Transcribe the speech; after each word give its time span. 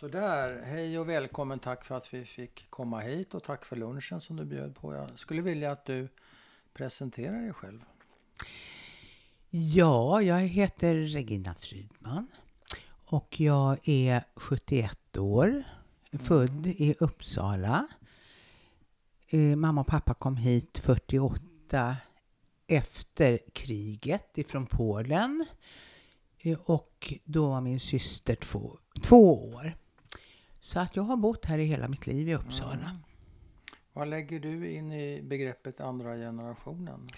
Sådär, 0.00 0.62
hej 0.64 0.98
och 0.98 1.08
välkommen. 1.08 1.58
Tack 1.58 1.84
för 1.84 1.94
att 1.94 2.14
vi 2.14 2.24
fick 2.24 2.70
komma 2.70 3.00
hit 3.00 3.34
och 3.34 3.42
tack 3.42 3.64
för 3.64 3.76
lunchen 3.76 4.20
som 4.20 4.36
du 4.36 4.44
bjöd 4.44 4.74
på. 4.74 4.94
Jag 4.94 5.18
skulle 5.18 5.42
vilja 5.42 5.72
att 5.72 5.84
du 5.84 6.08
presenterar 6.72 7.42
dig 7.42 7.52
själv. 7.52 7.84
Ja, 9.50 10.22
jag 10.22 10.40
heter 10.40 10.94
Regina 10.94 11.54
Frydman 11.54 12.26
och 13.06 13.40
jag 13.40 13.88
är 13.88 14.24
71 14.34 15.16
år, 15.18 15.62
född 16.12 16.66
i 16.66 16.94
Uppsala. 17.00 17.86
Eh, 19.28 19.56
mamma 19.56 19.80
och 19.80 19.86
pappa 19.86 20.14
kom 20.14 20.36
hit 20.36 20.78
48 20.78 21.96
efter 22.66 23.38
kriget 23.52 24.38
ifrån 24.38 24.66
Polen 24.66 25.44
eh, 26.38 26.58
och 26.64 27.14
då 27.24 27.48
var 27.48 27.60
min 27.60 27.80
syster 27.80 28.34
två, 28.34 28.78
två 29.02 29.44
år. 29.54 29.74
Så 30.60 30.80
att 30.80 30.96
jag 30.96 31.02
har 31.02 31.16
bott 31.16 31.44
här 31.44 31.58
i 31.58 31.64
hela 31.64 31.88
mitt 31.88 32.06
liv 32.06 32.28
i 32.28 32.34
Uppsala. 32.34 32.72
Mm. 32.72 32.96
Vad 33.92 34.08
lägger 34.08 34.40
du 34.40 34.70
in 34.70 34.92
i 34.92 35.22
begreppet 35.22 35.80
andra 35.80 36.16
generationen? 36.16 37.08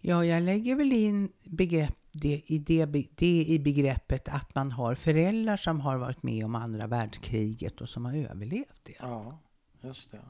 Ja, 0.00 0.24
jag 0.24 0.42
lägger 0.42 0.74
väl 0.74 0.92
in 0.92 1.32
begrepp, 1.44 1.98
det, 2.12 2.42
i 2.46 2.58
det, 2.58 2.86
det 3.14 3.44
i 3.48 3.58
begreppet 3.58 4.28
att 4.28 4.54
man 4.54 4.72
har 4.72 4.94
föräldrar 4.94 5.56
som 5.56 5.80
har 5.80 5.96
varit 5.96 6.22
med 6.22 6.44
om 6.44 6.54
andra 6.54 6.86
världskriget 6.86 7.80
och 7.80 7.88
som 7.88 8.04
har 8.04 8.14
överlevt 8.14 8.84
det. 8.84 8.94
Ja, 8.98 9.38
just 9.80 10.10
det. 10.10 10.20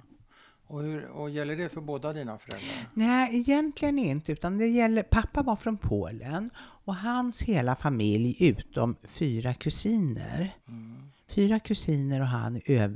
Och, 0.66 0.83
hur, 0.83 1.06
och 1.06 1.30
gäller 1.30 1.56
det 1.56 1.69
för 1.69 1.80
båda 1.80 2.12
dina 2.12 2.38
föräldrar? 2.38 2.88
Nej, 2.95 3.38
egentligen 3.38 3.98
inte. 3.98 4.33
Utan 4.33 4.59
det 4.59 4.66
gäller, 4.66 5.02
pappa 5.02 5.42
var 5.42 5.56
från 5.56 5.77
Polen 5.77 6.50
och 6.56 6.95
hans 6.95 7.42
hela 7.42 7.77
familj 7.77 8.36
utom 8.48 8.97
fyra 9.05 9.55
kusiner. 9.55 10.56
Mm. 10.69 11.11
Fyra 11.28 11.59
kusiner 11.60 12.20
och 12.20 12.27
han 12.27 12.56
eh, 12.64 12.91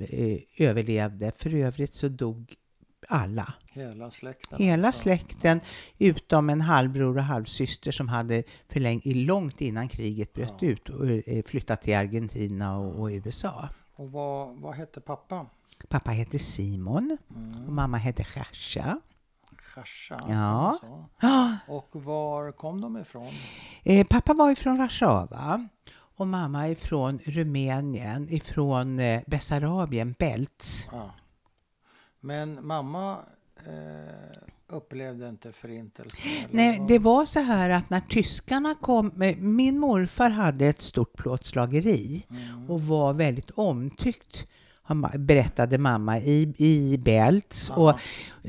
överlevde. 0.59 1.33
För 1.39 1.55
övrigt 1.55 1.95
så 1.95 2.09
dog 2.09 2.55
alla. 3.09 3.53
Hela 3.73 4.11
släkten? 4.11 4.59
Hela 4.59 4.87
alltså. 4.87 5.03
släkten 5.03 5.61
utom 5.99 6.51
en 6.51 6.61
halvbror 6.61 7.17
och 7.17 7.23
halvsyster 7.23 7.93
som 7.93 8.09
hade 8.09 8.43
för 8.69 8.81
länge, 8.81 9.15
långt 9.15 9.61
innan 9.61 9.89
kriget 9.89 10.33
bröt 10.33 10.55
Ja. 10.61 10.69
ut 10.69 10.89
och 10.89 11.07
eh, 11.29 11.43
flyttat 11.47 11.83
till 11.83 11.95
Argentina 11.97 12.79
och, 12.79 13.01
och 13.01 13.07
USA. 13.09 13.69
Och 13.95 14.13
vad, 14.13 14.57
vad 14.61 14.75
hette 14.75 15.01
pappa? 15.01 15.47
Pappa 15.89 16.11
hette 16.11 16.39
Simon 16.39 17.17
och 17.31 17.37
Mm. 17.37 17.75
mamma 17.75 17.97
hette 17.97 18.23
Gersa. 18.35 19.01
Chasha? 19.75 20.19
Ja. 20.29 20.35
alltså. 20.83 21.05
Och 21.73 22.05
var 22.05 22.53
kom 22.53 22.81
de 22.81 22.97
ifrån? 22.97 23.33
Eh, 23.85 24.07
pappa 24.07 24.35
var 24.35 24.51
ifrån 24.51 24.79
Warszawa 24.79 25.69
och 26.19 26.27
mamma 26.27 26.69
ifrån 26.69 27.19
Rumänien, 27.25 28.29
ifrån 28.31 28.99
eh, 29.01 29.23
Bessarabien, 29.27 30.15
Belts. 30.19 30.89
Ja. 30.93 31.11
Men 32.21 32.67
mamma 32.67 33.19
eh, 33.67 34.39
upplevde 34.69 35.29
inte 35.29 35.53
förintelsen? 35.53 36.21
Nej, 36.51 36.79
vad? 36.79 36.89
det 36.89 36.99
var 36.99 37.25
så 37.25 37.41
här 37.41 37.71
att 37.71 37.91
när 37.91 38.01
tyskarna 38.01 38.75
kom, 38.75 39.23
eh, 39.23 39.37
min 39.37 39.79
morfar 39.79 40.31
hade 40.31 40.67
ett 40.67 40.81
stort 40.81 41.13
plåtslageri 41.17 42.27
Mm. 42.31 42.71
och 42.71 42.83
var 42.83 43.13
väldigt 43.13 43.51
omtyckt 43.51 44.47
berättade 45.19 45.79
mamma 45.79 46.19
i, 46.19 46.55
i 46.57 46.99
Belts. 46.99 47.69
Ja. 47.69 47.75
Och 47.77 47.91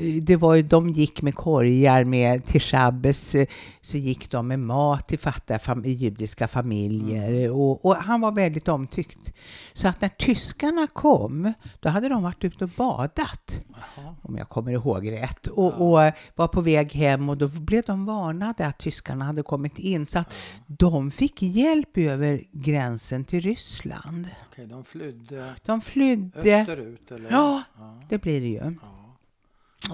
eh, 0.01 0.23
det 0.23 0.35
var 0.35 0.55
ju, 0.55 0.61
de 0.61 0.89
gick 0.89 1.21
med 1.21 1.35
korgar 1.35 2.03
med, 2.03 2.43
till 2.43 2.61
Shabbes, 2.61 3.35
eh, 3.35 3.47
så 3.81 3.97
gick 3.97 4.31
de 4.31 4.47
med 4.47 4.59
mat 4.59 5.07
till 5.07 5.19
fattiga 5.19 5.59
fam, 5.59 5.85
judiska 5.85 6.47
familjer. 6.47 7.29
Mm. 7.29 7.51
Och, 7.51 7.85
och 7.85 7.95
han 7.95 8.21
var 8.21 8.31
väldigt 8.31 8.67
omtyckt. 8.67 9.33
Så 9.73 9.87
att 9.87 10.01
när 10.01 10.09
tyskarna 10.09 10.87
kom, 10.87 11.53
då 11.79 11.89
hade 11.89 12.09
de 12.09 12.23
varit 12.23 12.43
ute 12.43 12.63
och 12.63 12.69
badat 12.69 13.61
Jaha. 13.69 14.15
om 14.21 14.37
jag 14.37 14.49
kommer 14.49 14.71
ihåg 14.71 15.11
rätt, 15.11 15.47
och, 15.47 15.73
och 15.81 16.11
var 16.35 16.47
på 16.47 16.61
väg 16.61 16.93
hem 16.93 17.29
och 17.29 17.37
då 17.37 17.47
blev 17.47 17.83
de 17.87 18.05
varnade 18.05 18.67
att 18.67 18.77
tyskarna 18.77 19.25
hade 19.25 19.43
kommit 19.43 19.79
in. 19.79 20.07
Så 20.07 20.19
att 20.19 20.33
de 20.67 21.11
fick 21.11 21.41
hjälp 21.41 21.97
över 21.97 22.43
gränsen 22.51 23.25
till 23.25 23.41
Ryssland. 23.41 24.27
Okej, 24.51 24.67
de 24.67 24.83
flydde 24.83 25.55
De 25.65 25.81
flydde, 25.81 26.28
österut? 26.35 27.11
Eller? 27.11 27.31
Ja. 27.31 27.63
ja. 27.77 28.01
det 28.09 28.17
blir 28.17 28.41
det 28.41 28.47
ju. 28.47 28.55
ja. 28.81 29.15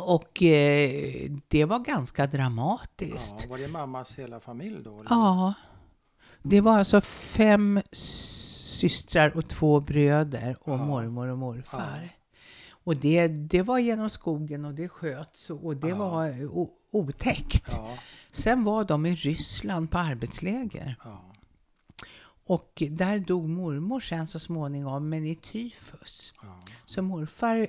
Och 0.01 0.43
eh, 0.43 1.31
det 1.47 1.65
var 1.65 1.79
ganska 1.79 2.27
dramatiskt. 2.27 3.35
Ja, 3.39 3.49
var 3.49 3.57
det 3.57 3.67
mammas 3.67 4.15
hela 4.15 4.39
familj 4.39 4.83
då? 4.83 4.99
eller? 4.99 5.09
Ja. 5.09 5.53
Det 6.43 6.61
var 6.61 6.77
alltså 6.79 7.01
fem 7.01 7.81
systrar 7.91 9.37
och 9.37 9.47
två 9.49 9.79
bröder 9.79 10.57
och 10.61 10.73
Ja. 10.73 10.85
mormor 10.85 11.27
och 11.27 11.37
morfar. 11.37 12.09
Och 12.69 12.97
det, 12.97 13.27
det 13.27 13.61
var 13.61 13.79
genom 13.79 14.09
skogen 14.09 14.65
och 14.65 14.73
det 14.73 14.89
sköts 14.89 15.49
och 15.49 15.75
det 15.77 15.93
var 15.93 16.49
otäckt. 16.91 17.77
Sen 18.31 18.63
var 18.63 18.83
de 18.83 19.05
i 19.05 19.15
Ryssland 19.15 19.91
på 19.91 19.97
arbetsläger. 19.97 20.95
Och 22.47 22.83
där 22.91 23.19
dog 23.19 23.49
mormor 23.49 23.99
sen 23.99 24.27
så 24.27 24.39
småningom, 24.39 25.09
men 25.09 25.25
i 25.25 25.35
tyfus. 25.35 26.33
ja. 26.41 26.59
Så 26.85 27.01
morfar 27.01 27.67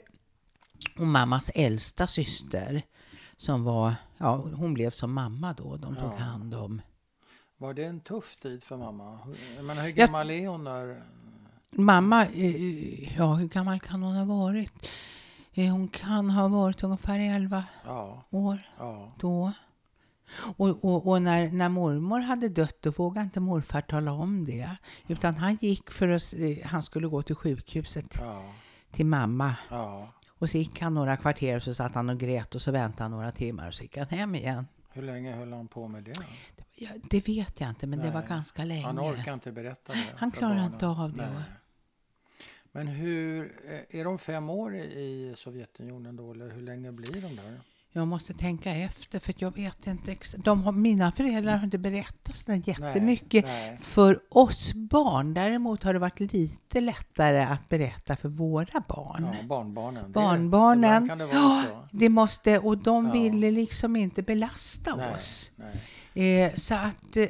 och 0.99 1.07
mammas 1.07 1.51
äldsta 1.55 2.07
syster, 2.07 2.83
som 3.37 3.65
var, 3.65 3.95
ja 4.19 4.37
hon 4.37 4.75
blev 4.75 4.91
som 4.91 5.13
mamma 5.13 5.53
då, 5.53 5.77
de 5.77 5.95
tog 5.97 6.13
Ja. 6.13 6.17
hand 6.17 6.55
om. 6.55 6.83
Var 7.59 7.75
det 7.75 7.85
en 7.85 8.01
tuff 8.01 8.37
tid 8.37 8.65
för 8.65 8.77
mamma? 8.77 9.19
Jag 9.57 9.65
menar, 9.65 9.83
hur 9.83 9.89
Jag- 9.89 9.97
gammal 9.97 10.31
är 10.31 10.49
hon 10.49 10.65
när... 10.65 11.03
Mamma, 11.71 12.27
eh, 12.27 13.17
ja 13.19 13.35
hur 13.35 13.49
gammal 13.49 13.81
kan 13.81 14.03
hon 14.03 14.15
ha 14.17 14.25
varit? 14.25 14.73
Eh, 15.55 15.73
Hon 15.73 15.89
kan 15.89 16.31
ha 16.31 16.49
varit 16.49 16.83
ungefär 16.85 17.19
11 17.19 17.65
Ja, 17.85 18.23
år 18.31 18.59
då. 19.21 19.53
Och, 20.57 20.85
och, 20.85 21.07
och 21.07 21.23
när, 21.23 21.53
när 21.53 21.69
mormor 21.69 22.21
hade 22.21 22.49
dött, 22.49 22.77
då 22.81 22.91
vågade 22.91 23.25
inte 23.25 23.41
morfar 23.41 23.81
tala 23.81 24.13
om 24.13 24.45
det. 24.45 24.71
Utan 25.09 25.35
han 25.35 25.59
gick 25.61 25.91
för 25.91 26.09
att, 26.09 26.35
eh, 26.37 26.67
han 26.67 26.83
skulle 26.83 27.07
gå 27.07 27.23
till 27.23 27.35
sjukhuset 27.35 28.19
ja, 28.21 28.55
till 28.91 29.07
mamma. 29.07 29.57
ja. 29.71 30.09
Och 30.39 30.51
så 30.51 30.59
gick 30.59 30.81
han 30.81 30.95
några 30.95 31.17
kvarter 31.17 31.57
och 31.57 31.63
så 31.63 31.75
satt 31.75 31.95
han 31.95 32.09
och 32.09 32.19
grät 32.19 32.55
och 32.55 32.63
så 32.63 32.71
väntade 32.71 33.03
han 33.03 33.11
några 33.11 33.33
timmar 33.33 33.69
och 33.69 33.75
så 33.75 33.83
gick 33.83 33.97
han 33.97 34.07
hem 34.07 34.35
igen. 34.35 34.67
Hur 34.93 35.03
länge 35.03 35.37
höll 35.37 35.53
han 35.53 35.69
på 35.69 35.89
med 35.89 36.05
det? 36.05 36.13
Ja, 36.75 36.91
det 37.11 37.29
vet 37.29 37.61
jag 37.61 37.69
inte, 37.69 37.87
men 37.87 37.99
det 37.99 38.11
var 38.11 38.21
Nej, 38.21 38.29
ganska 38.29 38.65
länge. 38.65 38.83
Han 38.83 38.99
orkar 38.99 39.35
inte 39.35 39.53
berätta 39.53 39.93
det. 39.93 40.05
Han 40.17 40.33
barnen. 40.41 40.73
inte 40.73 40.87
av 40.87 41.13
det. 41.13 41.31
Nej. 41.31 41.43
Men 42.73 42.87
hur, 42.87 43.53
eh, 43.71 44.01
är 44.01 44.05
de 44.05 44.19
fem 44.19 44.51
år 44.51 44.77
i 44.77 45.35
Sovjetunionen 45.37 46.17
då, 46.17 46.33
eller 46.33 46.51
hur 46.51 46.63
länge 46.63 46.93
blir 46.93 47.23
de 47.23 47.37
där? 47.37 47.61
Jag 47.97 48.09
måste 48.09 48.35
tänka 48.35 48.75
efter 48.75 49.19
för 49.19 49.35
jag 49.39 49.55
vet 49.57 49.87
inte. 49.87 50.17
De 50.37 50.63
har, 50.63 50.73
mina 50.73 51.13
föräldrar 51.13 51.57
har 51.57 51.65
inte 51.65 51.79
berättat 51.79 52.37
sådär 52.37 52.63
jättemycket 52.65 53.45
Nej, 53.45 53.79
för 53.81 54.21
oss 54.31 54.75
barn. 54.75 55.35
Däremot 55.35 55.83
har 55.85 55.93
det 55.93 55.99
varit 55.99 56.21
lite 56.21 56.81
lättare 56.81 57.39
att 57.45 57.69
berätta 57.69 58.17
för 58.17 58.29
våra 58.29 58.83
barn. 58.89 59.29
ja, 59.41 59.47
barnbarnen. 59.47 60.05
Det- 60.05 60.11
Barnbarnen. 60.11 61.09
det 61.19 61.29
så. 61.33 61.63
Det 61.91 62.09
måste, 62.09 62.59
och 62.59 62.79
de 62.79 63.07
Ja. 63.07 63.13
ville 63.13 63.51
liksom 63.51 63.97
inte 63.97 64.23
belasta 64.23 64.95
Nej, 64.97 65.15
oss. 65.15 65.51
Eh, 66.17 66.55
så 66.55 66.75
att 66.75 67.17
eh, 67.17 67.27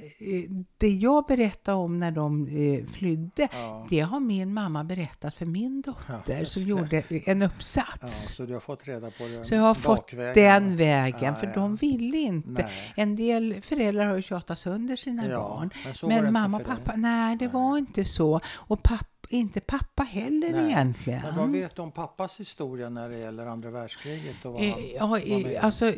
det 0.78 0.88
jag 0.88 1.24
berättade 1.24 1.76
om 1.76 1.98
när 2.00 2.10
de 2.10 2.46
eh, 2.46 2.86
flydde, 2.86 3.48
Ja. 3.52 3.86
det 3.90 4.00
har 4.00 4.20
min 4.20 4.54
mamma 4.54 4.84
berättat 4.84 5.34
för 5.34 5.46
min 5.46 5.80
dotter 5.82 6.38
just 6.38 6.52
som 6.52 6.62
det. 6.62 6.68
gjorde 6.68 7.02
en 7.10 7.40
Ja, 7.40 7.46
uppsats. 7.46 8.34
så 8.36 8.42
du 8.46 8.52
har 8.52 8.60
fått 8.60 8.86
reda 8.88 9.10
på 9.10 9.24
det 9.24 9.44
Så 9.44 9.54
jag 9.54 9.62
har 9.62 9.74
fått 9.74 10.10
den 10.34 10.76
vägen, 10.76 11.18
Ja, 11.24 11.34
för 11.34 11.46
ja. 11.46 11.52
de 11.54 11.76
ville 11.76 12.16
inte. 12.18 12.50
Nej. 12.62 12.92
En 12.94 13.16
del 13.16 13.60
föräldrar 13.62 14.06
har 14.06 14.16
ju 14.16 14.22
tjatat 14.22 14.58
sönder 14.58 14.96
sina 14.96 15.26
Ja, 15.26 15.38
barn. 15.38 15.70
men 16.02 16.24
Men 16.24 16.32
mamma 16.32 16.56
och 16.56 16.64
pappa, 16.64 16.92
nej 16.96 17.36
det 17.36 17.44
Nej. 17.44 17.54
var 17.54 17.78
inte 17.78 18.04
så. 18.04 18.40
Och 18.54 18.82
papp, 18.82 19.08
inte 19.28 19.60
pappa 19.60 20.02
heller 20.02 20.52
Nej. 20.52 20.66
egentligen. 20.66 21.22
Men 21.22 21.36
vad 21.36 21.50
vet 21.50 21.76
du 21.76 21.82
om 21.82 21.92
pappas 21.92 22.40
historia 22.40 22.88
när 22.88 23.08
det 23.08 23.18
gäller 23.18 23.46
andra 23.46 23.70
världskriget? 23.70 24.44
Och 24.44 24.52
vad 24.52 24.62
Eh, 24.62 24.72
han 24.72 24.82
ja, 24.94 25.06
var 25.06 25.52
eh, 25.52 25.64
alltså, 25.64 25.92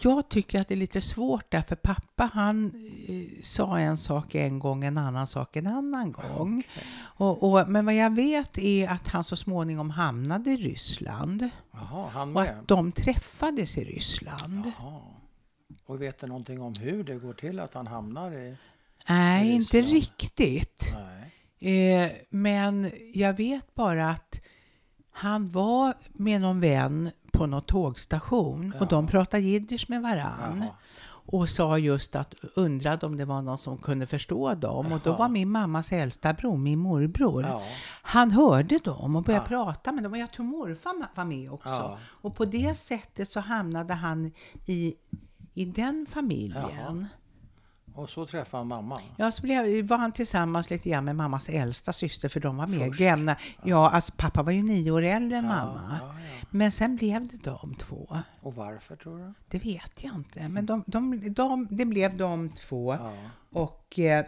jag 0.00 0.28
tycker 0.28 0.60
att 0.60 0.68
det 0.68 0.74
är 0.74 0.76
lite 0.76 1.00
svårt 1.00 1.50
där, 1.50 1.62
för 1.62 1.76
pappa 1.76 2.30
han 2.32 2.66
eh, 3.08 3.42
sa 3.42 3.78
en 3.78 3.96
sak 3.96 4.34
en 4.34 4.58
gång, 4.58 4.84
en 4.84 4.98
annan 4.98 5.26
sak 5.26 5.56
en 5.56 5.66
annan 5.66 6.12
gång. 6.12 6.62
Och, 7.00 7.42
och, 7.42 7.68
men 7.68 7.84
vad 7.84 7.94
jag 7.94 8.14
vet 8.14 8.58
är 8.58 8.88
att 8.88 9.08
han 9.08 9.24
så 9.24 9.36
småningom 9.36 9.90
hamnade 9.90 10.50
i 10.50 10.56
Ryssland 10.56 11.48
Jaha, 11.72 12.08
han 12.12 12.28
och 12.28 12.42
med? 12.42 12.50
att 12.50 12.68
de 12.68 12.92
träffades 12.92 13.78
i 13.78 13.84
Ryssland. 13.84 14.72
Jaha. 14.78 15.00
Och 15.86 16.02
vet 16.02 16.20
du 16.20 16.26
någonting 16.26 16.62
om 16.62 16.74
hur 16.74 17.04
det 17.04 17.14
går 17.14 17.32
till 17.32 17.60
att 17.60 17.74
han 17.74 17.86
hamnar 17.86 18.32
i... 18.32 18.56
Nej, 19.08 19.48
i 19.48 19.52
inte 19.52 19.80
riktigt. 19.80 20.92
Nej. 20.94 21.34
Eh, 21.60 22.10
men 22.30 22.90
jag 23.14 23.36
vet 23.36 23.74
bara 23.74 24.08
att 24.10 24.40
han 25.12 25.48
var 25.48 25.94
med 26.12 26.40
någon 26.40 26.60
vän 26.60 27.10
på 27.32 27.46
någon 27.46 27.62
tågstation 27.62 28.72
och 28.76 28.82
Ja. 28.82 28.86
de 28.90 29.06
pratade 29.06 29.42
jiddisch 29.42 29.86
med 29.90 30.02
varann. 30.02 30.58
Jaha. 30.60 30.68
och 31.30 31.48
sa 31.48 31.78
just 31.78 32.16
att 32.16 32.34
undrade 32.54 33.06
om 33.06 33.16
det 33.16 33.24
var 33.24 33.42
någon 33.42 33.58
som 33.58 33.78
kunde 33.78 34.06
förstå 34.06 34.54
dem. 34.54 34.92
Och 34.92 35.00
då 35.04 35.10
Jaha. 35.10 35.18
var 35.18 35.28
min 35.28 35.50
mammas 35.50 35.92
äldsta 35.92 36.32
bror, 36.32 36.56
min 36.56 36.78
morbror, 36.78 37.42
Ja. 37.42 37.62
han 38.02 38.30
hörde 38.30 38.78
dem 38.78 39.16
och 39.16 39.22
började 39.22 39.44
Ja. 39.44 39.48
prata 39.48 39.92
med 39.92 40.02
dem. 40.02 40.12
Och 40.12 40.18
jag 40.18 40.30
tror 40.32 40.46
morfar 40.46 40.92
var 41.14 41.24
med 41.24 41.50
också. 41.52 41.98
Och 42.04 42.36
på 42.36 42.44
det 42.44 42.74
sättet 42.78 43.32
så 43.32 43.40
hamnade 43.40 43.94
han 43.94 44.32
i, 44.66 44.94
i 45.54 45.64
den 45.64 46.06
familjen. 46.10 47.06
Och 47.98 48.10
så 48.10 48.26
träffade 48.26 48.60
han 48.60 48.66
mamman. 48.68 49.00
Ja, 49.16 49.32
så 49.32 49.42
blev, 49.42 49.86
var 49.86 49.98
han 49.98 50.12
tillsammans 50.12 50.70
lite 50.70 50.88
grann 50.90 51.04
med 51.04 51.16
mammas 51.16 51.48
äldsta 51.48 51.92
syster, 51.92 52.28
för 52.28 52.40
de 52.40 52.56
var 52.56 52.66
mer 52.66 52.86
Först. 52.88 53.00
jämna. 53.00 53.36
Ja, 53.64 53.90
alltså 53.90 54.12
pappa 54.16 54.42
var 54.42 54.52
ju 54.52 54.62
nio 54.62 54.90
år 54.90 55.02
äldre 55.02 55.38
än 55.38 55.44
Ja, 55.44 55.50
mamma. 55.50 55.98
ja. 56.02 56.14
Men 56.50 56.72
sen 56.72 56.96
blev 56.96 57.26
det 57.28 57.36
de 57.50 57.74
två. 57.74 58.16
Och 58.42 58.54
varför 58.54 58.96
tror 58.96 59.18
du? 59.18 59.34
Det 59.48 59.58
vet 59.64 60.04
jag 60.04 60.14
inte, 60.14 60.48
men 60.48 60.66
de, 60.66 60.84
de, 60.86 61.32
de, 61.34 61.68
det 61.70 61.84
blev 61.84 62.16
de 62.16 62.48
två. 62.48 62.96
Och 63.52 63.98
eh, 63.98 64.24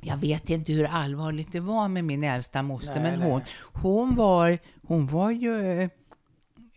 jag 0.00 0.16
vet 0.16 0.50
inte 0.50 0.72
hur 0.72 0.84
allvarligt 0.84 1.52
det 1.52 1.60
var 1.60 1.88
med 1.88 2.04
min 2.04 2.24
äldsta 2.24 2.62
moster, 2.62 2.94
Nej, 3.00 3.02
men 3.02 3.20
nej. 3.20 3.30
hon, 3.30 3.40
hon, 3.72 4.14
var, 4.14 4.58
hon 4.86 5.06
var 5.06 5.30
ju 5.30 5.80
eh, 5.80 5.88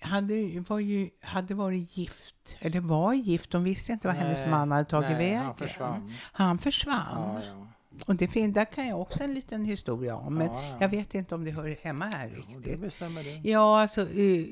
hade, 0.05 0.59
var 0.67 0.79
ju, 0.79 1.09
hade 1.21 1.53
varit 1.53 1.97
gift, 1.97 2.55
eller 2.59 2.79
var 2.79 3.13
gift, 3.13 3.51
de 3.51 3.63
visste 3.63 3.91
inte 3.91 4.07
vad 4.07 4.17
hennes 4.17 4.39
Nej, 4.41 4.49
man 4.49 4.71
hade 4.71 4.85
tagit 4.85 5.09
nej, 5.09 5.17
vägen. 5.17 5.45
han 5.45 5.55
försvann. 5.57 6.11
Han 6.31 6.57
försvann. 6.57 7.05
Ja, 7.15 7.41
ja. 7.47 7.67
Och 8.07 8.15
det 8.15 8.27
fin- 8.27 8.51
där 8.53 8.65
kan 8.65 8.87
jag 8.87 9.01
också 9.01 9.23
en 9.23 9.33
liten 9.33 9.65
historia 9.65 10.15
om, 10.15 10.35
men 10.35 10.47
Ja, 10.47 10.63
ja. 10.63 10.77
jag 10.79 10.89
vet 10.89 11.15
inte 11.15 11.35
om 11.35 11.43
det 11.45 11.51
hör 11.51 11.77
hemma 11.83 12.05
här 12.05 12.29
riktigt. 12.29 12.99
Ja, 13.43 13.81
alltså, 13.81 14.01
eh, 14.09 14.45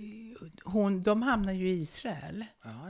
hon, 0.63 1.03
de 1.03 1.21
hamnade 1.21 1.57
ju 1.57 1.69
i 1.69 1.81
Israel. 1.81 2.45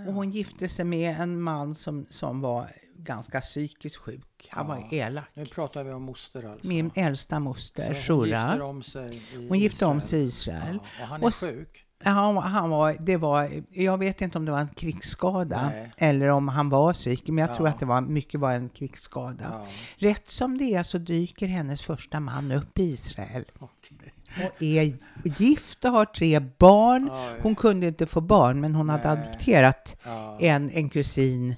Och 0.07 0.13
hon 0.13 0.31
gifte 0.31 0.67
sig 0.69 0.85
med 0.85 1.21
en 1.21 1.41
man 1.41 1.75
som, 1.75 2.05
som 2.09 2.41
var 2.41 2.71
ganska 2.97 3.41
psykiskt 3.41 3.95
sjuk. 3.95 4.47
Han 4.49 4.67
var 4.67 4.75
Ja. 4.91 4.97
elak. 4.97 5.29
Nu 5.33 5.45
pratar 5.45 5.83
vi 5.83 5.91
om 5.91 6.03
moster 6.03 6.43
alltså. 6.51 6.67
Min 6.67 6.91
äldsta 6.95 7.39
moster, 7.39 7.93
Så 7.93 8.13
hon 8.13 8.25
Shura. 8.25 8.65
om 8.65 8.83
sig 8.83 9.15
i 9.15 9.47
Hon 9.47 9.59
gifte 9.59 9.85
om 9.85 9.97
Israel. 9.97 10.09
sig 10.09 10.19
i 10.19 10.23
Israel. 10.25 10.79
Ja, 10.99 11.03
och 11.03 11.07
han 11.07 11.21
är 11.21 11.25
Och 11.27 11.35
sjuk. 11.35 11.85
Han, 12.05 12.37
han 12.37 12.69
var, 12.69 12.95
det 12.99 13.17
var, 13.17 13.63
jag 13.71 13.97
vet 13.97 14.21
inte 14.21 14.37
om 14.37 14.45
det 14.45 14.51
var 14.51 14.59
en 14.59 14.67
krigsskada 14.67 15.69
Nej. 15.69 15.91
eller 15.97 16.27
om 16.29 16.47
han 16.47 16.69
var 16.69 16.93
psykisk, 16.93 17.27
men 17.27 17.37
jag 17.37 17.55
tror 17.55 17.67
Ja. 17.67 17.73
att 17.73 17.79
det 17.79 17.85
var 17.85 18.01
mycket 18.01 18.39
var 18.39 18.51
en 18.51 18.69
krigsskada. 18.69 19.43
Ja, 19.49 19.65
Rätt 19.97 20.27
som 20.27 20.57
det 20.57 20.63
är 20.75 20.83
så 20.83 20.97
dyker 20.97 21.47
hennes 21.47 21.81
första 21.81 22.19
man 22.19 22.51
upp 22.51 22.79
i 22.79 22.83
Israel 22.83 23.45
okej. 23.59 24.13
och 24.57 24.63
är 24.63 24.93
gift 25.41 25.85
och 25.85 25.91
har 25.91 26.05
tre 26.05 26.39
barn. 26.39 27.09
Oj. 27.11 27.39
Hon 27.41 27.55
kunde 27.55 27.87
inte 27.87 28.05
få 28.05 28.21
barn, 28.21 28.61
men 28.61 28.75
hon 28.75 28.89
hade 28.89 29.13
Nej. 29.15 29.23
adopterat 29.27 29.97
Ja, 30.03 30.37
en, 30.39 30.69
en 30.69 30.89
kusin, 30.89 31.55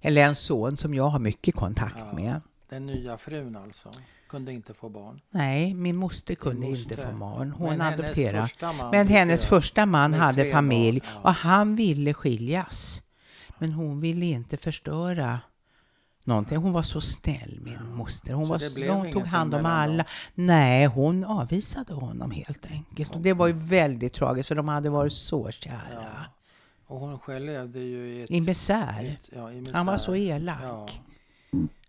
eller 0.00 0.22
en 0.22 0.34
son 0.34 0.76
som 0.76 0.94
jag 0.94 1.08
har 1.08 1.18
mycket 1.18 1.54
kontakt 1.54 2.12
med. 2.14 2.40
den 2.68 2.82
nya 2.86 3.18
frun 3.18 3.56
alltså. 3.56 3.90
Kunde 4.28 4.52
inte 4.52 4.74
få 4.74 4.88
barn. 4.88 5.20
Nej, 5.30 5.74
min 5.74 5.96
moster 5.96 6.34
kunde 6.34 6.66
moster. 6.66 6.82
inte 6.82 6.96
få 6.96 7.12
barn. 7.12 7.50
Hon 7.50 7.68
Men 7.68 7.80
adopterade. 7.80 8.48
Men 8.92 9.08
hennes 9.08 9.44
första 9.44 9.86
man 9.86 10.14
hade 10.14 10.44
familj 10.44 11.00
barn, 11.00 11.10
ja. 11.14 11.20
och 11.28 11.34
han 11.34 11.76
ville 11.76 12.14
skiljas. 12.14 13.02
Men 13.58 13.72
hon 13.72 14.00
ville 14.00 14.26
inte 14.26 14.56
förstöra 14.56 15.40
någonting. 16.24 16.58
Hon 16.58 16.72
var 16.72 16.82
så 16.82 17.00
snäll, 17.00 17.60
min 17.62 17.94
moster. 17.94 18.32
Hon, 18.32 18.48
var, 18.48 18.58
så, 18.58 18.92
hon 18.92 19.12
tog 19.12 19.26
hand 19.26 19.54
om 19.54 19.66
alla. 19.66 19.96
dem? 19.96 20.04
Nej, 20.34 20.86
hon 20.86 21.24
avvisade 21.24 21.94
honom 21.94 22.30
helt 22.30 22.66
enkelt. 22.66 23.14
Och 23.14 23.20
det 23.20 23.32
var 23.32 23.46
ju 23.46 23.52
väldigt 23.52 24.12
tragiskt 24.12 24.48
för 24.48 24.54
de 24.54 24.68
hade 24.68 24.90
varit 24.90 25.12
så 25.12 25.50
kära. 25.50 25.74
Ja. 25.92 26.24
Och 26.86 27.00
hon 27.00 27.18
själv 27.18 27.46
levde 27.46 27.80
ju 27.80 28.08
i 28.08 28.22
ett... 28.22 28.30
I 28.30 28.40
misär. 28.40 29.04
ett 29.04 29.28
ja, 29.36 29.52
i 29.52 29.70
Han 29.72 29.86
var 29.86 29.92
misär. 29.94 30.04
så 30.04 30.14
elak. 30.14 30.60
Ja. 30.62 30.88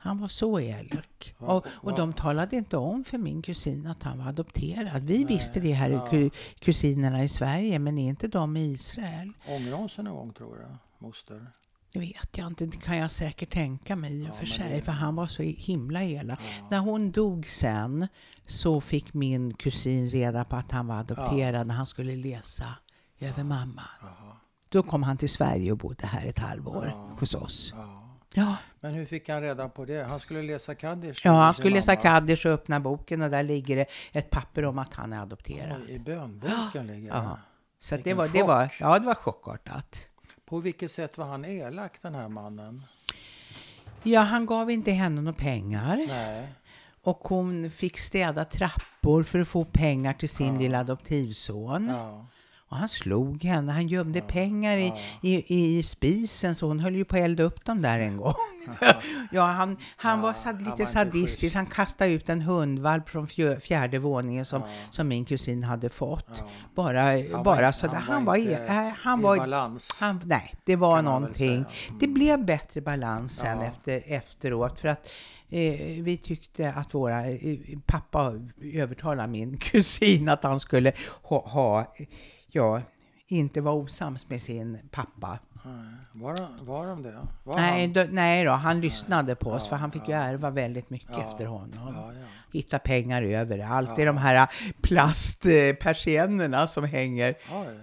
Han 0.08 0.18
var 0.18 0.28
så 0.28 0.60
elak. 0.60 1.36
Och, 1.38 1.66
och 1.70 1.96
de 1.96 2.14
talade 2.14 2.56
inte 2.56 2.78
om 2.78 3.04
för 3.04 3.18
min 3.18 3.42
kusin 3.42 3.88
att 3.88 4.04
han 4.04 4.18
var 4.20 4.26
adopterad. 4.28 5.04
Vi 5.04 5.18
Nej, 5.18 5.26
visste 5.26 5.60
det 5.60 5.72
här, 5.74 5.90
ja. 5.90 6.08
ku, 6.10 6.30
kusinerna 6.60 7.24
i 7.24 7.30
Sverige, 7.30 7.80
men 7.80 7.98
inte 7.98 8.28
de 8.28 8.58
i 8.58 8.72
Israel. 8.72 9.32
Ångrade 9.48 9.76
hon 9.76 9.90
sig 9.90 10.04
någon 10.04 10.16
gång 10.16 10.34
tror 10.34 10.56
du? 10.56 10.66
Moster? 11.06 11.48
Det 11.94 12.00
vet 12.00 12.38
jag 12.38 12.48
inte, 12.48 12.66
det 12.66 12.78
kan 12.78 12.98
jag 12.98 13.12
säkert 13.12 13.54
tänka 13.54 13.96
mig 13.96 14.22
i 14.24 14.30
och 14.32 14.36
för 14.36 14.46
sig, 14.46 14.76
det- 14.76 14.82
för 14.82 14.92
han 14.92 15.16
var 15.16 15.28
så 15.28 15.44
himla 15.44 16.04
elak. 16.04 16.40
När 16.70 16.80
hon 16.80 17.12
dog 17.12 17.48
sen 17.48 18.08
så 18.48 18.82
fick 18.82 19.14
min 19.14 19.54
kusin 19.54 20.10
reda 20.10 20.44
på 20.46 20.56
att 20.56 20.72
han 20.72 20.88
var 20.88 20.96
adopterad 21.00 21.68
när 21.68 21.76
han 21.76 21.86
skulle 21.86 22.16
läsa 22.16 22.66
över 23.20 23.44
mamma. 23.44 23.84
Då 24.70 24.84
kom 24.84 25.04
han 25.04 25.18
till 25.18 25.30
Sverige 25.30 25.72
och 25.72 25.78
bodde 25.78 26.08
här 26.08 26.26
ett 26.26 26.40
halvår 26.40 26.94
hos 27.20 27.36
oss. 27.36 27.74
Ja. 28.34 28.42
Ja. 28.42 28.56
Men 28.80 28.94
hur 28.94 29.06
fick 29.06 29.30
han 29.30 29.42
reda 29.42 29.70
på 29.70 29.86
det? 29.86 30.04
Han 30.04 30.20
skulle 30.20 30.42
läsa 30.42 30.76
Kaddish? 30.76 31.22
Ja, 31.24 31.32
han 31.32 31.54
skulle 31.54 31.76
läsa. 31.76 31.96
Kaddish 31.96 32.46
och 32.46 32.52
öppna 32.52 32.80
boken 32.80 33.22
och 33.22 33.30
där 33.30 33.44
ligger 33.44 33.76
det 33.76 33.86
ett 34.12 34.30
papper 34.30 34.66
om 34.66 34.80
att 34.80 34.94
han 34.94 35.14
är 35.14 35.22
adopterad. 35.22 35.82
Oj, 35.88 35.92
I 35.92 36.00
bönboken 36.00 36.88
ligger 36.88 37.12
det. 37.12 37.18
Ja. 37.18 37.40
Så 37.80 37.98
det, 37.98 38.14
var, 38.14 38.28
det, 38.28 38.44
var, 38.44 38.74
ja, 38.80 39.00
det 39.00 39.06
var 39.06 39.16
chockartat. 39.16 40.10
På 40.46 40.60
vilket 40.60 40.92
sätt 40.92 41.18
var 41.18 41.26
han 41.26 41.46
elak 41.46 42.02
den 42.02 42.16
här 42.16 42.28
mannen? 42.28 42.84
Ja, 44.04 44.22
han 44.22 44.46
gav 44.46 44.72
inte 44.72 44.92
henne 44.92 45.22
några 45.22 45.38
pengar 45.38 46.06
Nej. 46.08 46.48
och 47.04 47.20
hon 47.28 47.72
fick 47.72 47.98
städa 47.98 48.46
trappor 48.46 49.24
för 49.24 49.40
att 49.40 49.48
få 49.48 49.66
pengar 49.66 50.14
till 50.14 50.30
sin 50.30 50.58
lilla 50.58 50.80
adoptivson. 50.80 51.90
Ja. 51.90 52.26
Och 52.70 52.78
han 52.78 52.90
slog 52.90 53.44
henne, 53.44 53.72
han 53.72 53.88
gömde 53.88 54.22
pengar 54.22 54.78
i, 54.78 54.94
i, 55.22 55.44
i 55.78 55.84
spisen 55.84 56.56
så 56.56 56.68
hon 56.68 56.80
höll 56.80 56.96
ju 56.96 57.06
på 57.06 57.16
att 57.16 57.22
elda 57.22 57.44
upp 57.44 57.66
dem 57.66 57.82
där 57.82 58.00
en 58.00 58.18
gång. 58.18 58.34
ja, 59.32 59.46
han, 59.46 59.78
han 59.98 60.18
Ja, 60.20 60.24
var 60.26 60.34
sad, 60.34 60.54
han 60.56 60.58
lite 60.64 60.70
var 60.72 60.80
inte 60.80 60.92
sadistisk, 60.94 61.56
han 61.56 61.66
kastade 61.66 62.12
ut 62.12 62.30
en 62.30 62.42
hundvalp 62.42 63.10
från 63.10 63.28
fjärde 63.62 64.00
våningen 64.00 64.46
som, 64.46 64.62
Ja. 64.62 64.68
som 64.92 65.08
min 65.08 65.26
kusin 65.26 65.64
hade 65.64 65.90
fått. 65.90 66.26
Ja. 66.38 66.44
Bara, 66.76 67.04
var 67.04 67.44
bara 67.44 67.68
inte- 67.68 67.80
så 67.80 67.88
där. 67.88 67.94
han 67.96 68.06
var 68.08 68.14
Han 68.14 68.26
var, 68.26 68.36
inte 68.36 68.56
eh, 68.56 68.94
han 69.00 69.20
i 69.20 69.24
var 69.24 69.38
balans. 69.38 69.90
Han, 70.00 70.22
nej, 70.26 70.54
det 70.66 70.76
var 70.76 71.02
någonting. 71.02 71.54
Mm. 71.56 71.66
Det 72.00 72.08
blev 72.08 72.46
bättre 72.46 72.82
balans 72.82 73.38
sen 73.38 73.58
Ja. 73.62 73.66
efter, 73.66 74.04
efteråt. 74.06 74.80
För 74.80 74.88
att 74.88 75.08
eh, 75.50 76.04
vi 76.04 76.20
tyckte 76.24 76.74
att 76.74 76.94
våra 76.94 77.28
eh, 77.28 77.58
pappa 77.86 78.34
övertalade 78.74 79.28
min 79.30 79.58
kusin 79.62 80.30
att 80.30 80.44
han 80.44 80.60
skulle 80.60 80.92
ha, 81.24 81.48
ha 81.50 81.96
ja, 82.58 82.82
inte 83.28 83.62
vara 83.62 83.76
osams 83.76 84.30
med 84.30 84.42
sin 84.42 84.80
pappa. 84.92 85.40
Nej. 85.66 85.74
Var, 86.12 86.36
de- 86.36 86.66
var 86.66 86.88
de 86.88 87.02
det? 87.04 87.16
Var 87.44 87.56
Nej 87.56 87.82
han? 87.86 87.94
då, 87.94 88.06
nej 88.12 88.46
då, 88.46 88.52
han 88.52 88.82
lyssnade 88.82 89.36
på 89.36 89.50
oss 89.52 89.64
Ja, 89.64 89.70
för 89.70 89.76
han 89.76 89.92
fick 89.92 90.08
ju 90.08 90.14
ja. 90.14 90.20
ärva 90.20 90.50
väldigt 90.50 90.90
mycket 90.90 91.10
Ja, 91.18 91.30
efter 91.32 91.46
honom. 91.46 91.94
Ja. 91.96 92.12
Hitta 92.54 92.80
pengar 92.80 93.22
överallt. 93.24 93.96
Det 93.96 94.02
är 94.02 94.06
de 94.06 94.18
här 94.18 94.48
plastpersiennerna 94.82 96.68
som 96.68 96.84
hänger 96.84 97.30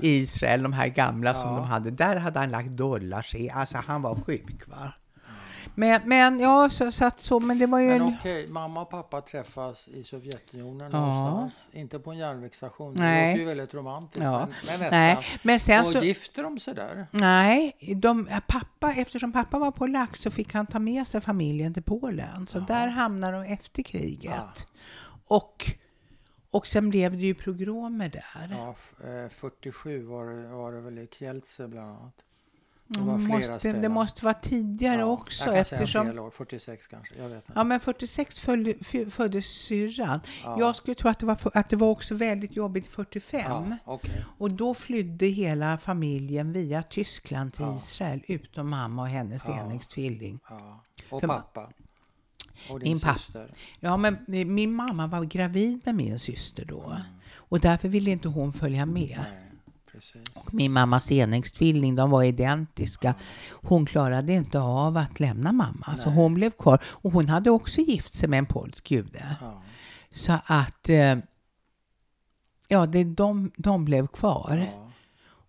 i 0.01 0.09
Israel, 0.09 0.63
de 0.63 0.73
här 0.73 0.89
gamla 0.89 1.35
som 1.35 1.55
de 1.57 1.65
hade. 1.65 1.91
Där 1.91 2.17
hade 2.17 2.39
han 2.39 2.51
lagt 2.51 2.69
dollars 2.73 3.35
i. 3.35 3.51
Alltså 3.51 3.79
han 3.87 4.03
var 4.03 4.15
sjuk 4.17 4.69
va. 4.69 4.93
Men, 5.77 6.01
men 6.05 6.41
ja, 6.41 6.69
så, 6.71 6.93
så 6.93 7.05
att 7.07 7.21
så, 7.21 7.41
men 7.41 7.59
det 7.59 7.67
var 7.67 7.79
ju... 7.79 7.87
Men 7.87 8.01
en- 8.03 8.15
okej, 8.21 8.49
mamma 8.49 8.83
och 8.83 8.91
pappa 8.91 9.21
träffas 9.21 9.89
i 9.89 10.05
Sovjetunionen 10.05 10.91
Ja. 10.93 11.01
någonstans. 11.01 11.67
Inte 11.73 11.99
på 11.99 12.11
en 12.11 12.19
järnvägsstation. 12.19 12.95
Det 12.95 13.01
Nej. 13.03 13.29
låter 13.33 13.41
ju 13.41 13.47
väldigt 13.47 13.75
romantiskt. 13.75 14.25
Ja. 14.25 14.39
Men, 14.39 14.49
men 14.49 14.81
nästan. 14.81 14.91
Nej, 14.91 15.19
men 15.43 15.61
sen 15.61 15.81
och 15.81 15.87
så... 15.93 16.05
gifter 16.05 16.43
de 16.43 16.59
sig 16.59 16.75
där? 16.75 17.07
Nej, 17.11 17.77
de, 17.97 18.29
pappa, 18.49 18.93
eftersom 18.97 19.33
pappa 19.33 19.59
var 19.59 19.71
polack 19.71 20.17
så 20.17 20.31
fick 20.31 20.55
han 20.55 20.67
ta 20.67 20.79
med 20.79 21.07
sig 21.07 21.21
familjen 21.21 21.75
till 21.75 21.83
Polen. 21.83 22.47
Så 22.47 22.59
där 22.59 22.89
hamnade 22.89 23.37
de 23.37 23.53
efter 23.53 23.83
kriget. 23.83 24.67
Och, 25.27 25.67
och 26.51 26.67
sen 26.67 26.91
blev 26.91 27.11
det 27.13 27.27
ju 27.27 27.35
progromer 27.35 28.09
där. 28.09 28.49
Ja, 28.51 28.75
f- 28.79 29.05
eh, 29.07 29.29
47 29.31 30.03
var 30.07 30.27
det, 30.27 30.49
var 30.49 30.73
det 30.73 30.81
väl 30.81 30.99
i 30.99 31.09
Kielce 31.19 31.69
bland 31.69 31.89
annat. 31.91 32.15
Det 32.99 33.01
var 33.03 33.19
flera 33.19 33.29
måste, 33.39 33.59
ställen. 33.59 33.83
det 33.83 33.89
måste 33.89 34.25
vara 34.25 34.35
tidigare 34.35 35.01
Ja, 35.01 35.07
också 35.07 35.45
jag 35.47 35.55
kan 35.57 35.65
säga 35.65 35.79
eftersom... 35.81 36.07
fel 36.07 36.19
år, 36.19 36.31
46 36.31 36.87
kanske. 36.87 37.15
Jag 37.19 37.29
vet 37.29 37.37
inte. 37.37 37.53
Ja, 37.55 37.65
men 37.65 37.81
46 37.81 38.39
följde, 38.39 38.75
föddes 39.11 39.47
syrran. 39.47 40.21
Ja. 40.45 40.57
Jag 40.59 40.77
skulle 40.77 40.95
tro 40.95 41.11
att 41.11 41.19
det, 41.19 41.27
var, 41.27 41.39
att 41.55 41.69
det 41.69 41.77
var 41.77 41.89
också 41.89 42.15
väldigt 42.15 42.57
jobbigt 42.57 42.87
45. 42.87 43.41
Ja, 43.49 43.77
okej. 43.85 44.25
Och 44.39 44.53
då 44.53 44.75
flydde 44.75 45.27
hela 45.27 45.79
familjen 45.79 46.53
via 46.53 46.83
Tyskland 46.83 47.53
till 47.53 47.65
Ja. 47.65 47.75
Israel, 47.77 48.21
utom 48.29 48.69
mamma 48.71 49.03
och 49.03 49.09
hennes 49.09 49.43
Ja. 49.47 49.61
enäggstvilling. 49.61 50.41
Ja. 50.51 50.85
Och 51.11 51.21
För- 51.21 51.29
pappa? 51.29 51.71
Och 52.71 52.81
din 52.81 52.89
Min 52.93 53.01
pappa. 53.01 53.19
syster? 53.19 53.51
Ja, 53.81 53.97
men 53.97 54.17
min 54.29 54.73
mamma 54.73 55.07
var 55.07 55.25
gravid 55.25 55.81
med 55.85 55.95
min 55.95 56.19
syster 56.19 56.65
då. 56.65 56.83
Mm. 56.83 57.01
Och 57.35 57.61
därför 57.61 57.89
ville 57.89 58.11
inte 58.11 58.29
hon 58.29 58.53
följa 58.53 58.87
med. 58.87 59.19
Nej, 59.23 59.49
precis. 60.13 60.53
Min 60.53 60.73
mammas 60.73 61.13
enäggstvilling, 61.13 61.95
de 61.95 62.11
var 62.11 62.23
identiska. 62.23 63.15
Hon 63.51 63.87
klarade 63.87 64.33
inte 64.33 64.61
av 64.61 64.97
att 64.97 65.21
lämna 65.21 65.53
mamma, 65.53 65.97
så 65.99 66.09
Nej. 66.09 66.19
hon 66.19 66.35
blev 66.35 66.51
kvar. 66.51 66.79
Och 66.85 67.13
hon 67.13 67.29
hade 67.29 67.51
också 67.51 67.81
gift 67.81 68.15
sig 68.15 68.29
med 68.29 68.39
en 68.39 68.47
polsk 68.47 68.91
jude. 68.91 69.37
Ja. 69.41 69.63
Så 70.11 70.39
att, 70.47 70.89
eh, 70.89 71.17
ja, 72.69 72.87
det, 72.87 73.05
de, 73.05 73.51
de 73.57 73.85
blev 73.85 74.07
kvar. 74.07 74.69
Ja. 74.75 74.91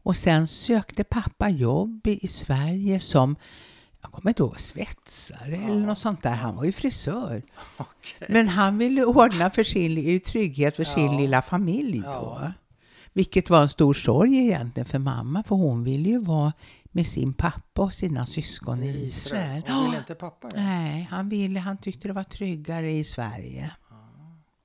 Och 0.03 0.17
sen 0.17 0.47
sökte 0.47 1.03
pappa 1.03 1.49
jobb 1.49 2.07
i, 2.07 2.27
Sverige 2.27 2.99
som 2.99 3.35
jag 4.01 4.11
kommer 4.11 4.29
inte 4.29 4.43
ihåg, 4.43 4.59
svetsare 4.59 5.55
eller 5.55 5.85
något 5.85 5.97
sånt 5.99 6.23
där. 6.23 6.31
Han 6.31 6.55
var 6.55 6.63
ju 6.63 6.71
frisör. 6.71 7.41
Okej. 7.77 8.27
Men 8.29 8.47
han 8.47 8.77
ville 8.77 9.05
ordna 9.05 9.49
för 9.49 9.63
sin 9.63 10.19
trygghet 10.19 10.75
för 10.75 10.83
sin 10.83 11.11
Ja. 11.11 11.19
lilla 11.19 11.41
familj 11.41 12.01
då. 12.01 12.51
Ja. 13.15 13.19
Vilket 13.19 13.49
var 13.49 13.61
en 13.61 13.69
stor 13.69 13.93
sorg 13.93 14.37
egentligen 14.37 14.85
för 14.85 14.99
mamma, 14.99 15.43
för 15.43 15.55
hon 15.55 15.83
ville 15.83 16.09
ju 16.09 16.19
vara 16.19 16.53
med 16.91 17.07
sin 17.07 17.33
pappa 17.33 17.81
och 17.81 17.93
sina 17.93 18.25
syskon 18.25 18.83
i 18.83 18.87
Israel. 18.87 19.63
Och 19.63 19.85
vill 19.91 19.99
inte 19.99 20.15
pappa 20.15 20.49
det? 20.49 20.61
Nej, 20.63 21.07
han 21.11 21.29
ville, 21.29 21.59
han 21.59 21.77
tyckte 21.77 22.07
det 22.07 22.13
var 22.13 22.23
tryggare 22.23 22.91
i 22.91 23.03
Sverige. 23.03 23.71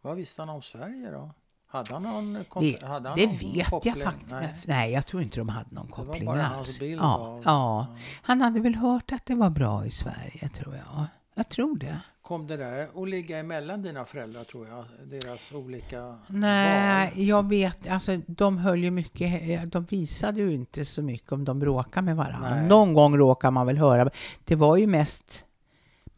Vad 0.03 0.17
visste 0.17 0.43
han 0.43 0.49
om 0.49 0.63
Sverige 0.63 1.11
då? 1.11 1.31
Hade 1.69 1.93
han 1.95 2.03
någon, 2.03 2.33
Det, 2.33 2.83
han 2.83 3.03
det 3.03 3.09
någon 3.11 3.19
vet 3.55 3.71
koppling? 3.71 3.95
jag 3.97 4.05
faktiskt 4.05 4.31
Nej. 4.33 4.55
Nej. 4.67 4.93
jag 4.93 5.07
tror 5.07 5.23
inte 5.23 5.39
de 5.41 5.49
hade 5.49 5.69
någon 5.75 5.91
var 5.91 5.97
koppling 6.05 6.25
bara 6.27 6.43
hans 6.43 6.59
alls. 6.59 6.81
bild 6.81 7.01
ja, 7.01 7.17
av- 7.19 7.43
ja. 7.45 7.87
Han 8.23 8.41
hade 8.41 8.61
väl 8.61 8.75
hört 8.75 9.13
att 9.13 9.27
det 9.27 9.35
var 9.35 9.51
bra 9.51 9.87
i 9.87 9.91
Sverige, 9.91 10.49
tror 10.49 10.77
jag. 10.77 11.07
Jag 11.35 11.49
tror 11.49 11.77
det. 11.79 12.01
Kom 12.31 12.47
det 12.47 12.57
där 12.57 12.89
att 13.03 13.09
ligga 13.09 13.39
emellan 13.39 13.83
dina 13.83 14.05
föräldrar 14.05 14.45
tror 14.45 14.69
jag? 14.69 14.85
Deras 15.05 15.53
olika 15.53 16.19
Nej, 16.27 17.13
val? 17.15 17.25
jag 17.25 17.49
vet, 17.49 17.89
alltså 17.89 18.17
de 18.27 18.59
höll 18.59 18.85
ju 18.85 18.91
mycket, 18.91 19.73
de 19.73 19.85
visade 19.85 20.41
ju 20.41 20.53
inte 20.53 20.85
så 20.85 21.03
mycket 21.03 21.33
om 21.33 21.45
de 21.45 21.59
bråkade 21.59 22.05
med 22.05 22.17
varandra. 22.17 22.55
Nej. 22.55 22.69
Någon 22.69 22.95
gång 22.95 23.17
råkar 23.17 23.51
man 23.51 23.67
väl 23.67 23.79
höra. 23.79 24.11
Det 24.45 24.57
var 24.57 24.77
ju 24.77 24.87
mest 24.87 25.45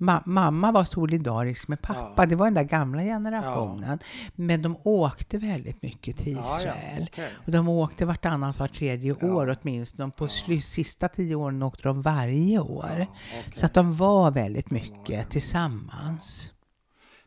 Ma- 0.02 0.22
mamma 0.26 0.72
var 0.72 0.84
solidarisk 0.84 1.68
med 1.68 1.82
pappa, 1.82 2.14
Ja. 2.22 2.26
det 2.26 2.36
var 2.36 2.46
den 2.46 2.54
där 2.54 2.62
gamla 2.62 3.02
generationen. 3.02 3.98
Men 4.34 4.62
de 4.62 4.76
åkte 4.84 5.38
väldigt 5.38 5.82
mycket 5.82 6.16
till 6.18 6.32
Ja, 6.36 6.60
ja, 6.60 6.74
Israel. 6.74 7.08
okej. 7.12 7.28
Och 7.46 7.52
de 7.52 7.68
åkte 7.68 8.06
vartannat, 8.06 8.58
var 8.58 8.68
tredje 8.68 9.16
Ja. 9.20 9.26
år 9.34 9.58
åtminstone. 9.62 10.10
På 10.10 10.26
sli- 10.26 10.60
sista 10.60 11.08
tio 11.08 11.34
åren 11.34 11.62
åkte 11.62 11.82
de 11.88 12.02
varje 12.02 12.58
år. 12.60 12.90
Ja, 12.98 13.06
okej. 13.40 13.52
Så 13.54 13.66
att 13.66 13.74
de 13.74 13.94
var 13.94 14.30
väldigt 14.30 14.70
mycket 14.70 15.30
tillsammans. 15.30 16.52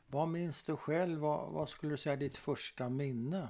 Vad 0.07 0.27
minns 0.27 0.63
du 0.63 0.75
själv? 0.75 1.19
Vad, 1.19 1.51
vad 1.53 1.69
skulle 1.69 1.91
du 1.93 1.97
säga 1.97 2.13
är 2.13 2.17
ditt 2.17 2.37
första 2.37 2.89
minne? 2.89 3.47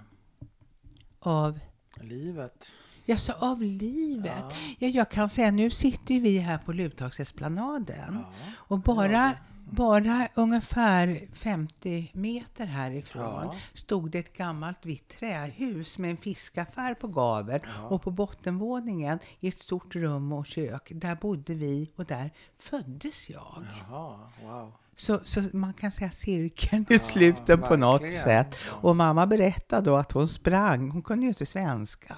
Av 1.20 1.60
Livet? 2.02 2.72
Ja, 3.06 3.18
så 3.18 3.34
av 3.34 3.62
livet. 3.62 4.32
Ja. 4.50 4.52
Ja. 4.80 4.88
jag 4.88 5.10
kan 5.12 5.30
säga, 5.30 5.52
nu 5.52 5.70
sitter 5.70 6.14
ju 6.14 6.20
vi 6.20 6.38
här 6.38 6.58
på 6.58 6.74
Luthagsesplanaden. 6.74 8.14
Ja. 8.14 8.32
Och 8.56 8.80
bara, 8.80 9.32
bara 9.72 10.28
ungefär 10.36 11.28
50 11.34 12.10
meter 12.14 12.66
härifrån 12.66 13.24
Ja. 13.44 13.56
stod 13.74 14.12
det 14.12 14.20
ett 14.20 14.38
gammalt 14.38 14.86
vitt 14.86 15.20
trähus 15.20 15.98
med 15.98 16.12
en 16.12 16.18
fiskaffär 16.18 16.94
på 16.94 17.08
gaveln. 17.08 17.62
Och 17.90 18.02
på 18.02 18.12
bottenvåningen 18.12 19.20
i 19.40 19.48
ett 19.48 19.58
stort 19.58 19.96
rum 19.96 20.32
och 20.34 20.46
kök, 20.46 20.92
där 20.96 21.16
bodde 21.16 21.54
vi 21.54 21.92
och 21.96 22.06
där 22.06 22.32
föddes 22.60 23.30
jag. 23.30 23.64
Jaha, 23.90 24.20
wow. 24.44 24.72
Så, 24.96 25.20
så 25.24 25.42
man 25.54 25.74
kan 25.74 25.92
säga 25.92 26.12
cirkeln 26.12 26.86
är 26.90 26.98
sluten 26.98 27.62
på 27.62 27.76
något 27.76 28.12
sätt. 28.12 28.56
Ja. 28.68 28.78
Och 28.82 28.96
mamma 28.96 29.28
berättade 29.28 29.90
då 29.90 29.96
att 29.96 30.12
hon 30.12 30.28
sprang, 30.28 30.92
hon 30.92 31.02
kunde 31.02 31.24
ju 31.24 31.30
inte 31.30 31.46
svenska. 31.46 32.16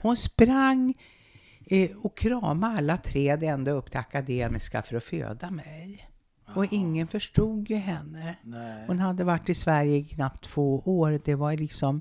Hon 0.00 0.16
sprang 0.16 0.94
eh, 1.66 1.90
och 1.96 2.16
kramade 2.16 2.76
alla 2.78 2.96
träd 2.96 3.42
ända 3.42 3.70
upp 3.70 3.90
till 3.90 4.00
Akademiska 4.00 4.82
för 4.82 4.96
att 4.96 5.04
föda 5.04 5.50
mig. 5.50 6.10
Och 6.54 6.72
ingen 6.72 7.06
förstod 7.06 7.70
ju 7.70 7.76
henne. 7.76 8.36
Nej. 8.42 8.84
Hon 8.86 8.98
hade 8.98 9.24
varit 9.24 9.48
i 9.48 9.54
Sverige 9.54 9.96
i 9.96 10.04
knappt 10.04 10.44
två 10.44 10.82
år. 10.84 11.20
Det 11.24 11.34
var 11.34 11.56
liksom, 11.56 12.00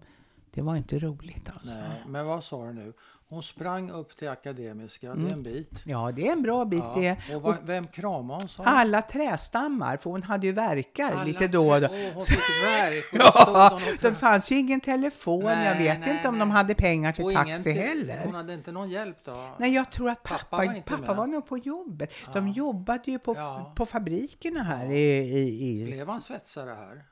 det 0.54 0.62
var 0.62 0.76
inte 0.76 1.00
roligt 1.00 1.50
alltså. 1.56 1.76
Nej. 1.76 2.02
Men 2.08 2.26
vad 2.26 2.44
sa 2.44 2.66
du 2.66 2.74
nu? 2.74 2.94
Hon 3.34 3.44
sprang 3.44 3.92
upp 3.92 4.18
till 4.18 4.30
Akademiska, 4.30 5.08
det 5.08 5.14
Mm. 5.14 5.28
är 5.28 5.32
en 5.34 5.44
bit. 5.44 5.70
Ja, 5.86 6.12
det 6.16 6.28
är 6.28 6.32
en 6.32 6.42
bra 6.44 6.66
bit 6.66 6.84
det. 6.96 7.18
Ja. 7.30 7.36
Och 7.36 7.42
vad, 7.42 7.56
vem 7.66 7.88
kramade 7.88 8.40
hon? 8.42 8.50
sa? 8.50 8.64
Alla 8.64 9.02
trästammar, 9.02 9.98
för 9.98 10.10
hon 10.10 10.24
hade 10.24 10.48
ju 10.48 10.54
verkar 10.54 11.12
Alla 11.12 11.24
lite 11.24 11.48
då 11.48 11.70
och 11.74 11.82
då. 11.82 11.88
Åh, 11.92 12.14
hon 12.14 12.26
fick 12.26 12.38
och 12.38 12.44
stod 13.14 13.20
Ja, 13.22 13.74
och 13.76 13.82
det 14.02 14.14
fanns 14.14 14.52
ju 14.52 14.56
ingen 14.60 14.80
telefon. 14.82 15.40
jag 15.46 15.56
Nej, 15.58 15.84
vet 15.88 16.00
nej, 16.00 16.12
inte 16.16 16.28
om 16.28 16.34
nej. 16.36 16.40
de 16.40 16.52
hade 16.52 16.76
pengar 16.76 17.12
till 17.12 17.26
Och 17.26 17.34
taxi 17.34 17.70
ingen 17.72 17.84
heller. 17.88 18.22
Hon 18.26 18.36
hade 18.36 18.54
inte 18.54 18.72
någon 18.72 18.90
hjälp 18.90 19.18
då? 19.26 19.50
Nej, 19.58 19.74
jag 19.74 19.92
tror 19.92 20.10
att 20.10 20.24
Pappa 20.24 20.44
pappa, 20.50 20.58
var 20.58 20.82
pappa, 20.82 21.14
var 21.14 21.28
nog 21.28 21.48
på 21.48 21.58
jobbet. 21.58 22.14
De 22.34 22.48
jobbade 22.50 23.12
ju 23.12 23.20
på, 23.20 23.34
Ja. 23.38 23.74
på 23.76 23.86
fabrikerna 23.86 24.64
här 24.64 24.92
i, 24.92 25.18
i, 25.18 25.82
i 25.82 25.86
Blev 25.86 26.10
han 26.10 26.22
svetsare 26.22 26.70
här? 26.70 27.04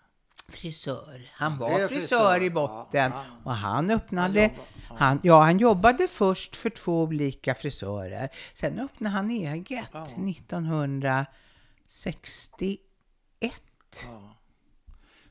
Frisör. 0.52 1.30
Han 1.34 1.58
var 1.58 1.70
frisör, 1.70 1.88
frisör, 1.88 2.44
i 2.44 2.50
botten. 2.50 3.12
ja. 3.16 3.24
Och 3.44 3.56
han 3.56 3.92
öppnade... 3.92 4.42
Han 4.42 4.50
jobba-. 4.50 4.62
Han, 4.98 5.20
ja, 5.24 5.42
han 5.42 5.60
jobbade 5.60 6.08
först 6.08 6.56
för 6.56 6.70
två 6.70 7.02
olika 7.02 7.56
frisörer. 7.56 8.30
Sen 8.54 8.80
öppnade 8.80 9.16
han 9.16 9.30
eget 9.32 9.86
Ja. 9.94 10.04
1961. 10.04 12.80
Ja, 14.04 14.36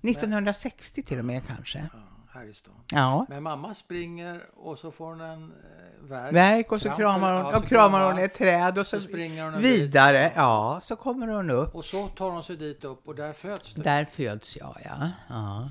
1960 0.03 1.03
till 1.03 1.19
och 1.19 1.25
med 1.25 1.47
kanske. 1.47 1.89
Här 2.33 2.47
i 2.47 2.55
stan. 2.55 2.75
Ja. 2.93 3.27
Men 3.29 3.43
mamma 3.43 3.75
springer 3.75 4.43
och 4.57 4.79
så 4.79 4.91
får 4.91 5.07
hon 5.07 5.21
en 5.21 5.43
eh, 5.43 6.09
värk. 6.09 6.35
Verk 6.35 6.73
och 6.73 6.83
så 6.83 6.91
kramar 6.91 7.35
hon, 7.35 7.53
ja, 7.53 7.59
och 7.59 7.67
kramar 7.67 8.05
hon 8.05 8.19
ett 8.19 8.35
träd 8.35 8.79
och 8.79 8.87
så, 8.87 9.01
så 9.01 9.09
springer 9.09 9.45
hon 9.45 9.61
vidare. 9.61 10.33
Ja, 10.37 10.79
så 10.83 10.97
kommer 10.97 11.27
hon 11.27 11.51
upp. 11.51 11.75
Och 11.75 11.85
så 11.85 12.09
tar 12.09 12.31
hon 12.31 12.45
sig 12.45 12.57
dit 12.57 12.85
upp 12.85 13.09
och 13.09 13.15
där 13.15 13.33
föds 13.33 13.75
du. 13.75 13.83
Där 13.83 14.05
föds 14.05 14.57
jag, 14.57 14.77
ja. 14.85 15.11
ja. 15.29 15.71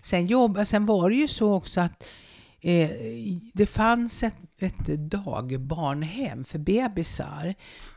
Sen, 0.00 0.26
jobb, 0.26 0.66
sen 0.66 0.86
var 0.86 1.10
det 1.10 1.16
ju 1.16 1.28
så 1.28 1.54
också 1.54 1.80
att 1.80 2.04
eh, 2.60 2.90
det 3.54 3.66
fanns 3.66 4.22
ett, 4.22 4.36
ett 4.58 4.86
dagbarnhem 4.86 6.44
för 6.44 6.58
bebisar. 6.58 7.54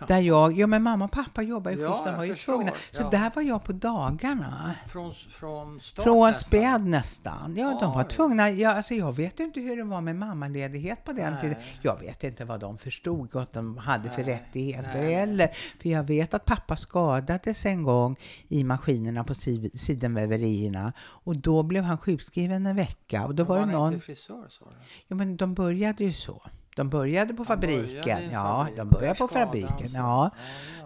Där 0.07 0.19
jag, 0.19 0.59
ja 0.59 0.67
men 0.67 0.83
mamma 0.83 1.05
och 1.05 1.11
pappa 1.11 1.41
jobbade 1.41 1.75
ju 1.75 1.81
Ja, 1.81 1.91
skift, 1.91 2.03
de 2.03 2.09
jag 2.11 2.17
var 2.17 2.23
ju 2.23 2.35
tvungna. 2.35 2.71
Så 2.91 3.01
ja. 3.01 3.09
där 3.09 3.31
var 3.35 3.41
jag 3.43 3.63
på 3.63 3.71
dagarna. 3.71 4.75
Från, 4.87 5.13
från 5.13 5.79
Från 5.79 6.27
nästan. 6.27 6.33
späd 6.33 6.85
nästan. 6.85 7.55
Ja, 7.57 7.77
de 7.81 7.93
var 7.93 8.03
tvungna. 8.03 8.49
Ja, 8.49 8.71
alltså 8.73 8.93
jag 8.93 9.13
vet 9.15 9.39
inte 9.39 9.59
hur 9.59 9.77
det 9.77 9.83
var 9.83 10.01
med 10.01 10.15
mammaledighet 10.15 11.03
på 11.05 11.13
den 11.13 11.33
Nej. 11.33 11.41
tiden. 11.41 11.57
Jag 11.81 11.99
vet 11.99 12.23
inte 12.23 12.45
vad 12.45 12.59
de 12.59 12.77
förstod 12.77 13.35
att 13.35 13.53
de 13.53 13.77
hade 13.77 14.09
för 14.09 14.23
Nej, 14.23 14.33
rättigheter 14.33 15.01
nej. 15.01 15.13
heller. 15.13 15.49
För 15.81 15.89
jag 15.89 16.03
vet 16.03 16.33
att 16.33 16.45
pappa 16.45 16.75
skadades 16.75 17.65
en 17.65 17.83
gång 17.83 18.15
i 18.47 18.63
maskinerna 18.63 19.23
på 19.23 19.33
si- 19.33 19.71
sidenväverierna. 19.77 20.93
Och 20.99 21.37
då 21.37 21.63
blev 21.63 21.83
han 21.83 21.97
sjukskriven 21.97 22.65
en 22.65 22.75
vecka. 22.75 23.25
Och 23.25 23.35
då 23.35 23.43
Men 23.43 23.47
var 23.49 23.59
det 23.59 23.71
någon... 23.71 23.93
inte 23.93 24.05
frisör 24.05 24.45
sa 24.49 24.65
du? 24.65 24.75
Ja, 25.07 25.15
men 25.15 25.37
de 25.37 25.53
började 25.53 26.03
ju 26.03 26.13
så. 26.13 26.41
De 26.75 26.89
började 26.89 27.33
på 27.33 27.45
fabriken. 27.45 28.23
en 28.23 28.31
Ja, 28.31 28.67
de 28.77 28.89
började 28.89 29.15
på 29.15 29.27
fabriken. 29.27 29.89
Ja. 29.93 30.29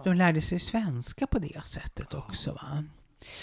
De 0.04 0.14
lärde 0.14 0.40
sig 0.42 0.58
svenska 0.58 1.26
på 1.26 1.38
det 1.38 1.64
sättet 1.64 2.14
också. 2.14 2.52
Va? 2.52 2.84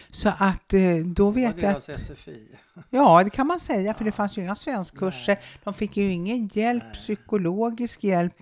Så 0.09 0.29
att 0.37 0.73
eh, 0.73 0.97
då 1.05 1.31
vet 1.31 1.61
jag 1.61 1.75
att... 1.75 1.83
SFI. 1.83 2.47
Ja, 2.89 3.23
det 3.23 3.29
kan 3.29 3.47
man 3.47 3.59
säga, 3.59 3.93
för 3.93 4.05
det 4.05 4.11
fanns 4.11 4.37
ju 4.37 4.41
inga 4.41 4.55
svenskkurser. 4.55 5.37
De 5.63 5.73
fick 5.73 5.97
ju 5.97 6.11
ingen 6.11 6.49
hjälp, 6.53 6.83
Nej. 6.83 6.93
psykologisk 6.93 8.03
hjälp 8.03 8.33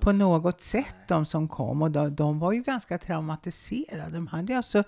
på 0.00 0.12
något 0.12 0.62
sätt, 0.62 0.94
de 1.08 1.26
som 1.26 1.48
kom. 1.48 1.82
Och 1.82 1.90
de, 1.90 2.14
de 2.14 2.38
var 2.38 2.52
ju 2.52 2.62
ganska 2.62 2.98
traumatiserade. 2.98 4.10
De 4.10 4.26
hade 4.26 4.56
alltså 4.56 4.84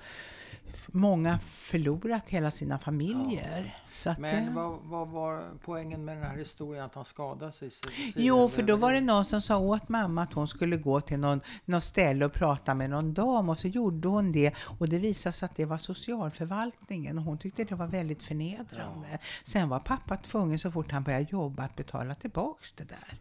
många 0.87 1.39
förlorat 1.39 2.29
hela 2.29 2.51
sina 2.51 2.79
familjer. 2.79 3.77
Att 4.07 4.19
Men 4.19 4.47
det... 4.47 4.53
vad, 4.53 4.79
vad 4.83 5.09
var 5.09 5.43
poängen 5.65 6.05
med 6.05 6.17
den 6.17 6.25
här 6.25 6.37
historien 6.37 6.85
att 6.85 6.95
han 6.95 7.05
skadade 7.05 7.53
sig? 7.53 7.71
Jo, 8.17 8.49
för 8.49 8.63
då 8.63 8.77
var 8.77 8.93
det 8.93 9.01
någon 9.01 9.25
som 9.25 9.43
sa 9.43 9.59
åt 9.59 9.89
mamma 9.89 10.23
att 10.23 10.33
hon 10.33 10.49
skulle 10.49 10.77
gå 10.77 11.01
till 11.01 11.19
någon, 11.19 11.41
någon 11.65 11.81
ställe 11.81 12.25
och 12.25 12.33
prata 12.33 12.75
med 12.75 12.91
någon 12.91 13.15
dam 13.15 13.49
och 13.49 13.59
så 13.59 13.69
gjorde 13.69 14.09
hon 14.09 14.33
det 14.33 14.55
och 14.79 14.89
det 14.89 14.99
visade 14.99 15.33
sig 15.33 15.47
att 15.47 15.57
det 15.57 15.65
var 15.65 15.77
socialförvaltningen 15.77 17.19
och 17.19 17.25
hon 17.25 17.39
tyckte 17.39 17.65
det 17.65 17.75
var 17.75 17.87
väldigt 17.87 18.23
förnedrande. 18.23 19.19
Sen 19.45 19.69
var 19.69 19.81
pappa 19.81 20.17
tvungen 20.17 20.59
så 20.59 20.71
fort 20.71 20.93
han 20.93 21.03
började 21.03 21.27
jobba 21.31 21.63
att 21.63 21.77
betala 21.77 22.15
tillbaks 22.15 22.73
det 22.73 22.85
där. 22.85 23.19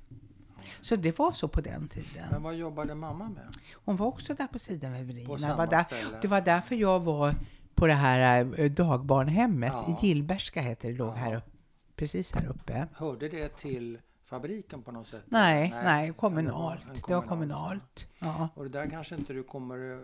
Så 0.81 0.95
det 0.95 1.19
var 1.19 1.31
så 1.31 1.47
på 1.47 1.61
den 1.61 1.87
tiden. 1.87 2.25
Men 2.31 2.43
vad 2.43 2.55
jobbade 2.55 2.95
mamma 2.95 3.29
med? 3.29 3.55
Hon 3.85 3.95
var 3.95 4.07
också 4.07 4.33
där 4.33 4.47
på 4.47 4.53
På 4.53 4.59
sidenväverierna. 4.59 5.55
Var 5.55 5.67
där, 5.67 5.85
det 6.21 6.27
var 6.27 6.41
därför 6.41 6.75
jag 6.75 6.99
var 6.99 7.35
på 7.75 7.87
det 7.87 7.93
här 7.93 8.45
eh, 8.59 8.71
dagbarnhemmet. 8.71 9.71
Ja. 9.73 9.97
Gillbergska 10.01 10.61
heter 10.61 10.89
det, 10.89 10.95
låg 10.97 11.07
Ja. 11.07 11.11
här 11.13 11.35
uppe, 11.35 11.49
precis 11.95 12.33
här 12.35 12.47
uppe. 12.47 12.87
Hörde 12.93 13.29
det 13.29 13.49
till 13.49 13.99
fabriken 14.25 14.81
på 14.81 14.91
något 14.91 15.07
sätt? 15.07 15.23
Nej, 15.25 15.73
nej, 15.83 16.03
utan 16.05 16.13
kommunalt. 16.13 16.81
en 16.87 17.01
Det 17.07 17.13
var 17.13 17.21
kommunalt. 17.21 18.07
Ja. 18.19 18.49
Och 18.55 18.63
det 18.63 18.69
där 18.69 18.89
kanske 18.89 19.15
inte 19.15 19.33
du 19.33 19.43
kommer 19.43 19.77
ihåg 19.77 20.01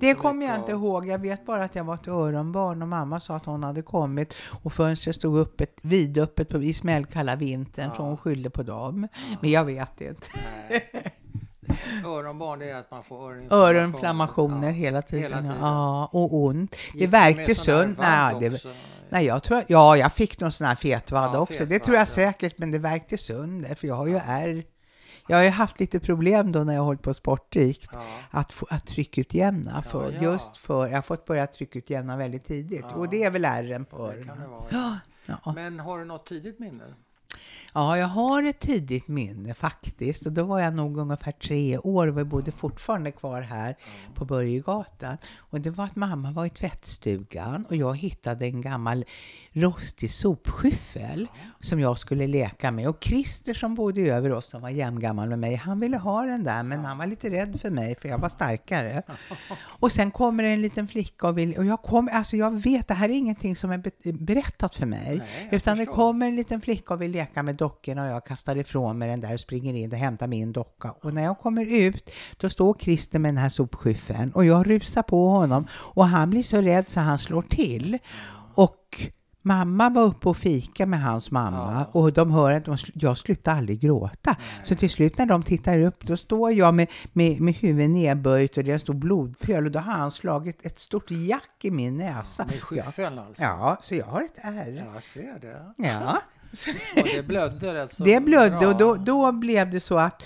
Det 0.00 0.14
så 0.14 0.20
kommer 0.20 0.46
jag 0.46 0.56
inte 0.56 0.72
ihåg. 0.72 1.06
Jag 1.08 1.18
vet 1.18 1.46
bara 1.46 1.64
att 1.64 1.76
jag 1.76 1.84
var 1.84 1.94
ett 1.94 2.08
öronbarn 2.08 2.82
och 2.82 2.88
mamma 2.88 3.20
sa 3.20 3.36
att 3.36 3.44
hon 3.44 3.64
hade 3.64 3.82
kommit 3.82 4.34
och 4.62 4.72
fönstret 4.72 5.16
stod 5.16 5.38
öppet, 5.38 5.76
vidöppet 5.82 6.48
på, 6.48 6.62
i 6.62 6.74
smällkalla 6.74 7.36
vintern 7.36 7.90
så 7.96 8.02
Ja. 8.02 8.06
hon 8.06 8.16
skyllde 8.16 8.50
på 8.50 8.62
dem. 8.62 9.08
Men 9.40 9.50
jag 9.50 9.64
vet 9.64 10.00
inte. 10.00 10.26
Nej. 10.68 10.90
Öronbarn, 12.06 12.58
det 12.58 12.70
är 12.70 12.76
att 12.76 12.90
man 12.90 13.02
får 13.04 13.16
öroninflammationer. 13.16 13.68
Öroninflammationer 13.68 14.66
Ja, 14.66 14.72
hela 14.72 15.02
tiden. 15.02 15.22
hela 15.22 15.38
tiden. 15.42 15.56
Ja, 15.60 16.08
och 16.12 16.34
ont. 16.36 16.76
Det 16.94 17.06
här 17.06 17.54
sunt. 17.54 17.98
Nej, 17.98 18.34
det, 18.40 18.62
nej, 19.08 19.26
jag 19.26 19.42
tror, 19.42 19.64
ja, 19.68 19.96
jag 19.96 20.12
fick 20.12 20.40
någon 20.40 20.52
sån 20.52 20.66
här 20.66 20.74
fetvadd 20.74 21.30
Ja, 21.34 21.38
också. 21.38 21.52
Det 21.52 21.58
fetvadd, 21.66 21.82
tror 21.82 21.94
jag 21.96 22.02
ja. 22.02 22.06
säkert, 22.06 22.58
men 22.58 22.70
det 22.70 22.78
värkte 22.78 23.18
sönder 23.18 23.74
för 23.74 23.86
jag 23.86 23.94
har 23.94 24.06
ju 24.06 24.16
ärr. 24.16 24.64
Jag 25.32 25.38
har 25.38 25.44
ju 25.44 25.50
haft 25.50 25.80
lite 25.80 26.00
problem 26.00 26.52
då 26.52 26.64
när 26.64 26.74
jag 26.74 26.82
hållit 26.82 27.02
på 27.02 27.14
sportrikt 27.14 27.90
Ja. 27.92 28.00
att, 28.30 28.52
få, 28.52 28.66
att 28.70 28.86
tryckutjämna. 28.86 29.82
För, 29.82 30.12
ja. 30.12 30.22
Just 30.22 30.56
för, 30.56 30.86
jag 30.86 30.94
har 30.94 31.02
fått 31.02 31.24
börja 31.24 31.46
tryckutjämna 31.46 32.16
väldigt 32.16 32.44
tidigt. 32.44 32.84
Ja. 32.90 32.96
Och 32.96 33.08
det 33.10 33.22
är 33.24 33.30
väl 33.30 33.44
ärren 33.44 33.84
på 33.84 33.96
öronen. 33.96 34.42
Ja, 34.70 34.98
ja. 35.26 35.52
Men 35.54 35.80
har 35.80 35.98
du 35.98 36.04
något 36.04 36.26
tidigt 36.26 36.58
minne? 36.58 36.84
Ja, 37.74 37.98
jag 37.98 38.06
har 38.06 38.42
ett 38.42 38.60
tidigt 38.60 39.08
minne 39.08 39.54
faktiskt. 39.54 40.26
Och 40.26 40.32
då 40.32 40.44
var 40.44 40.60
jag 40.60 40.74
nog 40.74 40.96
ungefär 40.96 41.32
tre 41.32 41.78
år 41.78 42.06
och 42.08 42.18
vi 42.18 42.24
bodde 42.24 42.52
fortfarande 42.52 43.12
kvar 43.12 43.40
här 43.40 43.76
på 44.14 44.24
Börjegatan. 44.24 45.16
Och 45.38 45.60
det 45.60 45.70
var 45.70 45.84
att 45.84 45.96
mamma 45.96 46.30
var 46.30 46.46
i 46.46 46.50
tvättstugan 46.50 47.64
och 47.68 47.76
jag 47.76 47.96
hittade 47.96 48.46
en 48.46 48.60
gammal 48.60 49.04
rostig 49.52 50.10
sopskyffel 50.10 51.26
som 51.60 51.80
jag 51.80 51.98
skulle 51.98 52.26
leka 52.26 52.70
med. 52.70 52.88
Och 52.88 53.04
Christer 53.04 53.54
som 53.54 53.74
bodde 53.74 54.00
över 54.00 54.32
oss, 54.32 54.46
som 54.50 54.62
var 54.62 54.68
jämngammal 54.70 55.28
med 55.28 55.38
mig, 55.38 55.54
han 55.54 55.80
ville 55.80 55.96
ha 55.98 56.22
den 56.22 56.44
där 56.44 56.62
men 56.62 56.84
han 56.84 56.98
var 56.98 57.06
lite 57.06 57.30
rädd 57.30 57.60
för 57.60 57.70
mig 57.70 57.94
för 58.00 58.08
jag 58.08 58.18
var 58.18 58.28
starkare. 58.28 59.02
Och 59.80 59.92
sen 59.92 60.10
kommer 60.10 60.42
det 60.42 60.48
en 60.48 60.62
liten 60.62 60.88
flicka 60.88 61.28
och 61.28 61.38
vill, 61.38 61.56
och 61.58 61.64
jag 61.64 61.82
kom, 61.82 62.08
alltså 62.12 62.36
jag 62.36 62.62
vet, 62.62 62.88
det 62.88 62.94
här 62.94 63.08
är 63.08 63.12
ingenting 63.12 63.56
som 63.56 63.70
är 63.70 63.78
be- 63.78 64.12
berättat 64.12 64.76
för 64.76 64.86
mig. 64.86 65.18
Nej, 65.18 65.48
utan 65.50 65.76
det 65.76 65.84
förstår. 65.86 65.94
kommer 65.96 66.28
en 66.28 66.36
liten 66.36 66.60
flicka 66.60 66.94
och 66.94 67.02
vill 67.02 67.10
leka 67.10 67.41
med 67.42 67.54
dockorna 67.54 68.04
och 68.04 68.10
jag 68.10 68.26
kastar 68.26 68.56
ifrån 68.56 68.98
mig 68.98 69.08
den 69.08 69.20
där 69.20 69.34
och 69.34 69.40
springer 69.40 69.74
in 69.74 69.92
och 69.92 69.98
hämtar 69.98 70.28
min 70.28 70.52
docka. 70.52 70.94
Och 71.02 71.14
när 71.14 71.22
jag 71.22 71.38
kommer 71.38 71.66
ut, 71.66 72.10
då 72.36 72.48
står 72.48 72.76
Christer 72.80 73.18
med 73.18 73.28
den 73.28 73.42
här 73.42 73.48
sopskyffeln 73.48 74.32
och 74.32 74.44
jag 74.44 74.70
rusar 74.70 75.02
på 75.02 75.28
honom 75.28 75.66
och 75.72 76.06
han 76.06 76.30
blir 76.30 76.42
så 76.42 76.60
rädd 76.60 76.88
så 76.88 77.00
han 77.00 77.18
slår 77.18 77.42
till. 77.42 77.98
Och 78.54 79.12
Mamma 79.44 79.90
var 79.90 80.02
uppe 80.02 80.28
och 80.28 80.36
fika 80.36 80.86
med 80.86 81.02
hans 81.02 81.30
mamma 81.30 81.86
och 81.92 82.12
de 82.12 82.30
hör 82.30 82.52
att 82.52 82.64
de, 82.64 82.76
jag 82.94 83.18
slutar 83.18 83.52
aldrig 83.52 83.80
gråta. 83.80 84.36
Så 84.62 84.74
till 84.74 84.90
slut 84.90 85.18
när 85.18 85.26
de 85.26 85.42
tittar 85.42 85.80
upp 85.80 86.06
då 86.06 86.16
står 86.16 86.52
jag 86.52 86.74
med, 86.74 86.88
med, 87.12 87.40
med 87.40 87.54
huvudet 87.54 87.90
nedböjt 87.90 88.56
och 88.56 88.64
det 88.64 88.70
är 88.70 88.74
en 88.74 88.80
stor 88.80 88.94
blodpöl 88.94 89.66
och 89.66 89.72
då 89.72 89.78
har 89.78 89.92
han 89.92 90.10
slagit 90.10 90.66
ett 90.66 90.78
stort 90.78 91.10
jack 91.10 91.50
i 91.62 91.70
min 91.70 91.96
näsa. 91.96 92.44
Med 92.44 92.62
skyffeln 92.62 93.18
alltså? 93.18 93.42
Ja, 93.42 93.78
så 93.80 93.94
jag 93.94 94.06
har 94.06 94.22
ett 94.22 94.36
ärr. 94.36 94.90
Jag 94.94 95.02
ser 95.02 95.38
det. 95.40 95.74
Ja. 95.76 96.18
Och 96.96 97.08
det 97.16 97.22
blödde 97.26 97.74
rätt 97.74 97.96
så 97.96 98.04
Det 98.04 98.20
blödde 98.20 98.56
bra. 98.56 98.68
och 98.68 98.78
då, 98.78 98.94
då 98.94 99.32
blev 99.32 99.70
det 99.70 99.80
så 99.80 99.98
att, 99.98 100.22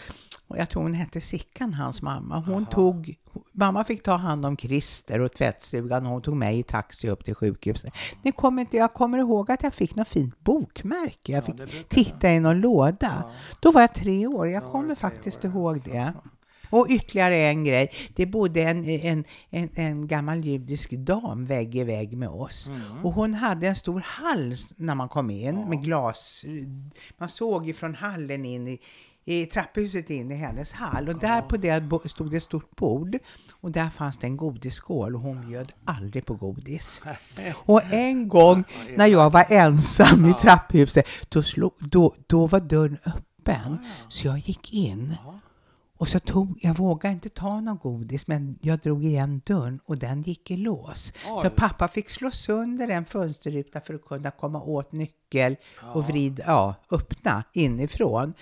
och 0.48 0.58
jag 0.58 0.68
tror 0.70 0.82
hon 0.82 0.94
hette 0.94 1.20
Sickan, 1.20 1.74
hans 1.74 2.02
mamma, 2.02 2.38
hon 2.38 2.66
tog, 2.66 3.14
mamma 3.52 3.84
fick 3.84 4.02
ta 4.02 4.16
hand 4.16 4.46
om 4.46 4.56
Christer 4.56 5.20
och 5.20 5.32
tvättstugan 5.32 6.06
och 6.06 6.12
hon 6.12 6.22
tog 6.22 6.36
mig 6.36 6.58
i 6.58 6.62
taxi 6.62 7.08
upp 7.08 7.24
till 7.24 7.34
sjukhuset. 7.34 7.94
Det 8.22 8.32
kommer 8.32 8.60
inte, 8.62 8.76
jag 8.76 8.92
kommer 8.92 9.18
ihåg 9.18 9.50
att 9.50 9.62
jag 9.62 9.74
fick 9.74 9.94
något 9.96 10.08
fint 10.08 10.44
bokmärke, 10.44 11.32
jag 11.32 11.38
Ja, 11.38 11.42
fick 11.42 11.56
brukar 11.56 11.82
titta 11.88 12.30
i 12.30 12.40
någon 12.40 12.60
låda. 12.60 13.24
Då 13.60 13.72
var 13.72 13.80
jag 13.80 13.94
tre 13.94 14.26
år, 14.26 14.48
jag 14.48 14.62
Då 14.62 14.70
kommer 14.70 14.94
faktiskt 14.94 15.44
år, 15.44 15.50
ihåg 15.50 15.82
det. 15.84 16.12
Och 16.70 16.86
ytterligare 16.90 17.36
en 17.36 17.64
grej, 17.64 17.92
det 18.14 18.26
bodde 18.26 18.62
en, 18.62 18.84
en, 18.88 19.24
en, 19.50 19.70
en 19.74 20.06
gammal 20.06 20.44
judisk 20.44 20.90
dam 20.90 21.46
vägg 21.46 21.76
i 21.76 21.84
vägg 21.84 22.16
med 22.16 22.28
oss. 22.28 22.68
Mm. 22.68 23.04
Och 23.04 23.12
hon 23.12 23.34
hade 23.34 23.66
en 23.66 23.76
stor 23.76 24.00
hall 24.00 24.54
när 24.76 24.94
man 24.94 25.08
kom 25.08 25.30
in 25.30 25.68
med 25.68 25.82
glas. 25.84 26.44
Man 27.18 27.28
såg 27.28 27.66
ju 27.66 27.72
från 27.72 27.94
hallen 27.94 28.44
in 28.44 28.68
i, 28.68 28.78
i 29.24 29.46
trapphuset 29.46 30.10
in 30.10 30.32
i 30.32 30.34
hennes 30.34 30.72
hall. 30.72 31.08
Och 31.08 31.18
där 31.18 31.42
på 31.42 31.56
det 31.56 32.08
stod 32.08 32.30
det 32.30 32.36
ett 32.36 32.42
stort 32.42 32.76
bord. 32.76 33.18
Och 33.60 33.70
där 33.70 33.90
fanns 33.90 34.16
det 34.16 34.26
en 34.26 34.36
godisskål 34.36 35.14
och 35.14 35.20
hon 35.20 35.48
bjöd 35.48 35.72
aldrig 35.84 36.26
på 36.26 36.34
godis. 36.34 37.02
Och 37.54 37.82
en 37.92 38.28
gång 38.28 38.64
när 38.96 39.06
jag 39.06 39.30
var 39.30 39.44
ensam 39.48 40.24
i 40.24 40.34
trapphuset, 40.34 41.06
då, 41.28 41.42
slog, 41.42 41.72
då, 41.78 42.14
då 42.26 42.46
var 42.46 42.60
dörren 42.60 42.98
öppen. 43.04 43.78
Så 44.08 44.26
jag 44.26 44.38
gick 44.38 44.72
in. 44.72 45.16
Ja. 45.98 46.00
Och 46.00 46.08
så 46.08 46.20
tog, 46.20 46.58
jag 46.62 46.76
vågade 46.76 47.12
inte 47.12 47.28
ta 47.28 47.60
någon 47.60 47.78
godis, 47.78 48.26
men 48.26 48.58
jag 48.62 48.78
drog 48.78 49.04
igen 49.04 49.40
dörren 49.44 49.80
och 49.84 49.98
den 49.98 50.22
gick 50.22 50.50
i 50.50 50.56
lås. 50.56 51.12
Så 51.24 51.46
Oj. 51.46 51.50
pappa 51.56 51.88
fick 51.88 52.10
slå 52.10 52.30
sönder 52.30 52.88
en 52.88 53.04
fönsterruta 53.04 53.80
för 53.80 53.94
att 53.94 54.04
kunna 54.04 54.30
komma 54.30 54.62
åt 54.62 54.92
nyckel 54.92 55.56
och 55.94 56.04
vrida, 56.04 56.44
ja, 56.46 56.74
öppna 56.90 57.44
inifrån. 57.52 58.34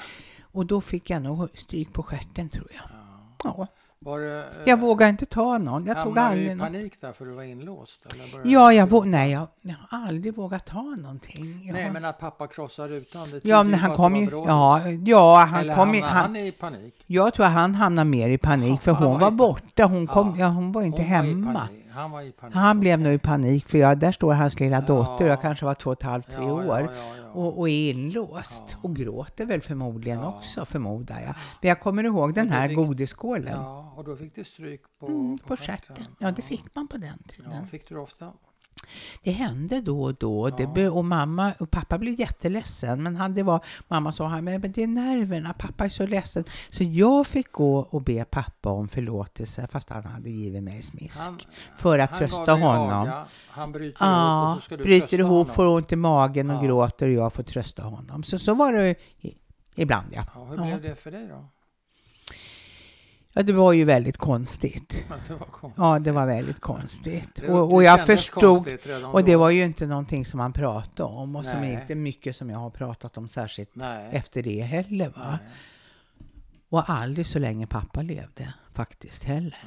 Och 0.42 0.66
då 0.66 0.80
fick 0.80 1.10
jag 1.10 1.22
nog 1.22 1.48
stryk 1.54 1.92
på 1.92 2.02
stjärten 2.02 2.48
tror 2.48 2.68
jag. 2.72 2.84
Ja. 3.44 3.54
Var 3.58 3.68
det, 4.04 4.38
eh, 4.38 4.44
Jag 4.64 4.80
vågade 4.80 5.10
inte 5.10 5.26
ta 5.26 5.58
någon. 5.58 5.86
Jag 5.86 5.96
tog 5.96 6.04
hamnade 6.18 6.36
du 6.36 6.40
aldrig 6.42 6.56
i 6.56 6.60
panik 6.60 7.00
där 7.00 7.12
för 7.12 7.24
du 7.24 7.32
var 7.32 7.42
inlåst? 7.42 8.06
Eller 8.14 8.40
Ja, 8.44 8.72
jag, 8.72 8.88
vå- 8.88 9.04
nej, 9.04 9.32
jag, 9.32 9.46
jag 9.62 9.74
har 9.88 9.98
aldrig 10.08 10.34
vågat 10.36 10.66
ta 10.66 10.82
någonting. 10.82 11.62
Jag 11.66 11.72
Nej, 11.74 11.84
har- 11.84 11.90
men 11.92 12.04
att 12.04 12.18
pappa 12.20 12.46
krossar 12.46 12.88
rutan, 12.88 13.28
det 13.30 13.44
ja, 13.44 13.62
men 13.62 13.74
han 13.74 13.96
kom 13.96 14.16
ju... 14.16 14.30
var. 14.30 14.46
Ja, 14.48 14.80
ja, 15.04 15.46
han 15.50 15.60
Eller 15.60 15.74
kom 15.74 15.80
hamnade 15.88 16.06
han, 16.06 16.22
Han, 16.22 16.36
i 16.36 16.52
panik? 16.52 16.94
jag 17.06 17.34
tror 17.34 17.46
att 17.46 17.52
han 17.52 17.74
hamnade 17.74 18.10
mer 18.10 18.28
i 18.28 18.38
panik, 18.38 18.80
för 18.82 18.92
Han 18.92 19.02
hon 19.02 19.12
var 19.12 19.20
var 19.20 19.30
borta. 19.30 19.84
Hon, 19.84 20.06
kom, 20.06 20.28
Ja. 20.38 20.44
ja, 20.44 20.46
hon 20.48 20.72
var 20.72 20.82
inte 20.82 21.02
Hon 21.02 21.10
var 21.10 21.16
hemma. 21.16 21.52
panik. 21.54 21.83
Han 21.94 22.10
var 22.10 22.22
i 22.22 22.32
panik. 22.32 22.54
Han 22.56 22.80
blev 22.80 23.00
nog 23.00 23.12
i 23.12 23.18
panik, 23.18 23.68
för 23.68 23.78
jag, 23.78 23.98
där 23.98 24.12
står 24.12 24.34
hans 24.34 24.60
lilla 24.60 24.80
dotter, 24.80 25.24
Ja. 25.24 25.30
jag 25.30 25.42
kanske 25.42 25.64
var 25.64 25.74
två 25.74 25.90
och 25.90 25.96
ett 25.96 26.02
halvt, 26.02 26.26
tre 26.30 26.44
år. 26.44 26.90
Och, 27.32 27.58
och 27.58 27.68
är 27.68 27.90
inlåst. 27.90 28.76
Och 28.82 28.96
gråter 28.96 29.46
väl 29.46 29.60
förmodligen 29.60 30.24
också, 30.24 30.64
förmodar 30.64 31.20
jag. 31.20 31.34
Men 31.60 31.68
jag 31.68 31.80
kommer 31.80 32.04
ihåg 32.04 32.34
den 32.34 32.50
här 32.50 32.68
fick- 32.68 32.76
godisskålen. 32.76 33.52
Ja, 33.60 33.92
och 33.96 34.04
då 34.04 34.16
fick 34.16 34.34
du 34.34 34.44
stryk 34.44 34.80
på, 35.00 35.06
Mm, 35.06 35.38
på 35.38 35.56
stjärten. 35.56 35.96
Ja, 36.18 36.30
det 36.30 36.42
fick 36.42 36.74
man 36.74 36.88
på 36.88 36.96
den 36.96 37.18
tiden. 37.28 37.52
Ja, 37.52 37.66
fick 37.70 37.88
du 37.88 37.94
det 37.94 38.00
ofta? 38.00 38.32
Det 39.22 39.30
hände 39.30 39.80
då 39.80 40.02
och 40.02 40.14
då. 40.14 40.50
Det 40.50 40.62
Ja. 40.62 40.68
be- 40.74 40.88
och 40.88 41.04
mamma 41.04 41.52
och 41.58 41.70
pappa 41.70 41.98
blev 41.98 42.20
jätteledsen. 42.20 43.02
Men 43.02 43.16
han, 43.16 43.34
det 43.34 43.42
var, 43.42 43.64
mamma 43.88 44.12
sa 44.12 44.40
men 44.40 44.72
det 44.72 44.82
är 44.82 44.86
nerverna, 44.86 45.52
pappa 45.52 45.84
är 45.84 45.88
så 45.88 46.06
ledsen. 46.06 46.44
Så 46.70 46.84
jag 46.84 47.26
fick 47.26 47.52
gå 47.52 47.78
och 47.78 48.02
be 48.02 48.24
pappa 48.24 48.70
om 48.70 48.88
förlåtelse 48.88 49.66
fast 49.70 49.90
han 49.90 50.04
hade 50.04 50.30
givit 50.30 50.62
mig 50.62 50.82
smisk. 50.82 51.18
Han- 51.20 51.38
för 51.76 51.98
att 51.98 52.18
trösta 52.18 52.52
honom. 52.52 52.90
aga, 53.02 53.24
han 53.48 53.72
bryter 53.72 53.86
ihop 53.86 53.96
Ja, 54.00 54.50
och 54.54 54.58
så 54.58 54.64
ska 54.64 54.76
du 54.76 54.82
bryter 54.82 55.18
ihop, 55.18 55.30
honom. 55.30 55.54
får 55.54 55.66
ont 55.66 55.92
i 55.92 55.96
magen 55.96 56.50
och 56.50 56.56
Ja. 56.56 56.66
gråter 56.66 57.06
och 57.06 57.12
jag 57.12 57.32
får 57.32 57.42
trösta 57.42 57.82
honom. 57.82 58.22
Så, 58.22 58.38
så 58.38 58.54
var 58.54 58.72
det 58.72 58.94
i, 59.20 59.34
ibland 59.74 60.06
ja. 60.12 60.22
Ja, 60.34 60.44
hur 60.44 60.56
blev 60.56 60.82
det 60.82 60.94
för 60.94 61.10
dig 61.10 61.26
då? 61.28 61.48
Ja. 63.34 63.42
Det 63.42 63.52
var 63.52 63.72
ju 63.72 63.84
väldigt 63.84 64.16
konstigt. 64.16 65.04
Ja, 65.08 65.16
Det 65.28 65.34
var 65.34 65.46
konstigt. 65.46 65.78
Ja, 65.78 65.98
det 65.98 66.12
var 66.12 66.26
väldigt 66.26 66.60
konstigt. 66.60 67.30
Det- 67.34 67.48
och, 67.48 67.68
det 67.68 67.74
och 67.74 67.82
jag 67.82 68.06
förstod, 68.06 68.68
och 69.12 69.24
det 69.24 69.36
var 69.36 69.50
ju 69.50 69.64
inte 69.64 69.86
någonting 69.86 70.24
som 70.24 70.38
man 70.38 70.52
pratade 70.52 71.08
om 71.08 71.36
och 71.36 71.44
som 71.44 71.60
Nej. 71.60 71.72
inte 71.74 71.94
mycket 71.94 72.36
som 72.36 72.50
jag 72.50 72.58
har 72.58 72.70
pratat 72.70 73.16
om 73.18 73.28
särskilt 73.28 73.74
Nej. 73.74 74.08
efter 74.12 74.42
det 74.42 74.62
heller. 74.62 75.08
Va? 75.08 75.38
Nej, 75.42 75.50
Och 76.68 76.90
aldrig 76.90 77.26
så 77.26 77.38
länge 77.38 77.66
pappa 77.66 78.02
levde 78.02 78.54
faktiskt 78.72 79.24
heller. 79.24 79.64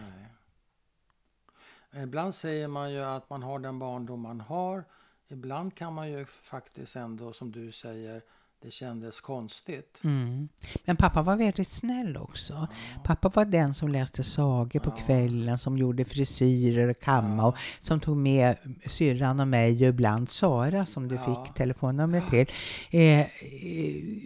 Ibland 2.03 2.35
säger 2.35 2.67
man 2.67 2.91
ju 2.93 3.03
att 3.03 3.29
man 3.29 3.43
har 3.43 3.59
den 3.59 3.79
barndom 3.79 4.21
man 4.21 4.41
har. 4.41 4.83
Ibland 5.27 5.75
kan 5.75 5.93
man 5.93 6.11
ju 6.11 6.25
faktiskt 6.25 6.95
ändå, 6.95 7.33
som 7.33 7.51
du 7.51 7.71
säger, 7.71 8.21
det 8.63 8.71
kändes 8.71 9.21
konstigt. 9.21 9.97
Mm. 10.03 10.49
Men 10.85 10.95
pappa 10.95 11.21
var 11.21 11.35
väldigt 11.35 11.71
snäll 11.71 12.17
också. 12.17 12.67
Pappa 13.03 13.29
var 13.29 13.45
den 13.45 13.73
som 13.73 13.89
läste 13.89 14.23
sagor 14.23 14.79
på 14.79 14.91
kvällen, 14.91 15.57
som 15.57 15.77
gjorde 15.77 16.05
frisyrer 16.05 16.87
och 16.87 16.99
kamma 16.99 17.47
och 17.47 17.57
som 17.79 17.99
tog 17.99 18.17
med 18.17 18.55
syrran 18.85 19.39
och 19.39 19.47
mig 19.47 19.73
och 19.83 19.89
ibland 19.89 20.29
Sara 20.29 20.85
som 20.85 21.07
du 21.07 21.15
Ja. 21.15 21.23
fick 21.45 21.53
telefonnumret 21.55 22.23
till. 22.29 22.47
Eh, 22.91 23.25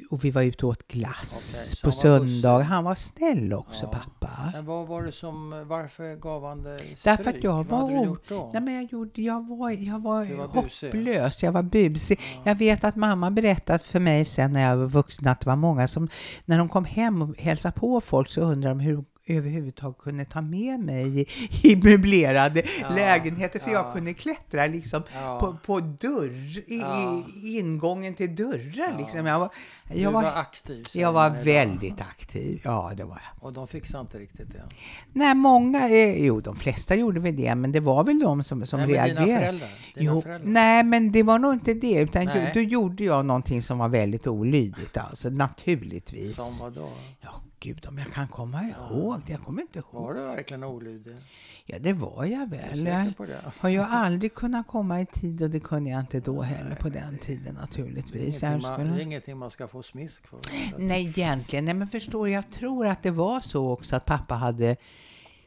och 0.09 0.23
vi 0.25 0.31
var 0.31 0.41
ute 0.41 0.65
och 0.65 0.71
åt 0.71 0.87
glass 0.87 1.75
så 1.79 1.85
på 1.87 1.91
söndag. 1.91 2.59
Han 2.61 2.83
var 2.83 2.95
snäll 2.95 3.53
också, 3.53 3.85
Ja. 3.85 3.91
pappa. 3.99 4.51
Men 4.53 4.65
vad 4.65 4.87
var 4.87 5.03
det 5.03 5.11
som, 5.11 5.63
varför 5.67 6.15
gav 6.15 6.45
han 6.45 6.63
dig 6.63 6.77
stryk? 6.79 7.03
Därför 7.03 7.29
att 7.29 7.43
jag 7.43 7.53
Vad 7.53 7.67
var 7.67 7.77
hade 7.91 7.99
du 8.03 8.05
gjort 8.05 8.29
då? 8.29 8.49
Nej, 8.53 8.61
men 8.61 8.73
jag, 8.73 8.83
gjorde, 8.91 9.21
jag 9.21 9.47
var, 9.47 9.71
jag 9.71 9.99
var, 9.99 10.25
Du 10.25 10.35
var 10.35 10.47
busig. 10.63 10.87
hopplös, 10.87 11.43
jag 11.43 11.51
var 11.51 11.63
busig. 11.63 12.19
Jag 12.43 12.55
vet 12.55 12.83
att 12.83 12.95
mamma 12.95 13.31
berättat 13.31 13.83
för 13.83 13.99
mig 13.99 14.20
mig 14.21 14.25
sen 14.25 14.53
när 14.53 14.69
jag 14.69 14.77
var 14.77 14.87
vuxen 14.87 15.27
att 15.27 15.39
det 15.39 15.49
var 15.49 15.55
många 15.55 15.87
som, 15.87 16.09
när 16.45 16.57
de 16.57 16.69
kom 16.69 16.85
hem 16.85 17.21
och 17.21 17.37
hälsade 17.37 17.79
på 17.79 18.01
folk 18.01 18.29
så 18.29 18.41
undrade 18.41 18.75
de 18.75 18.79
hur 18.79 19.03
överhuvudtaget 19.37 19.97
kunde 19.97 20.25
ta 20.25 20.41
med 20.41 20.79
mig 20.79 21.27
i, 21.61 21.75
möblerade 21.83 22.63
Ja, 22.81 22.89
lägenheter 22.89 23.59
för 23.59 23.71
ja. 23.71 23.73
jag 23.85 23.93
kunde 23.93 24.13
klättra 24.13 24.67
liksom 24.67 25.03
Ja. 25.13 25.37
på, 25.39 25.57
på 25.65 25.79
dörr, 25.79 26.57
i, 26.67 26.81
ingången 27.57 28.13
till 28.15 28.35
dörrar. 28.35 28.97
Liksom. 28.97 29.25
Jag 29.25 29.39
var, 29.39 29.49
Du 29.93 29.99
jag 29.99 30.11
var, 30.11 30.21
var, 30.23 30.31
aktiv. 30.31 30.85
jag 30.93 31.11
var 31.13 31.29
man 31.29 31.31
idag. 31.39 31.43
väldigt 31.45 32.01
aktiv. 32.01 32.61
Ja, 32.63 32.91
det 32.97 33.03
var 33.03 33.21
jag. 33.35 33.45
Och 33.45 33.53
de 33.53 33.67
fixade 33.67 34.01
inte 34.01 34.17
riktigt 34.17 34.49
det. 34.53 34.63
Nej, 35.13 35.35
många, 35.35 35.89
eh, 35.89 36.25
jo 36.25 36.41
de 36.41 36.55
flesta 36.55 36.95
gjorde 36.95 37.19
väl 37.19 37.35
det, 37.35 37.55
men 37.55 37.71
det 37.71 37.79
var 37.79 38.03
väl 38.03 38.19
de 38.19 38.43
som, 38.43 38.65
som 38.65 38.79
Nej, 38.79 38.89
reagerade. 38.89 39.25
dina 39.25 39.37
föräldrar? 39.39 39.69
Dina 39.95 40.11
Jo, 40.11 40.21
föräldrar. 40.21 40.51
nej, 40.51 40.83
men 40.83 41.11
det 41.11 41.23
var 41.23 41.39
nog 41.39 41.53
inte 41.53 41.73
det, 41.73 41.93
utan 41.93 42.25
Nej. 42.25 42.51
då 42.53 42.59
gjorde 42.59 43.03
jag 43.03 43.25
någonting 43.25 43.61
som 43.61 43.77
var 43.77 43.89
väldigt 43.89 44.27
olydigt, 44.27 44.97
alltså 44.97 45.29
naturligtvis. 45.29 46.35
Som 46.35 46.65
vad 46.65 46.73
då? 46.73 46.89
Ja, 47.21 47.29
gud, 47.61 47.85
om 47.87 47.97
jag 47.97 48.07
kan 48.07 48.27
komma 48.27 48.63
ihåg 48.63 49.21
det. 49.25 49.31
Jag 49.31 49.41
kommer 49.41 49.61
inte 49.61 49.79
ihåg. 49.79 50.03
Var 50.05 50.13
du 50.13 50.21
verkligen 50.21 50.63
olydig? 50.63 51.15
Ja, 51.65 51.79
det 51.79 51.93
var 51.93 52.25
jag 52.25 52.49
väl. 52.49 52.85
Jag 52.85 53.51
har 53.59 53.69
ju 53.69 53.79
aldrig 53.79 54.33
kunnat 54.33 54.67
komma 54.67 55.01
i 55.01 55.05
tid 55.05 55.41
och 55.41 55.49
det 55.49 55.59
kunde 55.59 55.89
jag 55.89 55.99
inte 55.99 56.19
då 56.19 56.41
heller 56.41 56.75
på 56.75 56.89
den 56.89 57.17
tiden 57.17 57.43
Det 57.43 57.49
är, 57.49 57.53
naturligtvis. 57.53 58.43
ingenting 58.43 58.61
man, 58.69 58.87
det 58.87 59.01
är 59.01 59.03
ingenting 59.03 59.37
man 59.37 59.51
ska 59.51 59.67
få 59.67 59.83
smisk 59.83 60.27
för. 60.27 60.39
Nej, 60.77 61.07
egentligen. 61.07 61.65
Nej, 61.65 61.73
men 61.73 61.87
förstår 61.87 62.29
jag 62.29 62.51
tror 62.51 62.87
att 62.87 63.03
det 63.03 63.11
var 63.11 63.39
så 63.39 63.71
också 63.71 63.95
att 63.95 64.05
pappa 64.05 64.35
hade 64.35 64.75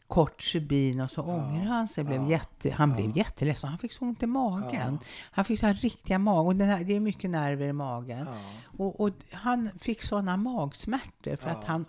kort 0.07 0.43
stubin 0.43 1.01
och 1.01 1.11
så 1.11 1.23
ångrade 1.23 1.69
han 1.69 1.89
sig. 1.89 2.05
Blev 2.05 2.23
ja, 2.23 2.29
jätte, 2.31 2.71
han 2.71 2.93
blev 2.93 3.17
jätteledsen. 3.17 3.69
Han 3.71 3.79
fick 3.79 3.93
så 3.93 4.05
ont 4.05 4.23
i 4.23 4.27
magen. 4.27 4.99
Han 5.31 5.45
fick 5.45 5.61
så 5.61 5.67
här 5.67 5.75
riktiga 5.75 6.19
mag... 6.19 6.47
Och 6.47 6.55
här, 6.55 6.85
det 6.85 6.97
är 6.97 7.01
mycket 7.01 7.31
nerver 7.31 7.67
i 7.67 7.73
magen. 7.73 8.27
Ja. 8.33 8.39
Och, 8.85 9.01
och 9.01 9.11
han 9.33 9.71
fick 9.81 10.03
sådana 10.03 10.37
magsmärtor 10.37 11.37
för 11.37 11.49
att 11.51 11.59
Ja. 11.61 11.67
han 11.67 11.85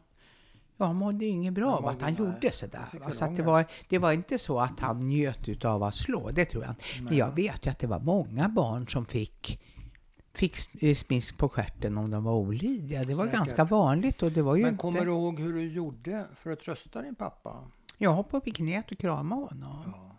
Ja, 0.77 0.85
han 0.85 0.95
mådde 0.95 1.25
ju 1.25 1.31
inget 1.31 1.53
bra 1.53 1.71
av 1.77 1.87
att 1.87 2.01
han 2.01 2.13
nej, 2.13 2.19
gjorde 2.21 2.51
sådär. 2.51 2.85
va. 3.05 3.11
Så 3.11 3.25
det, 3.25 3.41
var, 3.41 3.65
det 3.89 3.97
var 3.99 4.11
inte 4.11 4.37
så 4.37 4.59
att 4.59 4.79
han 4.79 5.03
njöt 5.03 5.49
utav 5.49 5.83
att 5.83 5.95
slå, 5.95 6.31
det 6.31 6.45
tror 6.45 6.63
jag 6.63 6.71
inte. 6.71 6.83
Men 7.03 7.17
jag 7.17 7.35
vet 7.35 7.65
ju 7.65 7.69
att 7.71 7.79
det 7.79 7.87
var 7.87 7.99
många 7.99 8.49
barn 8.49 8.87
som 8.87 9.05
fick, 9.05 9.61
fick 10.33 10.53
s- 10.55 10.99
smisk 10.99 11.37
på 11.37 11.49
stjärten 11.49 11.97
om 11.97 12.11
de 12.11 12.23
var 12.23 12.33
olydiga. 12.33 13.03
Det 13.03 13.13
var 13.15 13.23
Säkert. 13.25 13.37
ganska 13.39 13.63
vanligt 13.65 14.23
och 14.23 14.31
det 14.31 14.41
var 14.41 14.55
ju 14.55 14.61
Men 14.61 14.71
inte... 14.71 14.81
kommer 14.81 14.99
du 15.01 15.05
ihåg 15.11 15.39
hur 15.39 15.53
du 15.53 15.71
gjorde 15.71 16.25
för 16.35 16.51
att 16.51 16.59
trösta 16.59 17.01
din 17.01 17.15
pappa? 17.15 17.55
Jag 17.97 18.13
hoppade 18.13 18.37
upp 18.37 18.47
i 18.47 18.51
knät 18.51 18.91
och 18.91 18.97
kramade 18.97 19.41
honom. 19.41 19.83
Ja. 19.85 20.14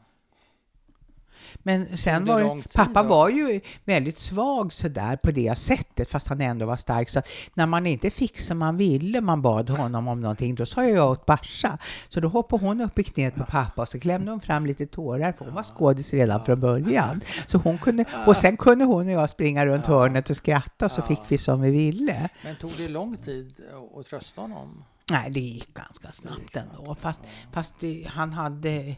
Men 1.59 1.96
sen 1.96 2.25
var 2.25 2.62
tid 2.62 2.72
pappa 2.72 3.03
då? 3.03 3.09
var 3.09 3.29
ju 3.29 3.61
väldigt 3.85 4.18
svag 4.18 4.72
sådär 4.72 5.16
på 5.16 5.31
det 5.31 5.59
sättet 5.59 6.11
fast 6.11 6.29
han 6.29 6.40
ändå 6.40 6.66
var 6.66 6.77
stark. 6.77 7.11
Så 7.11 7.22
när 7.55 7.66
man 7.66 7.87
inte 7.87 8.11
fick 8.11 8.38
som 8.38 8.59
man 8.59 8.77
ville, 8.77 9.20
man 9.20 9.42
bad 9.42 9.70
honom 9.70 10.09
om 10.09 10.20
någonting, 10.20 10.55
då 10.55 10.66
sa 10.66 10.85
jag 10.85 11.11
åt 11.11 11.27
Barsa. 11.27 11.79
Så 12.09 12.20
då 12.20 12.29
hoppade 12.29 12.66
hon 12.66 12.81
upp 12.81 12.99
i 12.99 13.03
knät 13.03 13.35
på 13.35 13.44
pappa 13.44 13.83
och 13.83 13.88
så 13.88 14.01
klämde 14.01 14.31
hon 14.31 14.40
fram 14.40 14.66
lite 14.66 14.87
tårar 14.87 15.33
för 15.33 15.44
hon 15.44 15.55
var 15.55 15.62
skådis 15.62 16.14
redan 16.14 16.44
från 16.44 16.61
början. 16.61 17.20
Så 17.46 17.59
hon 17.59 17.79
kunde, 17.79 18.05
och 18.27 18.37
sen 18.37 18.57
kunde 18.57 18.85
hon 18.85 19.07
och 19.07 19.12
jag 19.12 19.31
springa 19.31 19.66
runt 19.66 19.87
hörnet 19.87 20.31
och 20.31 20.37
skratta 20.37 20.85
och 20.85 20.90
så 20.90 21.03
fick 21.03 21.20
vi 21.29 21.38
som 21.38 21.61
vi 21.61 21.70
ville. 21.70 22.29
Men 22.44 22.57
tog 22.57 22.72
det 22.77 22.88
lång 22.88 23.16
tid 23.16 23.55
att 23.99 24.07
trösta 24.07 24.40
honom? 24.40 24.85
Nej, 25.11 25.31
det 25.31 25.40
gick 25.40 25.75
ganska 25.75 26.12
snabbt 26.12 26.57
ändå. 26.57 26.94
Fast, 26.94 27.20
fast 27.53 27.81
det, 27.81 28.07
han 28.09 28.33
hade 28.33 28.96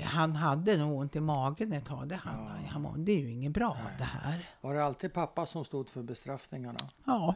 han 0.00 0.34
hade 0.34 0.76
nog 0.76 0.98
ont 1.00 1.16
i 1.16 1.20
magen 1.20 1.72
ett 1.72 1.84
tag. 1.86 2.08
Det 2.08 2.16
hade 2.16 2.36
han. 2.48 2.64
Han 2.68 2.82
mådde 2.82 3.12
ju 3.12 3.30
inget 3.30 3.52
bra 3.52 3.68
av 3.70 3.98
det 3.98 4.04
här. 4.04 4.48
Var 4.60 4.74
det 4.74 4.84
alltid 4.84 5.12
pappa 5.12 5.46
som 5.46 5.64
stod 5.64 5.88
för 5.88 6.02
bestraffningarna? 6.02 6.78
Ja, 7.06 7.34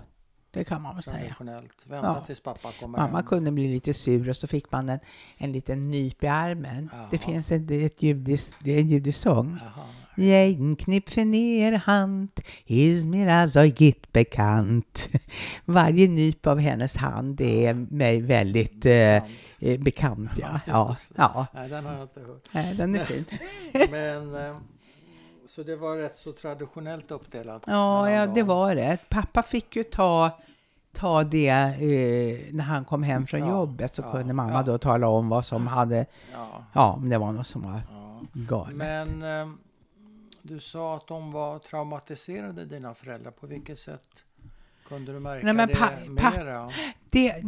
det 0.50 0.64
kan 0.64 0.82
man 0.82 0.94
väl 0.94 1.02
säga. 1.04 1.36
Vänta 1.84 2.06
Ja. 2.08 2.24
tills 2.26 2.40
pappa 2.40 2.72
kommer 2.80 2.98
Mamma 2.98 3.18
hem. 3.18 3.26
kunde 3.26 3.52
bli 3.52 3.68
lite 3.68 3.94
sur 3.94 4.28
och 4.28 4.36
så 4.36 4.46
fick 4.46 4.72
man 4.72 4.88
en, 4.88 4.98
en 5.36 5.52
liten 5.52 5.82
nyp 5.82 6.24
i 6.24 6.26
armen. 6.26 6.88
Jaha. 6.92 7.08
Det 7.10 7.18
finns 7.18 7.52
ett, 7.52 7.70
ett 7.70 8.02
judisk, 8.02 8.54
det 8.64 8.70
är 8.72 8.80
en 8.80 8.88
judisk 8.88 9.20
sång. 9.20 9.58
Jeden 10.16 10.76
knipfe 10.76 11.24
ner 11.24 11.72
hand, 11.72 12.28
is 12.66 13.04
mir 13.06 13.28
also 13.28 13.60
git 13.60 14.12
bekant. 14.12 15.08
Varje 15.64 16.08
nyp 16.08 16.46
av 16.46 16.58
hennes 16.58 16.96
hand 16.96 17.40
är 17.40 17.74
mig 17.74 18.20
väldigt 18.20 18.86
eh, 18.86 19.20
Sant. 19.20 19.32
eh, 19.58 19.80
bekant. 19.80 20.30
Ja. 20.36 20.60
Ja, 20.66 20.96
ja. 21.16 21.46
Nej, 21.54 21.68
den 21.68 21.84
har 21.84 21.92
jag 21.92 22.02
inte 22.02 22.20
hört. 22.20 22.48
Nej, 22.52 22.74
den 22.74 22.94
är 22.94 23.04
fin. 23.04 23.24
Men, 23.90 24.34
eh, 24.34 24.56
så 25.48 25.62
det 25.62 25.76
var 25.76 25.96
rätt 25.96 26.16
så 26.18 26.32
traditionellt 26.32 27.10
uppdelat? 27.10 27.62
Ja, 27.66 28.10
ja, 28.10 28.26
det 28.26 28.42
var 28.42 28.74
det. 28.74 28.98
Pappa 29.08 29.42
fick 29.42 29.76
ju 29.76 29.82
ta, 29.84 30.30
ta 30.94 31.22
det 31.24 31.48
eh, 31.48 32.54
när 32.54 32.64
han 32.64 32.84
kom 32.84 33.02
hem 33.02 33.26
från 33.26 33.40
Ja, 33.40 33.48
jobbet 33.48 33.94
så 33.94 34.02
ja, 34.02 34.12
kunde 34.12 34.34
mamma 34.34 34.52
ja. 34.52 34.62
då 34.62 34.78
tala 34.78 35.08
om 35.08 35.28
vad 35.28 35.46
som 35.46 35.66
hade, 35.66 36.06
Ja, 36.72 36.92
om 36.92 37.08
det 37.08 37.18
var 37.18 37.32
något 37.32 37.46
som 37.46 37.62
var 37.62 37.80
galet. 38.32 38.76
Men 38.76 39.22
eh, 39.22 39.48
du 40.46 40.60
sa 40.60 40.96
att 40.96 41.06
de 41.06 41.30
var 41.32 41.58
traumatiserade, 41.58 42.64
dina 42.64 42.94
föräldrar. 42.94 43.30
På 43.30 43.46
vilket 43.46 43.78
sätt 43.78 44.24
kunde 44.88 45.12
du 45.12 45.20
märka 45.20 45.44
Nej, 45.44 45.54
men 45.54 45.68
det 45.68 45.74
pa- 45.74 46.30
mera? 46.36 46.70
Det, 47.10 47.42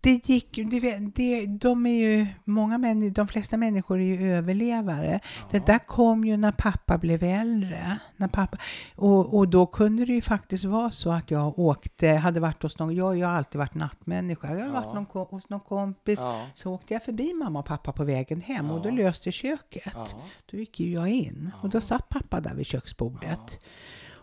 det 0.00 0.28
gick 0.28 0.56
du 0.70 0.80
vet, 0.80 1.14
det, 1.16 1.46
de 1.46 1.86
är 1.86 1.90
ju, 1.96 2.26
många 2.44 2.78
män, 2.78 3.12
de 3.12 3.28
flesta 3.28 3.56
människor 3.56 4.00
är 4.00 4.04
ju 4.04 4.32
överlevare. 4.32 5.20
Det 5.50 5.66
där 5.66 5.78
kom 5.78 6.24
ju 6.24 6.36
när 6.36 6.52
pappa 6.52 6.98
blev 6.98 7.22
äldre. 7.22 7.98
När 8.16 8.28
pappa, 8.28 8.56
och, 8.96 9.34
och 9.38 9.48
då 9.48 9.66
kunde 9.66 10.04
det 10.04 10.12
ju 10.12 10.20
faktiskt 10.20 10.64
vara 10.64 10.90
så 10.90 11.10
att 11.12 11.30
jag 11.30 11.58
åkte, 11.58 12.08
hade 12.08 12.40
varit 12.40 12.62
hos 12.62 12.78
någon, 12.78 12.94
jag 12.96 13.04
har 13.04 13.14
ju 13.14 13.24
alltid 13.24 13.58
varit 13.58 13.74
nattmänniska, 13.74 14.54
jag 14.54 14.64
har 14.66 14.72
varit 14.72 14.84
Ja. 14.84 14.94
någon, 14.94 15.06
ko- 15.06 15.24
hos 15.30 15.48
någon 15.48 15.60
kompis, 15.60 16.18
Ja. 16.22 16.46
så 16.54 16.72
åkte 16.74 16.94
jag 16.94 17.04
förbi 17.04 17.34
mamma 17.34 17.58
och 17.58 17.66
pappa 17.66 17.92
på 17.92 18.04
vägen 18.04 18.40
hem 18.40 18.70
och 18.70 18.82
då 18.82 18.88
Ja. 18.88 18.92
löste 18.94 19.32
köket. 19.32 19.92
Ja. 19.94 20.06
Då 20.50 20.56
gick 20.56 20.80
ju 20.80 20.92
jag 20.92 21.08
in 21.08 21.50
och 21.62 21.68
då 21.68 21.80
satt 21.80 22.08
pappa 22.08 22.40
där 22.40 22.54
vid 22.54 22.66
köksbordet 22.66 23.60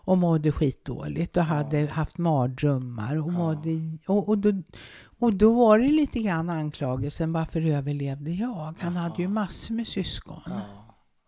och 0.06 0.18
mådde 0.18 0.52
skitdåligt 0.52 1.36
och 1.36 1.42
hade 1.42 1.86
haft 1.86 2.18
mardrömmar 2.18 3.16
och, 3.16 3.32
mådde, 3.32 3.70
och, 4.06 4.28
och, 4.28 4.38
då, 4.38 4.62
och 5.18 5.34
då 5.34 5.54
var 5.54 5.78
det 5.78 5.88
lite 5.88 6.20
grann 6.20 6.50
anklagelsen 6.50 7.32
varför 7.32 7.60
överlevde 7.60 8.30
jag? 8.30 8.74
Han 8.78 8.96
hade 8.96 9.22
ju 9.22 9.28
massor 9.28 9.74
med 9.74 9.86
syskon. 9.86 10.40
Ja. 10.46 10.60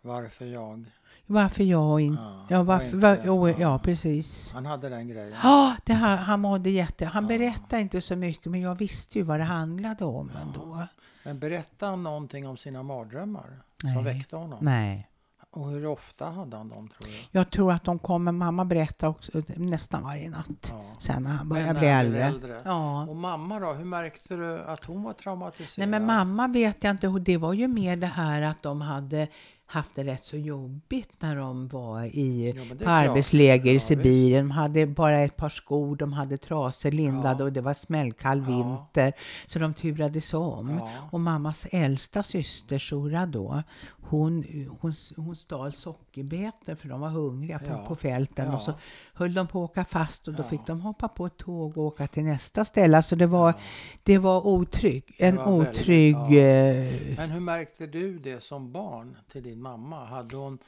Varför 0.03 0.45
jag? 0.45 0.91
Varför 1.27 1.65
jag 1.65 2.01
inte? 2.01 2.23
Ja, 2.23 2.47
Ja, 2.49 2.59
och 2.59 2.67
varför, 2.67 2.97
var, 2.97 3.17
ja. 3.25 3.49
ja. 3.49 3.57
ja, 3.59 3.79
precis. 3.79 4.53
Han 4.53 4.67
hade 4.67 4.89
den 4.89 5.09
grejen. 5.09 5.39
Ja, 5.43 5.77
det 5.85 5.93
här, 5.93 6.17
han 6.17 6.41
mådde 6.41 6.71
jätte... 6.71 7.07
Han 7.07 7.27
berättade 7.27 7.83
inte 7.83 8.01
så 8.01 8.17
mycket 8.17 8.47
men 8.47 8.61
jag 8.61 8.79
visste 8.79 9.19
ju 9.19 9.25
vad 9.25 9.41
det 9.41 9.45
handlade 9.45 10.05
om 10.05 10.31
ändå. 10.43 10.87
Men 11.25 11.39
berättade 11.39 11.93
han 11.93 12.03
någonting 12.03 12.47
om 12.47 12.57
sina 12.57 12.83
mardrömmar 12.83 13.63
Nej. 13.85 13.95
som 13.95 14.05
väckte 14.05 14.37
honom? 14.37 14.59
Nej. 14.63 15.09
Och 15.51 15.71
hur 15.71 15.87
ofta 15.87 16.31
hade 16.31 16.57
han 16.57 16.69
dem 16.69 16.89
tror 16.89 17.13
du? 17.13 17.19
Jag 17.31 17.51
tror 17.51 17.73
att 17.73 17.85
de 17.85 17.99
kommer, 17.99 18.33
mamma 18.33 18.65
berättade 18.65 19.11
också 19.11 19.33
nästan 19.57 20.03
varje 20.03 20.31
natt. 20.31 20.73
Ja. 20.73 20.85
Sen 20.99 21.23
när 21.23 21.31
han 21.31 21.49
började 21.49 21.79
bli 21.79 21.89
äldre. 21.89 22.25
äldre. 22.25 22.61
Ja. 22.65 23.07
Och 23.07 23.17
mamma 23.17 23.61
då, 23.61 23.73
hur 23.73 23.85
märkte 23.85 24.37
du 24.37 24.59
att 24.59 24.85
hon 24.85 25.03
var 25.03 25.13
traumatiserad? 25.13 25.89
Nej 25.89 26.01
men 26.01 26.07
mamma 26.07 26.49
vet 26.49 26.85
jag 26.85 26.91
inte, 26.91 27.09
det 27.09 27.37
var 27.37 27.53
ju 27.53 27.69
mer 27.69 27.97
det 27.97 28.07
här 28.07 28.43
att 28.43 28.63
de 28.63 28.81
hade 28.81 29.29
haft 29.71 29.95
det 29.95 30.05
rätt 30.05 30.27
så 30.27 30.37
jobbigt 30.37 31.11
när 31.19 31.37
de 31.37 31.69
var 31.69 32.05
i, 32.05 32.53
det 32.53 32.61
är 32.75 32.85
på 32.85 32.91
arbetsläger 32.91 33.71
i 33.71 33.75
Ja, 33.75 33.81
Sibirien. 33.81 34.45
De 34.49 34.51
hade 34.51 34.87
bara 34.87 35.19
ett 35.19 35.37
par 35.37 35.49
skor, 35.49 35.97
de 35.97 36.13
hade 36.13 36.37
trasor 36.37 36.91
lindade 36.91 37.39
Ja. 37.43 37.45
och 37.45 37.53
det 37.53 37.61
var 37.61 37.75
smällkall 37.75 38.39
Ja. 38.39 38.45
vinter. 38.57 39.13
Så 39.47 39.59
de 39.59 39.75
turades 39.75 40.35
om. 40.35 40.79
Ja. 40.81 40.91
Och 41.11 41.21
mammas 41.21 41.67
äldsta 41.73 42.23
syster 42.23 42.79
Shura 42.79 43.27
då, 43.27 43.63
hon, 44.01 44.45
hon, 44.81 44.95
hon 45.17 45.37
stal 45.37 45.73
sockerbetor 45.73 46.75
för 46.75 46.89
de 46.89 47.01
var 47.01 47.09
hungriga 47.09 47.59
på, 47.59 47.65
Ja. 47.67 47.85
på 47.89 47.97
fälten. 47.97 48.47
Ja. 48.47 48.55
Och 48.57 48.63
så 48.63 48.73
höll 49.15 49.35
de 49.35 49.47
på 49.47 49.65
att 49.65 49.71
åka 49.71 49.85
fast 49.85 50.29
och 50.29 50.35
då 50.35 50.43
Ja. 50.43 50.49
fick 50.49 50.67
de 50.67 50.81
hoppa 50.81 51.09
på 51.09 51.27
ett 51.27 51.37
tåg 51.37 51.79
och 51.79 51.85
åka 51.85 52.07
till 52.07 52.23
nästa 52.25 52.65
ställe. 52.65 53.03
Så 53.03 53.15
det 53.17 53.27
var, 53.27 53.55
det 54.03 54.19
var 54.19 54.47
otrygg, 54.47 55.05
en 55.19 55.37
var 55.37 55.59
väldigt- 55.59 55.81
otrygg... 55.81 56.15
ja. 56.17 56.39
eh, 56.41 57.17
Men 57.17 57.31
hur 57.31 57.41
märkte 57.41 57.87
du 57.87 58.19
det 58.19 58.43
som 58.43 58.73
barn 58.73 59.17
till 59.33 59.43
din 59.59 59.63
mamma? 59.63 60.05
Hade 60.05 60.37
hon 60.37 60.59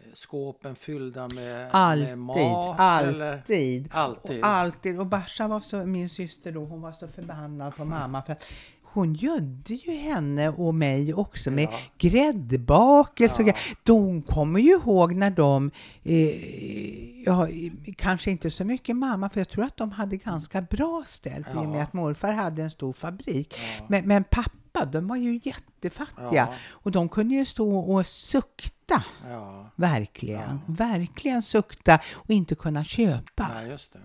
eh, 0.00 0.14
skåpen 0.14 0.74
fyllda 0.76 1.22
med, 1.22 1.34
med 1.34 1.68
Alltid, 1.72 2.18
mat? 2.18 2.80
Eller? 2.80 3.32
alltid. 3.32 3.88
Alltid. 3.92 4.40
Och 4.40 4.46
alltid. 4.46 5.00
Och 5.00 5.06
Basha 5.06 5.48
var 5.48 5.60
så, 5.60 5.76
min 5.86 6.08
syster 6.08 6.52
då, 6.52 6.64
hon 6.64 6.80
var 6.80 6.92
så 6.92 7.08
förbannad 7.08 7.76
på 7.76 7.84
mamma 7.84 8.22
för 8.22 8.32
att 8.32 8.44
hon 8.92 9.14
gödde 9.14 9.74
ju 9.74 9.92
henne 9.92 10.48
och 10.48 10.74
mig 10.74 11.14
också 11.14 11.50
med 11.50 11.68
Ja. 11.70 11.78
gräddbakelse. 11.98 13.42
Ja. 13.42 13.52
Ja. 13.84 13.92
Hon 13.92 14.22
kommer 14.22 14.60
ju 14.60 14.70
ihåg 14.70 15.14
när 15.14 15.30
de, 15.30 15.70
eh, 16.04 17.22
ja, 17.26 17.48
kanske 17.96 18.30
inte 18.30 18.50
så 18.50 18.64
mycket 18.64 18.96
mamma, 18.96 19.28
för 19.30 19.40
jag 19.40 19.48
tror 19.48 19.64
att 19.64 19.76
de 19.76 19.90
hade 19.90 20.16
ganska 20.16 20.62
bra 20.62 21.02
ställt 21.06 21.46
i 21.48 21.56
och 21.56 21.68
med 21.68 21.78
Ja. 21.78 21.82
att 21.82 21.92
morfar 21.92 22.32
hade 22.32 22.62
en 22.62 22.70
stor 22.70 22.92
fabrik. 22.92 23.54
Ja. 23.78 23.84
Men, 23.88 24.06
men 24.08 24.24
pappa, 24.24 24.50
de 24.84 25.08
var 25.08 25.16
ju 25.16 25.40
jättefattiga 25.42 26.28
Ja. 26.32 26.54
och 26.70 26.90
de 26.92 27.08
kunde 27.08 27.34
ju 27.34 27.44
stå 27.44 27.78
och 27.78 28.06
sukta. 28.06 29.04
Ja, 29.28 29.70
Verkligen, 29.76 30.60
verkligen 30.66 31.42
sukta 31.42 31.98
och 32.14 32.30
inte 32.30 32.54
kunna 32.54 32.84
köpa. 32.84 33.48
nej, 33.54 33.68
just 33.68 33.92
det. 33.92 33.98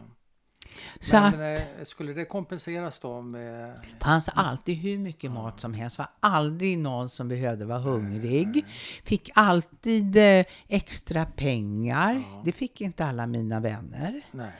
Så 0.99 1.15
Men 1.19 1.25
att 1.25 1.59
eh, 1.79 1.83
skulle 1.85 2.13
det 2.13 2.25
kompenseras 2.25 2.99
då 2.99 3.21
med... 3.21 3.69
det 3.99 4.05
fanns 4.05 4.29
alltid 4.29 4.77
hur 4.77 4.97
mycket 4.97 5.31
mat 5.31 5.59
som 5.59 5.73
helst. 5.73 5.97
var 5.97 6.07
aldrig 6.19 6.77
någon 6.77 7.09
som 7.09 7.27
behövde 7.27 7.65
vara 7.65 7.79
hungrig. 7.79 8.65
Fick 9.03 9.29
alltid 9.35 10.17
eh, 10.17 10.45
extra 10.67 11.25
pengar. 11.25 12.23
Det 12.45 12.51
fick 12.51 12.81
inte 12.81 13.05
alla 13.05 13.27
mina 13.27 13.59
vänner. 13.59 14.21
Nej, 14.31 14.51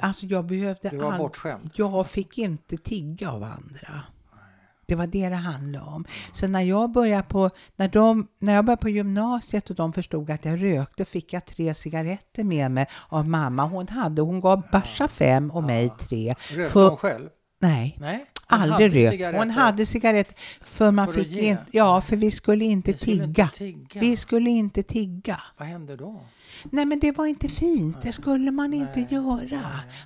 Alltså 0.00 0.26
jag 0.26 0.44
behövde 0.46 0.88
du 0.88 0.96
var 0.96 1.12
all- 1.12 1.18
bortskämd. 1.18 1.70
Jag 1.74 2.06
fick 2.06 2.38
inte 2.38 2.76
tigga 2.76 3.30
av 3.30 3.42
andra. 3.42 4.02
Det 4.86 4.94
var 4.94 5.06
det 5.06 5.28
det 5.28 5.36
handlade 5.36 5.84
om. 5.84 6.04
Så 6.32 6.48
när 6.48 6.60
jag 6.60 6.90
började 6.90 7.22
på, 7.22 7.50
när 7.76 7.88
de, 7.88 8.26
när 8.38 8.54
jag 8.54 8.64
började 8.64 8.82
på 8.82 8.88
gymnasiet 8.88 9.70
och 9.70 9.76
de 9.76 9.92
förstod 9.92 10.30
att 10.30 10.44
jag 10.44 10.62
rökte 10.62 11.04
fick 11.04 11.32
jag 11.32 11.44
tre 11.44 11.74
cigaretter 11.74 12.44
med 12.44 12.70
mig 12.70 12.86
av 13.08 13.28
mamma. 13.28 13.64
Hon 13.64 13.88
hade, 13.88 14.22
hon 14.22 14.40
gav 14.40 14.62
Basha 14.72 15.08
fem 15.08 15.50
och 15.50 15.64
mig 15.64 15.90
tre. 15.98 16.34
Rökte 16.50 16.78
hon 16.78 16.96
själv? 16.96 17.28
Nej, 17.60 17.96
Nej? 18.00 18.26
Aldrig 18.48 18.72
hade 18.72 18.88
rökt. 18.88 19.10
cigaretter. 19.12 19.38
Hon 19.38 19.50
hade 19.50 19.86
cigaretter 19.86 20.34
för 20.60 20.90
man 20.92 21.06
För 21.06 21.12
fick 21.14 21.32
inte, 21.32 21.64
ja, 21.70 22.00
för 22.00 22.16
vi 22.16 22.30
skulle 22.30 22.64
inte 22.64 22.92
Vi 22.92 22.98
skulle 22.98 23.26
tigga. 23.26 23.44
Inte 23.44 23.58
tigga. 23.58 24.00
Vi 24.00 24.16
skulle 24.16 24.50
inte 24.50 24.82
tigga. 24.82 25.40
Vad 25.56 25.68
hände 25.68 25.96
då? 25.96 26.20
Nej, 26.64 26.84
men 26.86 27.00
det 27.00 27.12
var 27.12 27.26
inte 27.26 27.48
fint. 27.48 28.02
Det 28.02 28.12
skulle 28.12 28.50
man 28.50 28.72
inte 28.72 28.92
Nej, 29.00 29.06
göra. 29.10 29.46
nej. 29.50 29.60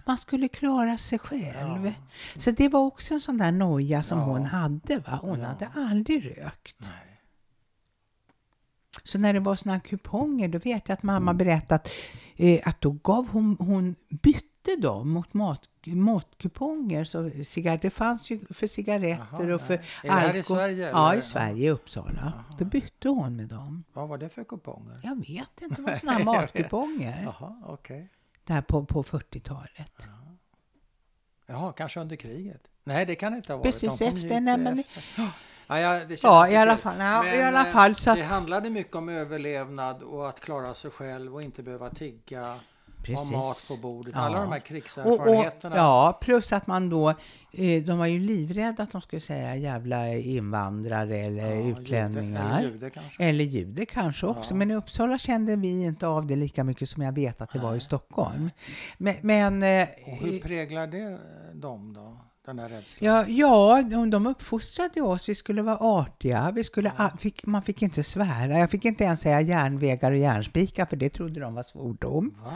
Man 0.06 0.18
skulle 0.18 0.48
klara 0.48 0.98
sig 0.98 1.18
själv. 1.18 1.86
Ja. 1.86 1.92
Så 2.36 2.50
det 2.50 2.68
var 2.68 2.80
också 2.80 3.14
en 3.14 3.20
sån 3.20 3.38
där 3.38 3.52
noja 3.52 4.02
som 4.02 4.18
Ja. 4.18 4.24
hon 4.24 4.44
hade. 4.44 4.98
Va? 4.98 5.18
Hon 5.22 5.40
Ja. 5.40 5.46
hade 5.46 5.68
aldrig 5.90 6.26
rökt. 6.38 6.76
Nej. 6.80 6.90
Så 9.04 9.18
när 9.18 9.32
det 9.32 9.40
var 9.40 9.56
såna 9.56 9.72
här 9.72 9.80
kuponger, 9.80 10.48
då 10.48 10.58
vet 10.58 10.88
jag 10.88 10.92
att 10.96 11.02
mamma 11.02 11.34
berättat 11.34 11.88
eh, 12.36 12.60
att 12.64 12.80
då 12.80 12.90
gav 12.90 13.28
hon, 13.28 13.56
hon 13.60 13.94
bytte 14.22 14.46
dem 14.76 15.10
mot 15.10 15.34
mat, 15.34 15.68
matkuponger. 15.86 17.04
Så 17.04 17.30
cigaretter, 17.44 17.82
det 17.82 17.90
fanns 17.90 18.30
ju 18.30 18.40
för 18.50 18.66
cigaretter 18.66 19.26
Jaha, 19.48 19.54
och 19.54 19.60
för 19.60 19.84
det 20.02 20.10
här 20.10 20.24
i 20.34 20.38
alkohol. 20.38 20.42
Sverige, 20.58 20.90
Ja, 20.90 21.10
eller? 21.10 21.18
i 21.18 21.22
Sverige, 21.22 21.66
i 21.66 21.70
Uppsala. 21.70 22.44
Då 22.58 22.64
bytte 22.64 23.08
hon 23.08 23.36
med 23.36 23.48
dem. 23.48 23.84
Vad 23.92 24.08
var 24.08 24.18
det 24.18 24.28
för 24.28 24.44
kuponger? 24.44 25.00
Jag 25.02 25.16
vet 25.16 25.60
inte, 25.60 25.74
det 25.74 25.82
var 25.82 25.94
såna 26.00 26.12
här 26.12 26.24
matkuponger. 26.24 27.22
Jaha, 27.22 27.62
okej. 27.66 28.08
Där 28.44 28.62
på, 28.62 28.84
på 28.84 29.02
40-talet. 29.02 30.08
Jaha, 31.46 31.72
kanske 31.72 32.00
under 32.00 32.16
kriget? 32.16 32.62
Nej, 32.84 33.06
det 33.06 33.14
kan 33.14 33.34
inte 33.34 33.52
ha 33.52 33.56
varit. 33.58 33.64
Precis 33.64 34.00
efter, 34.02 34.40
nej, 34.40 34.58
men- 34.58 34.78
efter. 34.78 35.02
Ja, 35.72 35.78
ja, 35.78 36.04
det 36.04 36.22
Ja, 36.22 36.48
i 36.48 36.56
alla 36.56 36.76
fall. 36.76 36.98
Ja, 36.98 37.22
Men, 37.22 37.34
i 37.34 37.42
alla 37.42 37.66
eh, 37.66 37.72
fall 37.72 37.94
så 37.94 38.10
att, 38.10 38.16
Det 38.16 38.22
handlade 38.22 38.70
mycket 38.70 38.94
om 38.96 39.08
överlevnad 39.08 40.02
och 40.02 40.28
att 40.28 40.40
klara 40.40 40.74
sig 40.74 40.90
själv 40.90 41.34
och 41.34 41.42
inte 41.42 41.62
behöva 41.62 41.90
tigga. 41.90 42.60
Ha 43.00 43.16
Precis. 43.16 43.30
mat 43.32 43.66
på 43.68 43.76
bordet. 43.88 44.12
Ja. 44.14 44.20
Alla 44.20 44.40
de 44.40 44.48
här 44.48 44.48
och, 44.48 44.56
och, 44.56 44.64
krigserfarenheterna. 44.64 45.76
ja, 45.76 46.18
plus 46.22 46.52
att 46.52 46.66
man 46.66 46.88
då, 46.90 47.10
eh, 47.52 47.82
de 47.86 47.98
var 47.98 48.06
ju 48.06 48.18
livrädda 48.20 48.82
att 48.82 48.92
de 48.92 49.00
skulle 49.00 49.20
säga 49.20 49.56
jävla 49.56 50.08
invandrare 50.14 51.16
eller 51.18 51.42
Ja, 51.50 51.54
jude- 51.62 51.80
utlänningar. 51.80 52.58
Eller 52.60 52.70
jude 52.72 52.90
kanske. 52.90 53.24
Eller 53.24 53.44
jude 53.44 53.86
kanske 53.86 54.26
också, 54.26 54.54
Ja. 54.54 54.56
men 54.58 54.70
i 54.70 54.74
Uppsala 54.74 55.18
kände 55.18 55.56
vi 55.56 55.84
inte 55.84 56.06
av 56.06 56.26
det 56.26 56.36
lika 56.36 56.64
mycket 56.64 56.88
som 56.88 57.02
jag 57.02 57.12
vet 57.12 57.40
att 57.40 57.52
det 57.52 57.58
var 57.58 57.74
i 57.74 57.80
Stockholm. 57.80 58.50
Men, 58.98 59.14
men 59.20 59.62
eh, 59.62 59.88
Och 60.06 60.16
hur 60.16 60.38
präglar 60.40 60.86
det 60.86 60.98
eh, 61.02 61.54
dem 61.54 61.92
då? 61.94 62.16
Den 62.50 62.58
här 62.58 62.68
rädslan? 62.68 63.06
ja, 63.08 63.24
ja, 63.28 63.82
de- 63.82 64.10
de 64.10 64.26
uppfostrade 64.26 65.00
oss. 65.00 65.28
Vi 65.28 65.34
skulle 65.34 65.62
vara 65.62 65.76
artiga. 65.76 66.52
Vi 66.54 66.64
skulle, 66.64 66.92
a- 66.96 67.10
fick, 67.18 67.46
man 67.46 67.62
fick 67.62 67.82
inte 67.82 68.02
svära. 68.04 68.58
Jag 68.58 68.70
fick 68.70 68.84
inte 68.84 69.04
ens 69.04 69.20
säga 69.20 69.40
järnvägar 69.40 70.10
och 70.10 70.16
järnspikar, 70.18 70.86
för 70.86 70.96
det 70.96 71.10
trodde 71.10 71.40
de 71.40 71.54
var 71.54 71.62
svordom. 71.62 72.34
Va? 72.44 72.52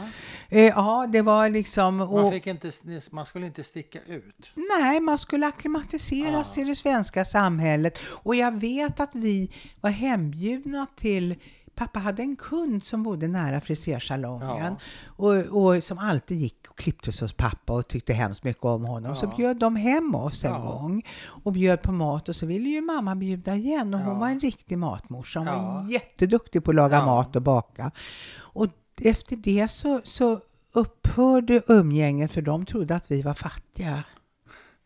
Eh, 0.49 0.63
ja, 0.63 1.07
det 1.13 1.21
var 1.21 1.49
liksom... 1.49 1.95
Man, 1.95 2.07
och- 2.07 2.33
fick 2.33 2.47
inte, 2.47 2.71
man 3.11 3.25
skulle 3.25 3.45
inte 3.45 3.63
sticka 3.63 3.99
ut. 4.07 4.51
Nej, 4.79 4.99
man 5.01 5.17
skulle 5.17 5.47
akklimatiseras 5.47 6.51
Ah. 6.51 6.53
till 6.53 6.67
det 6.67 6.75
svenska 6.75 7.25
samhället. 7.25 7.97
Och 8.23 8.35
jag 8.35 8.59
vet 8.59 8.99
att 8.99 9.11
vi 9.13 9.51
var 9.81 9.89
hembjudna 9.89 10.85
till 10.95 11.35
Pappa 11.75 11.99
hade 11.99 12.21
en 12.21 12.35
kund 12.35 12.83
som 12.83 13.03
bodde 13.03 13.27
nära 13.27 13.61
frisersalongen 13.61 14.75
och, 15.07 15.33
och 15.35 15.83
som 15.83 15.97
alltid 15.97 16.37
gick 16.37 16.67
och 16.69 16.77
klippte 16.77 17.11
sig 17.11 17.25
hos 17.25 17.33
pappa 17.33 17.73
och 17.73 17.87
tyckte 17.87 18.13
hemskt 18.13 18.43
mycket 18.43 18.65
om 18.65 18.85
honom. 18.85 19.15
Så 19.15 19.25
Ja. 19.25 19.35
bjöd 19.37 19.57
de 19.59 19.75
hem 19.75 20.15
oss 20.15 20.45
en 20.45 20.51
Ja. 20.51 20.57
gång 20.59 21.03
och 21.43 21.51
bjöd 21.51 21.81
på 21.81 21.91
mat 21.91 22.29
och 22.29 22.35
så 22.35 22.45
ville 22.45 22.69
ju 22.69 22.81
mamma 22.81 23.15
bjuda 23.15 23.55
igen 23.55 23.93
och 23.93 23.99
hon 23.99 24.13
Ja. 24.13 24.19
var 24.19 24.29
en 24.29 24.39
riktig 24.39 24.77
matmorsa. 24.77 25.39
Hon 25.39 25.47
Ja. 25.47 25.53
var 25.73 25.91
jätteduktig 25.91 26.63
på 26.63 26.71
att 26.71 26.75
laga 26.75 26.95
Ja. 26.97 27.05
mat 27.05 27.35
och 27.35 27.41
baka. 27.41 27.91
Och 28.37 28.67
efter 29.01 29.35
det 29.35 29.67
så, 29.71 30.01
så 30.03 30.39
upphörde 30.73 31.61
umgänget 31.67 32.31
för 32.31 32.41
de 32.41 32.65
trodde 32.65 32.95
att 32.95 33.11
vi 33.11 33.21
var 33.21 33.33
fattiga 33.33 34.03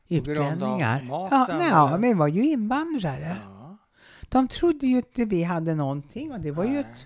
utlänningar. 0.07 1.03
maten, 1.03 1.37
ja, 1.49 1.57
nej, 1.57 1.67
ja, 1.69 1.89
men 1.91 2.01
vi 2.01 2.13
var 2.13 2.27
ju 2.27 2.43
invandrare. 2.43 3.37
Ja. 3.45 3.58
De 4.29 4.47
trodde 4.47 4.87
ju 4.87 4.97
inte 4.97 5.25
vi 5.25 5.43
hade 5.43 5.75
någonting 5.75 6.31
och 6.31 6.39
det 6.39 6.51
var 6.51 6.63
ju 6.63 6.69
Nej. 6.69 6.79
ett 6.79 7.05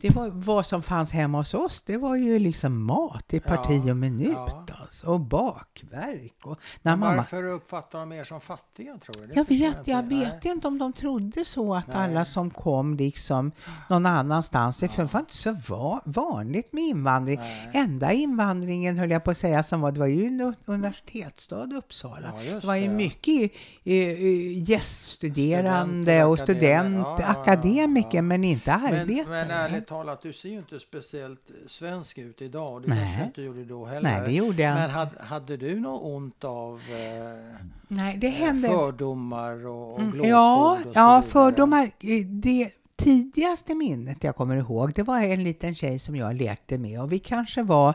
det 0.00 0.10
var 0.10 0.28
vad 0.28 0.66
som 0.66 0.82
fanns 0.82 1.12
hemma 1.12 1.38
hos 1.38 1.54
oss. 1.54 1.82
Det 1.82 1.96
var 1.96 2.16
ju 2.16 2.38
liksom 2.38 2.84
mat 2.84 3.34
i 3.34 3.40
parti 3.40 3.90
och 3.90 3.96
minut 3.96 4.32
ja. 4.32 4.79
Alltså, 4.90 5.06
och 5.06 5.20
bakverk. 5.20 6.34
Och 6.44 6.58
när 6.82 6.92
Men 6.92 6.98
mamma, 7.00 7.16
Varför 7.16 7.44
uppfattar 7.44 7.98
de 8.00 8.12
er 8.12 8.24
som 8.24 8.40
fattiga 8.40 8.98
tror 8.98 9.14
du? 9.26 9.32
Jag 9.34 9.48
vet, 9.48 9.86
jag 9.88 9.98
inte. 10.04 10.14
vet 10.14 10.44
inte 10.44 10.68
om 10.68 10.78
de 10.78 10.92
trodde 10.92 11.44
så 11.44 11.74
att 11.74 11.86
Nej. 11.86 11.96
alla 11.96 12.24
som 12.24 12.50
kom 12.50 12.96
liksom 12.96 13.52
någon 13.90 14.06
annanstans, 14.06 14.80
för 14.80 15.02
det 15.02 15.12
var 15.12 15.20
inte 15.20 15.36
så 15.36 15.52
va- 15.68 16.00
vanligt 16.04 16.72
med 16.72 16.82
invandring. 16.84 17.38
Nej. 17.38 17.70
Enda 17.72 18.12
invandringen 18.12 18.98
höll 18.98 19.10
jag 19.10 19.24
på 19.24 19.30
att 19.30 19.38
säga 19.38 19.62
som 19.62 19.80
var, 19.80 19.92
det 19.92 20.00
var 20.00 20.06
ju 20.06 20.26
en 20.26 20.54
universitetsstad 20.64 21.72
Uppsala. 21.76 22.32
Ja, 22.46 22.52
det 22.60 22.66
var 22.66 22.74
ju 22.74 22.88
det. 22.88 22.94
mycket 22.94 23.52
eh, 23.84 23.94
eh, 23.94 24.70
gäststuderande 24.70 26.02
Studenter, 26.02 26.26
och 26.26 26.32
akademiker. 26.34 26.44
student, 26.44 26.96
Ja, 27.06 27.16
ja, 27.20 27.24
ja, 27.34 27.40
akademiker, 27.40 28.18
ja. 28.18 28.22
men 28.22 28.44
inte 28.44 28.76
Men, 28.82 28.94
arbetare. 29.00 29.30
men 29.30 29.50
ärligt 29.50 29.86
talat, 29.86 30.22
du 30.22 30.32
ser 30.32 30.48
ju 30.48 30.58
inte 30.58 30.80
speciellt 30.80 31.50
svensk 31.66 32.18
ut 32.18 32.42
idag. 32.42 32.72
och 32.74 32.80
Det 32.82 32.88
Nej. 32.88 32.98
kanske 32.98 33.20
du 33.20 33.26
inte 33.26 33.42
gjorde 33.42 33.64
då 33.64 33.84
heller. 33.84 34.02
Nej, 34.10 34.20
det 34.24 34.32
gjorde 34.32 34.62
jag 34.62 34.79
Men 34.80 34.90
inte. 34.90 34.98
hade, 34.98 35.22
hade 35.22 35.56
du 35.56 35.80
något 35.80 36.02
ont 36.02 36.44
av 36.44 36.80
eh, 36.90 37.64
Nej, 37.88 38.16
det 38.16 38.28
hände. 38.28 38.68
fördomar 38.68 39.66
och, 39.66 39.92
och 39.92 39.98
Mm, 40.00 40.10
glåpord 40.12 40.30
Ja, 40.30 40.78
och 40.86 40.92
ja 40.94 41.22
fördomar. 41.26 41.84
eh, 42.00 42.26
Det 42.26 42.70
tidigaste 42.96 43.74
minnet 43.74 44.24
jag 44.24 44.36
kommer 44.36 44.56
ihåg, 44.56 44.92
det 44.94 45.02
var 45.02 45.20
en 45.22 45.44
liten 45.44 45.74
tjej 45.74 45.98
som 45.98 46.16
jag 46.16 46.36
lekte 46.36 46.78
med 46.78 47.00
och 47.02 47.12
vi 47.12 47.18
kanske 47.18 47.62
var 47.62 47.94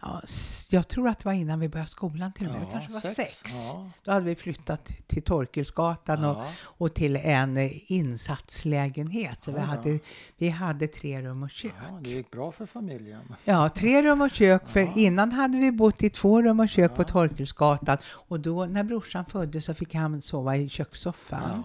Ja, 0.00 0.22
jag 0.70 0.88
tror 0.88 1.08
att 1.08 1.18
det 1.18 1.24
var 1.24 1.32
innan 1.32 1.60
vi 1.60 1.68
började 1.68 1.90
skolan 1.90 2.32
till 2.32 2.46
och 2.46 2.52
med. 2.52 2.62
Ja, 2.62 2.66
vi 2.66 2.72
kanske 2.72 2.92
var 2.92 3.00
sex. 3.00 3.16
sex. 3.16 3.52
Ja. 3.68 3.90
Då 4.04 4.12
hade 4.12 4.24
vi 4.24 4.34
flyttat 4.34 4.90
till 5.06 5.22
Torkelsgatan 5.22 6.24
och, 6.24 6.36
Ja. 6.36 6.46
och 6.62 6.94
till 6.94 7.16
en 7.16 7.56
eh, 7.56 7.92
insatslägenhet. 7.92 9.44
Så 9.44 9.52
vi 9.52 9.60
hade, 9.60 9.98
vi 10.36 10.48
hade 10.48 10.86
tre 10.88 11.22
rum 11.22 11.42
och 11.42 11.50
kök. 11.50 11.72
Ja, 11.90 11.98
det 12.02 12.10
gick 12.10 12.30
bra 12.30 12.52
för 12.52 12.66
familjen. 12.66 13.20
Ja, 13.44 13.68
tre 13.68 14.02
rum 14.02 14.20
och 14.20 14.30
kök. 14.30 14.68
För 14.68 14.98
innan 14.98 15.32
hade 15.32 15.58
vi 15.58 15.72
bott 15.72 16.02
i 16.02 16.10
två 16.10 16.42
rum 16.42 16.60
och 16.60 16.68
kök 16.68 16.94
på. 16.94 17.04
Torkelsgatan. 17.04 17.98
Och 18.04 18.40
då 18.40 18.66
när 18.66 18.84
brorsan 18.84 19.24
föddes 19.24 19.64
så 19.64 19.74
fick 19.74 19.94
han 19.94 20.22
sova 20.22 20.56
i 20.56 20.68
kökssoffan. 20.68 21.64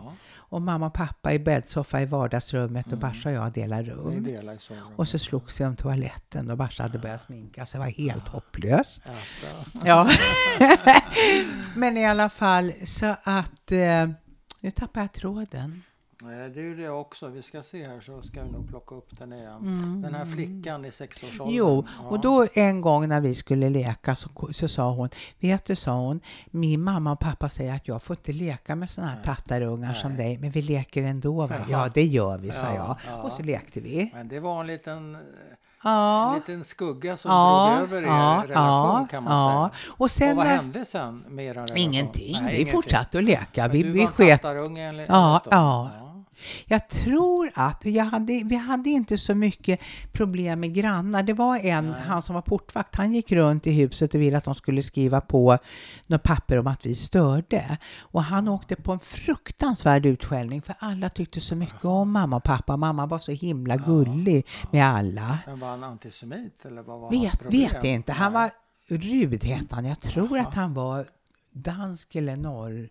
Och 0.54 0.62
mamma 0.62 0.86
och 0.86 0.94
pappa 0.94 1.34
i 1.34 1.40
bäddsoffa 1.40 2.02
i 2.02 2.06
vardagsrummet 2.06 2.92
och 2.92 2.98
Barsa 2.98 3.30
och 3.30 3.36
jag 3.36 3.54
delade 3.54 3.92
rum. 3.92 4.24
delar. 4.24 4.58
Och 4.96 5.08
så 5.08 5.20
slogs 5.20 5.62
vi 5.62 5.66
om 5.66 5.76
toaletten 5.76 6.52
och 6.52 6.58
Barsa 6.58 6.84
hade 6.84 7.00
börjat 7.00 7.22
sminka 7.22 7.66
så 7.66 7.78
det 7.78 7.84
var 7.84 7.92
helt 7.92 8.28
hopplöst. 8.28 9.02
Alltså. 9.06 9.46
Ja. 9.86 10.10
Men 11.76 11.98
i 11.98 12.06
alla 12.06 12.30
fall 12.30 12.74
så 12.86 13.16
att 13.24 13.72
eh, 13.72 14.10
nu 14.60 14.72
tappar 14.72 15.02
jag 15.02 15.12
tråden. 15.14 15.84
Nej, 16.26 16.50
det 16.50 16.60
är 16.60 16.64
ju 16.64 16.76
det 16.76 16.90
också. 16.90 17.28
Vi 17.28 17.42
ska 17.42 17.64
se 17.64 17.88
här 17.88 18.02
så 18.02 18.22
ska 18.22 18.44
vi 18.44 18.52
nog 18.52 18.70
plocka 18.70 18.96
upp 18.96 19.18
den 19.20 19.34
igen. 19.34 19.56
Mm. 19.58 20.02
Den 20.02 20.16
här 20.16 20.26
flickan 20.26 20.86
i 20.86 20.92
sexårsåldern. 20.92 21.56
Jo, 21.56 21.86
Ja. 22.04 22.10
och 22.10 22.20
då 22.20 22.48
en 22.54 22.82
gång 22.82 23.08
när 23.08 23.22
vi 23.22 23.36
skulle 23.36 23.70
leka 23.70 24.16
så, 24.16 24.30
så 24.52 24.68
sa 24.68 24.92
hon, 24.92 25.10
vet 25.40 25.66
du, 25.66 25.76
sa 25.76 25.92
hon, 25.92 26.20
min 26.52 26.82
mamma 26.82 27.12
och 27.12 27.20
pappa 27.20 27.50
säger 27.50 27.76
att 27.76 27.88
jag 27.88 28.04
får 28.04 28.16
inte 28.16 28.32
leka 28.34 28.76
med 28.76 28.90
sådana 28.90 29.12
här 29.12 29.18
Nej. 29.18 29.26
tattarungar 29.36 29.94
som 29.94 30.14
Nej. 30.14 30.26
dig, 30.28 30.38
men 30.38 30.52
vi 30.52 30.62
leker 30.62 31.04
ändå. 31.04 31.48
Va? 31.48 31.56
Ja, 31.70 31.90
det 31.94 32.04
gör 32.04 32.38
vi, 32.38 32.52
sa 32.52 32.66
Ja, 32.68 32.76
jag. 32.76 32.98
ja. 33.18 33.22
Och 33.24 33.32
så 33.32 33.44
lekte 33.44 33.80
vi. 33.82 34.12
Men 34.14 34.28
det 34.28 34.40
var 34.40 34.62
en 34.62 34.68
liten, 34.68 35.16
en 35.16 35.22
Ja, 35.84 36.34
liten 36.36 36.64
skugga 36.64 37.18
som 37.18 37.32
ja, 37.32 37.76
drog 37.78 37.84
över 37.90 38.02
er 38.02 38.06
ja, 38.08 38.44
relation 38.48 39.08
kan 39.08 39.24
man 39.24 39.34
ja. 39.34 39.70
säga. 39.74 39.94
Och 39.98 40.12
sen 40.12 40.30
och 40.32 40.38
vad 40.38 40.46
hände 40.48 40.86
sen 40.86 41.26
med 41.28 41.46
er 41.46 41.54
relation? 41.54 41.78
Ingenting, 41.78 42.34
Nej, 42.42 42.44
vi 42.52 42.56
ingenting. 42.56 42.72
fortsatte 42.76 43.18
att 43.18 43.24
leka. 43.24 43.62
Men 43.62 43.72
Vi, 43.72 43.84
du 43.84 43.92
vi 43.92 44.00
var 44.06 44.22
en 44.26 44.38
tattarunge 44.38 44.82
enligt 44.90 45.08
Ja, 45.10 45.42
ja. 45.52 45.90
Jag 46.66 46.90
tror 46.90 47.52
att 47.54 47.86
jag 47.86 48.06
hade, 48.06 48.42
vi 48.46 48.56
hade 48.56 48.90
inte 48.90 49.18
så 49.18 49.36
mycket 49.36 49.80
problem 50.12 50.60
med 50.60 50.74
grannar. 50.74 51.24
Det 51.24 51.34
var 51.34 51.58
en, 51.58 51.90
Nej. 51.90 52.02
han 52.08 52.22
som 52.22 52.36
var 52.36 52.42
portvakt, 52.42 52.96
han 52.96 53.14
gick 53.14 53.32
runt 53.32 53.68
i 53.68 53.72
huset 53.72 54.16
och 54.16 54.22
ville 54.22 54.38
att 54.38 54.44
de 54.44 54.56
skulle 54.56 54.84
skriva 54.84 55.22
på 55.22 55.58
något 56.08 56.24
papper 56.24 56.60
om 56.60 56.68
att 56.68 56.86
vi 56.86 56.96
störde. 56.96 57.78
Och 58.00 58.24
han 58.24 58.48
åkte 58.48 58.76
på 58.76 58.92
en 58.92 59.00
fruktansvärd 59.00 60.06
utskällning 60.06 60.62
för 60.62 60.76
alla 60.80 61.10
tyckte 61.10 61.42
så 61.42 61.56
mycket 61.56 61.86
om 61.86 62.12
mamma 62.12 62.36
och 62.36 62.44
pappa. 62.44 62.78
Mamma 62.78 63.06
var 63.06 63.20
så 63.20 63.32
himla 63.32 63.78
gullig 63.78 64.48
med 64.72 64.86
alla. 64.86 65.40
Men 65.46 65.60
var 65.60 65.70
han 65.70 65.84
antisemit 65.84 66.66
eller 66.66 66.84
vad 66.84 67.00
var 67.00 67.12
Vet, 67.12 67.46
vet 67.46 67.84
inte. 67.84 68.12
Han 68.12 68.34
var 68.34 68.52
rud 68.88 69.44
hette 69.44 69.76
han. 69.76 69.86
Jag 69.86 70.00
tror 70.00 70.38
att 70.38 70.54
han 70.54 70.74
var 70.74 71.08
dansk 71.52 72.16
eller 72.16 72.38
norr. 72.38 72.90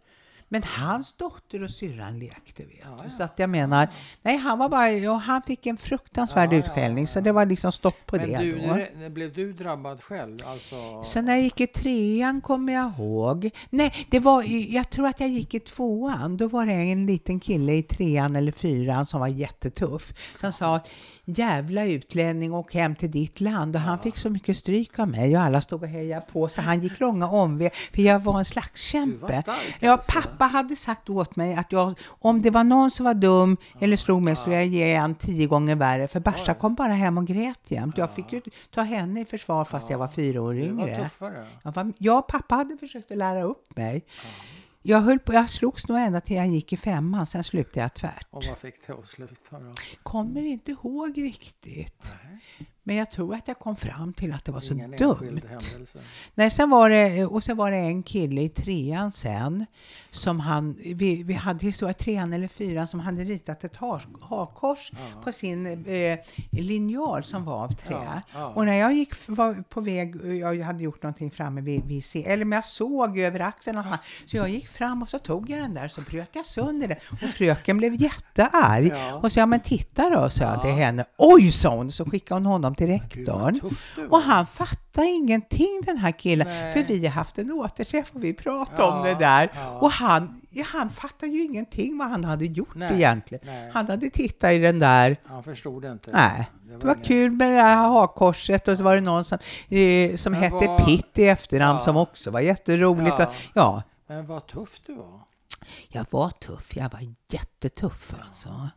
Men 0.52 0.62
hans 0.62 1.12
dotter 1.16 1.62
och 1.62 1.70
syrran 1.70 2.18
lekte, 2.18 2.62
vet 2.64 2.78
Ja, 2.84 3.00
ja. 3.04 3.10
Så 3.16 3.22
att 3.22 3.38
jag 3.38 3.50
menar, 3.50 3.88
nej, 4.22 4.36
han 4.36 4.58
var 4.58 4.68
bara, 4.68 4.90
ja, 4.90 5.12
han 5.14 5.42
fick 5.42 5.66
en 5.66 5.76
fruktansvärd 5.76 6.52
Ja, 6.52 6.56
utskällning, 6.56 7.06
så 7.06 7.20
det 7.20 7.32
var 7.32 7.46
liksom 7.46 7.72
stopp 7.72 8.06
på 8.06 8.16
Men 8.16 8.30
det 8.30 8.38
du, 8.38 8.58
då. 8.58 8.66
när- 8.66 9.08
blev 9.10 9.32
du 9.32 9.52
drabbad 9.52 10.02
själv? 10.02 10.38
Alltså, 10.46 11.04
Sen 11.04 11.24
när 11.24 11.32
jag 11.32 11.42
gick 11.42 11.60
i 11.60 11.66
trean 11.66 12.40
kommer 12.40 12.72
jag 12.72 12.92
ihåg. 12.98 13.50
Nej, 13.70 13.94
det 14.10 14.18
var, 14.20 14.42
jag 14.74 14.90
tror 14.90 15.06
att 15.06 15.20
jag 15.20 15.28
gick 15.28 15.54
i 15.54 15.60
tvåan. 15.60 16.36
Då 16.36 16.48
var 16.48 16.66
det 16.66 16.72
en 16.72 17.06
liten 17.06 17.40
kille 17.40 17.72
i 17.72 17.82
trean 17.82 18.36
eller 18.36 18.52
fyran 18.52 19.06
som 19.06 19.20
var 19.20 19.28
jättetuff. 19.28 20.12
Som 20.40 20.52
sa 20.52 20.80
jävla 21.24 21.84
utlänning, 21.84 22.52
åk 22.54 22.74
hem 22.74 22.94
till 22.96 23.10
ditt 23.10 23.40
land. 23.40 23.76
Och 23.76 23.82
han 23.82 23.98
fick 23.98 24.16
så 24.16 24.30
mycket 24.30 24.56
stryk 24.56 24.98
av 24.98 25.08
mig 25.08 25.36
och 25.36 25.42
alla 25.42 25.60
stod 25.60 25.82
och 25.82 25.88
hejade 25.88 26.26
på. 26.32 26.48
Så 26.48 26.60
han 26.60 26.80
gick 26.80 27.00
långa 27.00 27.28
omvägar, 27.28 27.72
för 27.94 28.02
jag 28.02 28.18
var 28.18 28.32
en 28.32 28.34
du 28.34 28.38
var 28.38 28.44
slagskämpe. 28.44 29.42
stark 29.42 29.76
Ja, 29.80 29.92
alltså. 29.92 30.10
Pappa 30.42 30.56
hade 30.56 30.76
sagt 30.76 31.10
åt 31.10 31.36
mig 31.36 31.54
att 31.54 31.72
jag, 31.72 31.98
om 32.20 32.42
det 32.42 32.50
var 32.50 32.64
någon 32.64 32.90
som 32.90 33.04
var 33.04 33.14
dum 33.14 33.56
eller 33.80 33.96
slog 33.96 34.22
mig 34.22 34.36
skulle 34.36 34.56
jag 34.56 34.66
ge 34.66 34.92
en 34.92 35.14
tio 35.14 35.46
gånger 35.46 35.76
värre. 35.76 36.08
För 36.08 36.20
Barsa 36.20 36.54
kom 36.54 36.74
bara 36.74 36.92
hem 36.92 37.18
och 37.18 37.26
grät 37.26 37.60
jämt. 37.68 37.98
Jag 37.98 38.14
fick 38.14 38.32
ju 38.32 38.40
ta 38.74 38.82
henne 38.82 39.20
i 39.20 39.24
försvar 39.24 39.64
fast 39.64 39.90
jag 39.90 39.98
var 39.98 40.08
fyra 40.08 40.42
år 40.42 40.56
yngre. 40.56 41.10
Jag, 41.62 41.72
var, 41.72 41.92
jag 41.98 42.18
och 42.18 42.26
pappa 42.26 42.54
hade 42.54 42.76
försökt 42.76 43.10
att 43.10 43.18
lära 43.18 43.42
upp 43.42 43.76
mig. 43.76 44.04
Jag, 44.82 45.00
höll 45.00 45.18
på, 45.18 45.32
jag 45.34 45.50
slogs 45.50 45.88
nog 45.88 45.98
ända 45.98 46.20
till 46.20 46.36
jag 46.36 46.46
gick 46.46 46.72
i 46.72 46.76
femman, 46.76 47.26
sen 47.26 47.44
slutade 47.44 47.80
jag 47.80 47.94
tvärt. 47.94 48.26
Och 48.30 48.44
vad 48.48 48.58
fick 48.58 48.86
det 48.86 48.92
att 48.92 49.06
sluta 49.06 49.58
då? 49.58 49.72
Kommer 50.02 50.42
inte 50.42 50.70
ihåg 50.70 51.18
riktigt. 51.18 52.12
Nej, 52.24 52.68
Men 52.84 52.96
jag 52.96 53.10
tror 53.10 53.34
att 53.34 53.48
jag 53.48 53.58
kom 53.58 53.76
fram 53.76 54.12
till 54.12 54.32
att 54.32 54.44
det 54.44 54.52
var 54.52 54.60
så 54.60 54.72
ingen 54.74 54.90
dumt. 54.90 55.40
Nej, 56.34 56.50
sen 56.50 56.70
var 56.70 56.90
det, 56.90 57.24
och 57.26 57.44
sen 57.44 57.56
var 57.56 57.70
det 57.70 57.76
en 57.76 58.02
kille 58.02 58.40
i 58.42 58.48
trean 58.48 59.12
sen, 59.12 59.66
som 60.10 60.40
han, 60.40 60.76
vi, 60.94 61.22
vi 61.22 61.34
hade 61.34 61.66
historia, 61.66 61.94
trean 61.94 62.32
eller 62.32 62.48
fyran, 62.48 62.86
som 62.86 63.00
hade 63.00 63.24
ritat 63.24 63.64
ett 63.64 63.76
hakkors 64.20 64.92
Ja. 64.92 65.22
på 65.24 65.32
sin 65.32 65.66
eh, 65.86 66.18
linjal 66.50 67.24
som 67.24 67.44
var 67.44 67.64
av 67.64 67.68
trä. 67.68 67.90
Ja, 68.04 68.20
ja. 68.34 68.46
Och 68.48 68.66
när 68.66 68.74
jag 68.76 68.92
gick, 68.92 69.14
var 69.28 69.54
på 69.68 69.80
väg, 69.80 70.16
jag 70.40 70.60
hade 70.62 70.82
gjort 70.84 71.02
någonting 71.02 71.30
framme 71.30 71.60
vid, 71.60 71.84
vid 71.84 72.02
eller 72.26 72.44
men 72.44 72.56
jag 72.56 72.64
såg 72.66 73.18
över 73.18 73.40
axeln, 73.40 73.78
och 73.78 73.84
han- 73.84 73.98
så 74.26 74.36
jag 74.36 74.48
gick 74.50 74.68
fram 74.68 75.02
och 75.02 75.08
så 75.08 75.18
tog 75.18 75.50
jag 75.50 75.60
den 75.60 75.74
där, 75.74 75.88
så 75.88 76.00
bröt 76.00 76.30
jag 76.32 76.46
sönder 76.46 76.88
den. 76.88 76.96
Och 77.22 77.34
fröken 77.34 77.76
blev 77.78 77.94
jättearg. 78.02 78.92
Och 79.22 79.32
sa, 79.32 79.40
ja 79.40 79.46
men 79.46 79.60
titta 79.60 80.10
då, 80.10 80.30
sa 80.30 80.44
jag 80.44 80.52
Ja. 80.56 80.60
till 80.62 80.70
henne. 80.70 81.04
Oj, 81.18 81.50
sa 81.50 81.76
hon, 81.76 81.92
så 81.92 82.04
skickade 82.04 82.40
hon 82.40 82.46
honom 82.46 82.71
till 82.74 82.86
Gud 82.86 83.28
vad 83.28 83.44
rektorn. 83.54 83.76
var. 83.96 84.12
Och 84.18 84.22
han 84.22 84.46
fattade 84.46 85.06
ingenting 85.06 85.80
den 85.86 85.96
här 85.96 86.10
killen, 86.10 86.46
Nej. 86.48 86.72
för 86.72 86.82
vi 86.82 87.06
har 87.06 87.12
haft 87.12 87.38
en 87.38 87.52
återträff 87.52 88.10
och 88.14 88.24
vi 88.24 88.34
pratade 88.34 88.82
Ja, 88.82 88.98
om 88.98 89.04
det 89.04 89.14
där. 89.14 89.50
ja. 89.54 89.78
Och 89.78 89.90
han, 89.90 90.40
ja, 90.50 90.64
han 90.72 90.90
fattade 90.90 91.32
ju 91.32 91.42
ingenting 91.44 91.98
vad 91.98 92.08
han 92.08 92.24
hade 92.24 92.44
gjort 92.44 92.74
Nej, 92.74 92.92
egentligen. 92.94 93.44
nej. 93.46 93.70
Han 93.74 93.88
hade 93.88 94.10
tittat 94.10 94.52
i 94.52 94.58
den 94.58 94.78
där, 94.78 95.16
Han 95.26 95.42
förstod 95.42 95.84
inte. 95.84 96.10
nej. 96.12 96.50
Det 96.64 96.86
var 96.86 96.94
ingen- 96.94 97.04
kul 97.04 97.30
med 97.32 97.50
det 97.52 97.62
här 97.62 97.88
hakkorset 97.88 98.68
och 98.68 98.76
så 98.78 98.82
var 98.84 98.94
det 98.94 99.00
någon 99.00 99.24
som, 99.24 99.38
eh, 99.68 100.16
som 100.16 100.32
Men 100.32 100.42
hette 100.42 100.54
vad- 100.66 100.86
Pitt 100.86 101.18
i 101.18 101.24
efternamn 101.28 101.78
Ja. 101.78 101.84
som 101.84 101.96
också 101.96 102.30
var 102.30 102.40
jätteroligt. 102.40 103.14
Ja. 103.18 103.26
Och, 103.26 103.32
ja, 103.54 103.82
Men 104.06 104.26
vad 104.26 104.46
tuff 104.46 104.80
du 104.86 104.94
var. 104.94 105.20
jag 105.88 106.04
var 106.10 106.30
tuff, 106.30 106.76
jag 106.76 106.90
var 106.92 107.00
jättetuff 107.32 108.14
alltså. 108.28 108.68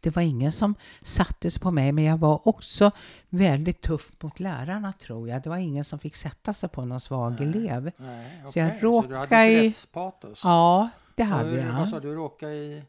Det 0.00 0.16
var 0.16 0.22
ingen 0.22 0.52
som 0.52 0.74
sattes 1.02 1.58
på 1.58 1.70
mig, 1.70 1.92
men 1.92 2.04
jag 2.04 2.18
var 2.18 2.48
också 2.48 2.90
väldigt 3.28 3.80
tuff 3.82 4.08
mot 4.20 4.40
lärarna 4.40 4.92
tror 4.92 5.28
jag. 5.28 5.42
Det 5.42 5.48
var 5.48 5.56
ingen 5.56 5.84
som 5.84 5.98
fick 5.98 6.16
sätta 6.16 6.54
sig 6.54 6.68
på 6.68 6.84
någon 6.84 7.00
svag 7.00 7.40
elev. 7.40 7.90
Nej, 7.96 8.42
Så 8.48 8.58
jag 8.58 8.68
okej. 8.68 8.80
Så 8.80 8.86
du 8.86 8.86
råkade 8.86 9.18
hade 9.18 9.52
i-? 9.52 9.74
Ja, 10.42 10.88
det 11.20 11.24
hade 11.26 11.50
hur- 11.50 11.72
Vad 11.78 11.88
sa 11.88 11.96
jag. 11.96 12.02
du? 12.02 12.14
Råkade 12.14 12.52
i... 12.54 12.82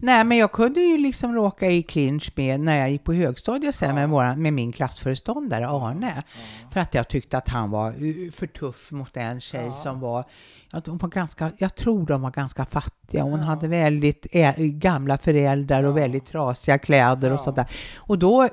Nej, 0.00 0.24
men 0.24 0.38
jag 0.38 0.52
kunde 0.52 0.80
ju 0.80 0.98
liksom 0.98 1.34
råka 1.34 1.66
i 1.66 1.82
clinch 1.82 2.32
med 2.36 2.60
när 2.60 2.78
jag 2.78 2.90
gick 2.90 3.04
på 3.04 3.12
högstadiet 3.12 3.74
sen 3.74 3.88
Ja. 3.88 3.94
med, 3.94 4.08
våran, 4.08 4.42
med 4.42 4.52
min 4.52 4.72
klassföreståndare 4.72 5.68
Arne. 5.68 6.12
Ja. 6.16 6.22
För 6.72 6.80
att 6.80 6.94
jag 6.94 7.08
tyckte 7.08 7.38
att 7.38 7.48
han 7.48 7.70
var 7.70 7.92
för 8.30 8.46
tuff 8.46 8.90
mot 8.92 9.16
en 9.16 9.40
tjej 9.40 9.66
Ja. 9.66 9.72
som 9.72 10.00
var, 10.00 10.24
de 10.84 10.96
var 10.98 11.08
ganska, 11.08 11.50
jag 11.58 11.74
tror 11.74 12.06
de 12.06 12.22
var 12.22 12.30
ganska 12.30 12.64
fattiga. 12.66 13.22
Hon 13.22 13.40
hade 13.40 13.68
väldigt 13.68 14.26
gamla 14.58 15.18
föräldrar 15.18 15.82
och 15.84 15.96
väldigt 15.96 16.26
trasiga 16.26 16.78
kläder 16.78 17.32
och 17.32 17.38
Ja. 17.38 17.44
sådär. 17.44 17.66
Och 17.96 18.18
då 18.18 18.48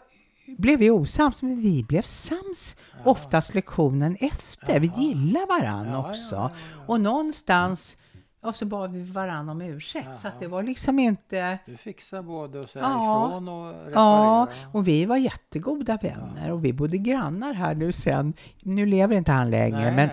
blev 0.57 0.79
vi 0.79 0.89
osams, 0.91 1.41
men 1.41 1.55
vi 1.61 1.83
blev 1.83 2.01
sams 2.01 2.75
Ja. 2.91 3.11
oftast 3.11 3.53
lektionen 3.53 4.17
efter. 4.19 4.79
Vi 4.79 4.91
gillar 4.97 5.63
ja, 5.63 6.09
också. 6.09 6.51
Och 6.87 7.01
någonstans, 7.01 7.97
och 8.45 8.55
så 8.55 8.65
bad 8.65 8.91
vi 8.93 9.01
varann 9.03 9.49
om 9.49 9.61
ursäkt. 9.61 10.19
Så 10.19 10.27
Jaha. 10.27 10.33
det 10.39 10.47
var 10.47 10.63
liksom 10.63 10.99
inte... 10.99 11.59
Du 11.65 11.77
fixar 11.77 12.21
både 12.21 12.59
att 12.59 12.69
säga 12.69 12.85
Ja. 12.85 13.27
ifrån 13.27 13.47
och 13.47 13.65
reparera. 13.67 13.91
Ja, 13.93 14.47
och 14.71 14.87
vi 14.87 15.05
var 15.05 15.17
jättegoda 15.17 15.97
vänner 16.01 16.51
och 16.51 16.65
vi 16.65 16.73
bodde 16.73 16.97
grannar 16.97 17.53
här 17.53 17.75
nu 17.75 17.91
sen. 17.91 18.33
Nu 18.63 18.85
lever 18.85 19.15
inte 19.15 19.31
han 19.31 19.49
längre, 19.51 19.79
Nej, 19.81 19.95
men 19.95 20.09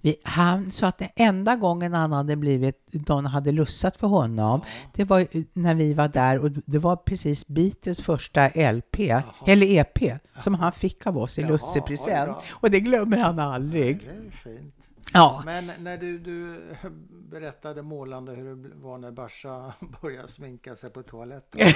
vi, 0.00 0.16
han 0.24 0.70
sa 0.70 0.86
att 0.86 0.98
den 0.98 1.08
enda 1.16 1.56
gången 1.56 1.94
han 1.94 2.12
hade 2.12 2.36
blivit, 2.36 2.88
någon 3.08 3.26
hade 3.26 3.52
lussat 3.52 3.96
för 3.96 4.06
honom, 4.06 4.60
Ja. 4.64 4.70
det 4.92 5.04
var 5.04 5.26
när 5.52 5.74
vi 5.74 5.94
var 5.94 6.08
där 6.08 6.38
och 6.38 6.50
det 6.50 6.78
var 6.78 6.96
precis 6.96 7.46
Beatles 7.46 8.00
första 8.02 8.48
LP, 8.72 8.98
Jaha. 8.98 9.22
eller 9.46 9.66
EP, 9.66 9.98
som 10.38 10.54
han 10.54 10.72
fick 10.72 11.06
av 11.06 11.18
oss 11.18 11.38
i 11.38 11.40
Jaha, 11.42 11.50
lussepresent. 11.50 12.36
Och 12.50 12.70
det 12.70 12.80
glömmer 12.80 13.16
han 13.16 13.38
aldrig. 13.38 14.00
Fint. 14.44 14.74
Ja. 15.12 15.42
Men 15.44 15.70
när 15.78 15.98
du, 15.98 16.18
du 16.18 16.62
berättade 17.10 17.82
målande 17.82 18.32
hur 18.32 18.56
det 18.56 18.74
var 18.74 18.98
när 18.98 19.10
Barsa 19.10 19.74
började 20.02 20.28
sminka 20.28 20.76
sig 20.76 20.90
på 20.90 21.02
toaletten. 21.02 21.72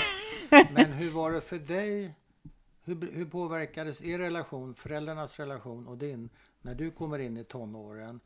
Men 0.75 0.93
hur 0.93 1.11
var 1.11 1.33
det 1.33 1.41
för 1.41 1.59
dig? 1.59 2.15
Hur, 2.85 3.13
hur 3.13 3.27
påverkades 3.27 4.03
er 4.03 4.19
relation, 4.19 4.75
föräldrarnas 4.75 5.39
relation 5.39 5.87
och 5.87 5.99
din, 5.99 6.31
när 6.63 6.75
du 6.75 6.91
kommer 6.91 7.19
in 7.19 7.37
i 7.37 7.45
tonåren? 7.45 8.21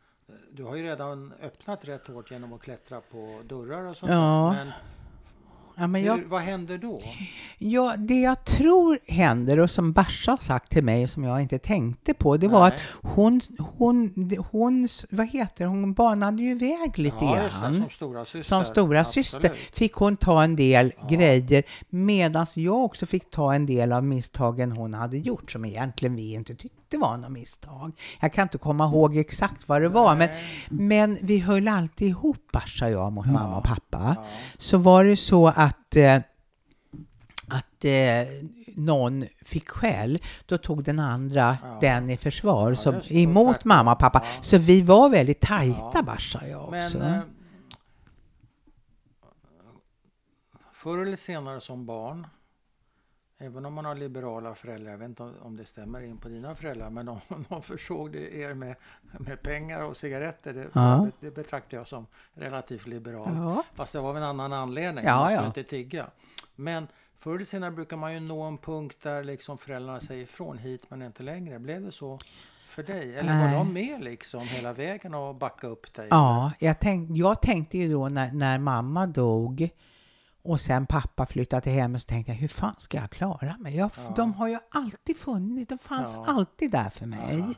Du 0.51 0.65
har 0.65 0.77
ju 0.77 0.83
redan 0.83 1.33
öppnat 1.43 1.85
rätt 1.85 2.07
hårt 2.07 2.31
genom 2.31 2.53
att 2.53 2.63
klättra 2.63 3.01
på 3.01 3.43
dörrar 3.49 3.85
och 3.85 3.97
sånt 3.97 4.13
Ja. 4.13 4.53
Men, 4.53 4.73
Ja, 5.77 5.87
men 5.87 6.01
hur, 6.01 6.09
jag, 6.09 6.19
vad 6.27 6.41
händer 6.41 6.79
då? 6.79 7.03
ja, 7.59 7.95
det 7.99 8.21
jag 8.21 8.45
tror 8.45 8.99
händer 9.07 9.59
och 9.59 9.71
som 9.71 9.93
Barsa 9.93 10.31
har 10.31 10.39
sagt 10.39 10.73
till 10.73 10.85
mig 10.85 11.09
som 11.09 11.25
jag 11.25 11.41
inte 11.41 11.59
tänkte 11.59 12.15
på, 12.15 12.37
det 12.37 12.49
var 12.49 12.61
Nej. 12.61 12.69
att 12.69 12.83
hon, 13.15 13.41
hon, 13.59 14.31
hon, 14.51 14.89
vad 15.11 15.27
heter 15.29 15.67
hon, 15.67 15.93
banade 15.95 16.43
ju 16.43 16.51
iväg 16.51 16.99
lite 16.99 17.17
Ja, 17.21 17.35
grann. 17.61 17.75
som 17.75 17.91
stora 17.91 18.25
syster. 18.25 18.43
Som 18.43 18.65
stora 18.65 19.01
Absolut. 19.01 19.27
syster 19.27 19.53
fick 19.73 19.93
hon 19.95 20.17
ta 20.17 20.43
en 20.45 20.57
del 20.57 20.93
Ja. 21.01 21.07
grejer 21.17 21.63
medan 21.91 22.47
jag 22.55 22.85
också 22.85 23.07
fick 23.07 23.31
ta 23.31 23.55
en 23.55 23.67
del 23.67 23.93
av 23.93 24.05
misstagen 24.05 24.73
hon 24.73 24.95
hade 24.95 25.19
gjort 25.19 25.51
som 25.53 25.65
egentligen 25.65 26.17
vi 26.17 26.33
inte 26.33 26.55
tyckte 26.55 26.84
var 26.97 27.17
några 27.17 27.29
misstag. 27.29 27.93
Jag 28.21 28.33
kan 28.33 28.43
inte 28.43 28.59
komma 28.59 28.85
ihåg 28.85 29.17
exakt 29.17 29.69
vad 29.69 29.83
det 29.83 29.89
var 29.89 30.17
men, 30.17 30.29
men 30.69 31.19
vi 31.23 31.39
höll 31.39 31.69
alltid 31.69 32.09
ihop 32.09 32.53
Barsa 32.53 32.85
och 32.85 32.91
jag 32.91 33.13
mot 33.13 33.27
Ja. 33.27 33.33
mamma 33.33 33.57
och 33.59 33.65
pappa. 33.65 34.15
Ja. 34.17 34.27
Så 34.59 34.79
var 34.79 35.05
det 35.05 35.17
så 35.17 35.47
att 35.49 35.97
eh, 35.97 36.17
att 37.49 37.85
eh, 37.85 37.93
någon 38.77 39.25
fick 39.45 39.69
skäll, 39.69 40.19
då 40.47 40.59
tog 40.59 40.85
den 40.85 40.99
andra 40.99 41.59
Ja. 41.63 41.79
den 41.81 42.11
i 42.11 42.17
försvar, 42.17 42.77
Ja, 42.85 42.91
det, 42.93 43.15
emot 43.15 43.55
tvärtom. 43.55 43.69
mamma 43.69 43.93
och 43.93 43.99
pappa. 43.99 44.23
Ja. 44.25 44.43
Så 44.43 44.59
vi 44.59 44.83
var 44.83 45.09
väldigt 45.09 45.41
tajta, 45.41 45.91
Ja. 45.95 46.03
Barsa 46.03 46.39
och 46.39 46.49
jag 46.49 46.71
Men 46.71 46.87
också. 46.87 46.99
eh, 46.99 47.19
förr 50.73 50.99
eller 51.03 51.17
senare 51.17 51.61
som 51.61 51.87
barn, 51.87 52.27
även 53.45 53.67
om 53.67 53.75
man 53.75 53.85
har 53.85 53.95
liberala 53.95 54.55
föräldrar, 54.55 54.91
jag 54.91 54.99
vet 54.99 55.09
inte 55.09 55.23
om- 55.23 55.57
det 55.57 55.65
stämmer 55.67 56.01
in 56.03 56.19
på 56.19 56.29
dina 56.29 56.55
föräldrar, 56.55 56.91
men 56.91 57.09
om 57.09 57.21
de 57.49 57.63
försåg 57.63 58.17
er 58.17 58.55
med, 58.55 58.75
med 59.19 59.43
pengar 59.43 59.83
och 59.83 59.97
cigaretter, 59.97 60.53
det, 60.53 60.67
Ja. 60.73 61.09
det 61.21 61.31
betraktar 61.31 61.77
jag 61.77 61.87
som 61.87 62.07
relativt 62.35 62.87
liberalt. 62.87 63.35
ja. 63.37 63.65
Fast 63.75 63.93
det 63.93 64.01
var 64.01 64.09
av 64.11 64.17
en 64.17 64.23
annan 64.23 64.53
anledning, 64.53 65.05
Ja, 65.05 65.17
man 65.17 65.27
skulle 65.27 65.41
ja. 65.43 65.47
inte 65.47 65.63
tigga. 65.65 66.07
Men 66.57 66.87
förr 67.19 67.35
eller 67.35 67.45
senare 67.45 67.71
brukar 67.71 67.97
man 67.97 68.15
ju 68.15 68.21
nå 68.21 68.43
en 68.43 68.59
punkt 68.59 68.97
där 69.03 69.25
liksom 69.25 69.59
föräldrarna 69.59 70.01
säger 70.01 70.23
ifrån 70.23 70.59
hit 70.59 70.83
men 70.89 71.03
inte 71.03 71.23
längre. 71.23 71.59
Blev 71.59 71.83
det 71.85 71.93
så 71.93 72.19
för 72.69 72.83
dig? 72.83 73.15
Eller 73.17 73.33
Nej. 73.35 73.51
var 73.53 73.59
de 73.59 73.73
med 73.73 74.05
liksom 74.05 74.41
hela 74.41 74.73
vägen 74.73 75.15
och 75.15 75.35
backa 75.35 75.67
upp 75.67 75.95
dig? 75.95 76.09
Ja, 76.11 76.53
jag, 76.59 76.81
tänk, 76.81 77.11
jag 77.17 77.43
tänkte 77.43 77.79
ju 77.79 77.93
då 77.93 78.09
när, 78.09 78.33
när 78.33 78.59
mamma 78.59 79.07
dog 79.07 79.69
och 80.45 80.61
sen 80.61 80.87
pappa 80.87 81.27
flyttade 81.27 81.63
till 81.63 81.73
hemmet 81.73 82.03
så 82.03 82.07
tänkte 82.07 82.33
jag 82.33 82.37
hur 82.39 82.49
fan 82.49 82.75
ska 82.79 82.97
jag 82.99 83.11
klara 83.11 83.57
mig? 83.59 83.77
Jag, 83.77 83.91
Ja. 83.97 84.13
De 84.17 84.35
har 84.35 84.49
ju 84.49 84.59
alltid 84.71 85.17
funnits, 85.19 85.69
de 85.69 85.79
fanns 85.79 86.13
Ja. 86.15 86.25
alltid 86.27 86.71
där 86.71 86.91
för 86.91 87.07
mig. 87.07 87.39
Ja. 87.49 87.55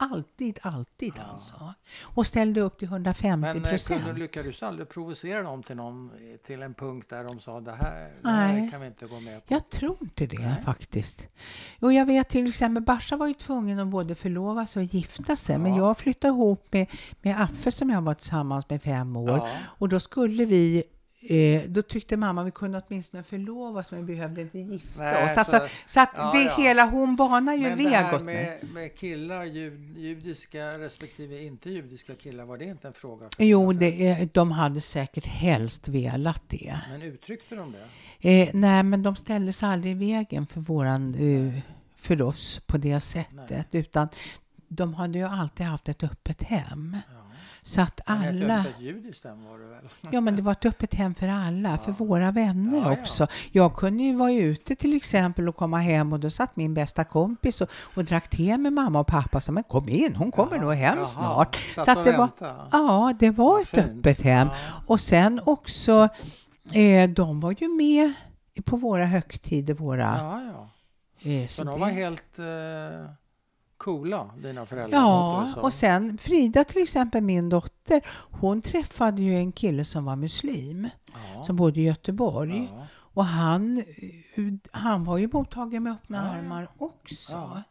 Alltid, 0.00 0.58
alltid 0.62 1.12
alltså. 1.32 1.74
Och 2.02 2.26
ställde 2.26 2.60
upp 2.60 2.78
till 2.78 2.88
150 2.88 3.40
Men 3.40 3.64
eh, 3.64 3.70
procent. 3.70 4.04
kunde, 4.04 4.20
lyckades 4.20 4.60
du 4.60 4.66
aldrig 4.66 4.88
provocera 4.88 5.42
dem 5.42 5.62
till, 5.62 5.76
någon, 5.76 6.10
till 6.46 6.62
en 6.62 6.74
punkt 6.74 7.06
där 7.10 7.24
de 7.24 7.40
sa 7.40 7.60
det 7.60 7.72
här, 7.72 8.12
det 8.22 8.28
här 8.28 8.70
kan 8.70 8.80
vi 8.80 8.86
inte 8.86 9.06
gå 9.06 9.20
med 9.20 9.46
på? 9.46 9.54
Jag 9.54 9.68
tror 9.70 9.96
inte 10.00 10.26
det 10.26 10.38
Nej. 10.38 10.62
faktiskt. 10.64 11.28
Och 11.80 11.92
jag 11.92 12.06
vet 12.06 12.28
till 12.28 12.46
exempel, 12.48 12.82
Barsa 12.82 13.16
var 13.16 13.26
ju 13.26 13.34
tvungen 13.34 13.78
att 13.78 13.88
både 13.88 14.14
förlova 14.14 14.66
sig 14.66 14.80
och 14.80 14.94
gifta 14.94 15.36
sig. 15.36 15.58
Men 15.58 15.72
Ja. 15.74 15.78
jag 15.78 15.98
flyttade 15.98 16.28
ihop 16.34 16.66
med, 16.72 16.86
med 17.22 17.40
Affe 17.40 17.72
som 17.72 17.90
jag 17.90 18.02
var 18.02 18.14
tillsammans 18.14 18.70
med 18.70 18.82
fem 18.82 19.16
år. 19.16 19.38
Ja. 19.38 19.48
Och 19.64 19.88
då 19.88 20.00
skulle 20.00 20.44
vi 20.44 20.82
Eh, 21.20 21.62
då 21.68 21.82
tyckte 21.82 22.16
mamma 22.16 22.42
vi 22.44 22.50
kunde 22.50 22.82
åtminstone 22.88 23.22
förlova 23.22 23.80
oss 23.80 23.90
men 23.90 24.06
vi 24.06 24.14
behövde 24.14 24.40
inte 24.42 24.58
gifta 24.58 25.02
Nej, 25.02 25.24
oss. 25.24 25.38
Alltså, 25.38 25.56
så- 25.58 25.66
så 25.86 26.00
att 26.00 26.10
ja, 26.16 26.32
det 26.32 26.42
ja. 26.42 26.54
hela, 26.58 26.86
hon 26.86 27.16
banar 27.16 27.54
ju 27.54 27.62
Men 27.68 27.78
det 27.78 27.84
väg 27.84 27.92
här 27.92 28.14
åt 28.14 28.22
mig. 28.22 28.58
med, 28.62 28.72
med 28.74 28.94
killar, 28.98 29.44
jud, 29.44 29.98
judiska 29.98 30.78
respektive 30.78 31.42
inte 31.44 31.70
judiska 31.70 32.14
killar, 32.14 32.44
var 32.44 32.58
det 32.58 32.64
inte 32.64 32.86
en 32.88 32.94
fråga? 32.94 33.28
För 33.36 33.44
Jo, 33.44 33.72
det, 33.72 34.06
är- 34.08 34.28
de 34.32 34.50
hade 34.52 34.80
säkert 34.80 35.26
helst 35.26 35.88
velat 35.88 36.42
det. 36.48 36.78
Men 36.90 37.02
uttryckte 37.02 37.54
de 37.56 37.72
det? 38.20 38.40
Eh, 38.42 38.48
nej, 38.54 38.82
men 38.82 39.02
de 39.02 39.16
ställde 39.16 39.52
sig 39.52 39.68
aldrig 39.68 39.92
i 39.92 40.12
vägen 40.12 40.46
för, 40.46 40.60
våran, 40.60 41.14
eh, 41.14 41.60
för 41.96 42.22
oss 42.22 42.60
på 42.66 42.76
det 42.78 43.00
sättet. 43.00 43.66
Utan 43.74 44.08
de 44.68 44.94
hade 44.94 45.18
ju 45.18 45.24
alltid 45.24 45.66
haft 45.66 45.88
ett 45.88 46.02
öppet 46.02 46.42
hem. 46.42 46.96
Ja. 47.08 47.17
Så 47.68 47.80
att 47.80 48.00
alla... 48.04 48.58
Ett 48.60 48.80
judiskt 48.80 49.24
hem 49.24 49.44
var 49.44 49.58
det 49.58 49.66
väl? 49.66 49.88
Ja, 50.12 50.20
men 50.20 50.36
det 50.36 50.42
var 50.42 50.52
ett 50.52 50.64
öppet 50.66 50.94
hem 50.94 51.14
för 51.14 51.28
alla, 51.28 51.78
för 51.78 51.92
våra 51.92 52.30
vänner 52.30 52.78
Ja, 52.78 52.92
ja. 52.94 53.00
också. 53.00 53.26
Jag 53.52 53.76
kunde 53.76 54.02
ju 54.02 54.16
vara 54.16 54.32
ute 54.32 54.74
till 54.76 54.96
exempel 54.96 55.48
och 55.48 55.56
komma 55.56 55.78
hem 55.78 56.12
och 56.12 56.20
då 56.20 56.30
satt 56.30 56.56
min 56.56 56.74
bästa 56.74 57.04
kompis 57.04 57.60
och, 57.60 57.68
och 57.94 58.04
drack 58.04 58.28
te 58.30 58.58
med 58.58 58.72
mamma 58.72 59.00
och 59.00 59.06
pappa. 59.06 59.40
Så 59.40 59.52
men 59.52 59.62
kom 59.64 59.88
in, 59.88 60.14
hon 60.16 60.32
kommer 60.32 60.52
Jaha, 60.56 60.62
nog 60.64 60.72
hem 60.74 61.06
snart. 61.06 61.56
Satt 61.56 61.84
Så 61.84 61.90
att 61.90 62.04
det 62.04 62.16
var, 62.16 62.28
ja, 62.72 63.12
det 63.18 63.30
var 63.30 63.60
ett 63.60 63.68
fint. 63.68 63.86
öppet 63.86 64.20
hem. 64.22 64.48
Ja. 64.48 64.54
Och 64.86 65.00
sen 65.00 65.40
också, 65.44 66.08
eh, 66.72 67.10
de 67.10 67.40
var 67.40 67.54
ju 67.58 67.68
med 67.68 68.12
på 68.64 68.76
våra 68.76 69.04
högtider, 69.04 69.74
våra... 69.74 70.16
Ja, 70.18 70.42
ja. 71.22 71.30
eh, 71.30 71.46
Så 71.46 71.54
så 71.54 71.64
de 71.64 71.74
det- 71.74 71.80
var 71.80 71.88
helt 71.90 72.38
eh, 72.38 73.10
coola, 73.78 74.30
dina 74.42 74.66
föräldrar? 74.66 74.98
Ja, 74.98 75.54
och 75.56 75.72
sen 75.72 76.18
Frida 76.18 76.64
till 76.64 76.82
exempel, 76.82 77.22
min 77.22 77.48
dotter, 77.48 78.02
hon 78.30 78.62
träffade 78.62 79.22
ju 79.22 79.34
en 79.34 79.52
kille 79.52 79.84
som 79.84 80.04
var 80.04 80.16
muslim, 80.16 80.88
ja. 81.34 81.44
som 81.44 81.56
bodde 81.56 81.80
i 81.80 81.84
Göteborg. 81.84 82.68
ja. 82.72 82.86
Och 83.18 83.24
han, 83.24 83.82
han 84.72 85.04
var 85.04 85.18
ju 85.18 85.28
mottagen 85.32 85.82
med 85.82 85.92
öppna 85.92 86.16
Ja, 86.16 86.22
armar 86.38 86.68
också. 86.78 87.62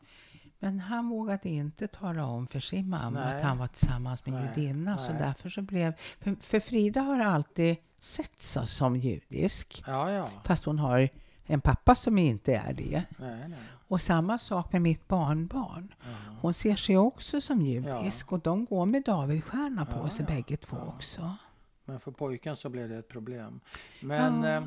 Men 0.60 0.80
han 0.80 1.10
vågade 1.10 1.50
inte 1.50 1.88
tala 1.88 2.26
om 2.26 2.48
för 2.48 2.60
sin 2.60 2.90
mamma 2.90 3.20
Nej. 3.20 3.38
att 3.38 3.44
han 3.44 3.58
var 3.58 3.68
tillsammans 3.68 4.26
med 4.26 4.34
Nej, 4.34 4.50
judinna. 4.56 4.98
Så 4.98 5.12
därför 5.12 5.50
så 5.50 5.62
blev... 5.62 5.94
För, 6.20 6.36
för 6.42 6.60
Frida 6.60 7.02
har 7.02 7.20
alltid 7.20 7.78
sett 8.00 8.42
sig 8.42 8.68
som 8.68 8.96
judisk. 8.96 9.84
ja, 9.88 10.12
ja. 10.12 10.28
Fast 10.44 10.66
hon 10.66 10.80
har 10.80 11.10
en 11.46 11.62
pappa 11.62 11.96
som 11.96 12.18
inte 12.18 12.56
är 12.56 12.74
det. 12.74 13.04
Nej, 13.18 13.50
nej. 13.50 13.60
Och 13.88 14.02
samma 14.02 14.38
sak 14.38 14.74
med 14.74 14.82
mitt 14.82 15.08
barnbarn. 15.08 15.94
Ja. 16.00 16.08
Hon 16.42 16.54
ser 16.54 16.76
sig 16.76 16.98
också 16.98 17.42
som 17.42 17.62
judisk 17.62 18.32
och 18.32 18.40
de 18.40 18.66
går 18.66 18.86
med 18.86 19.04
Davidstjärna 19.04 19.86
på 19.86 20.00
Ja, 20.04 20.10
sig 20.10 20.26
ja. 20.30 20.36
bägge 20.36 20.58
två 20.58 20.78
Ja. 20.80 20.86
också. 20.96 21.36
Men 21.86 22.00
för 22.00 22.12
pojken 22.12 22.56
så 22.56 22.70
blev 22.70 22.90
det 22.90 22.98
ett 22.98 23.08
problem. 23.08 23.60
Men 24.02 24.44
Ja. 24.44 24.50
eh, 24.58 24.64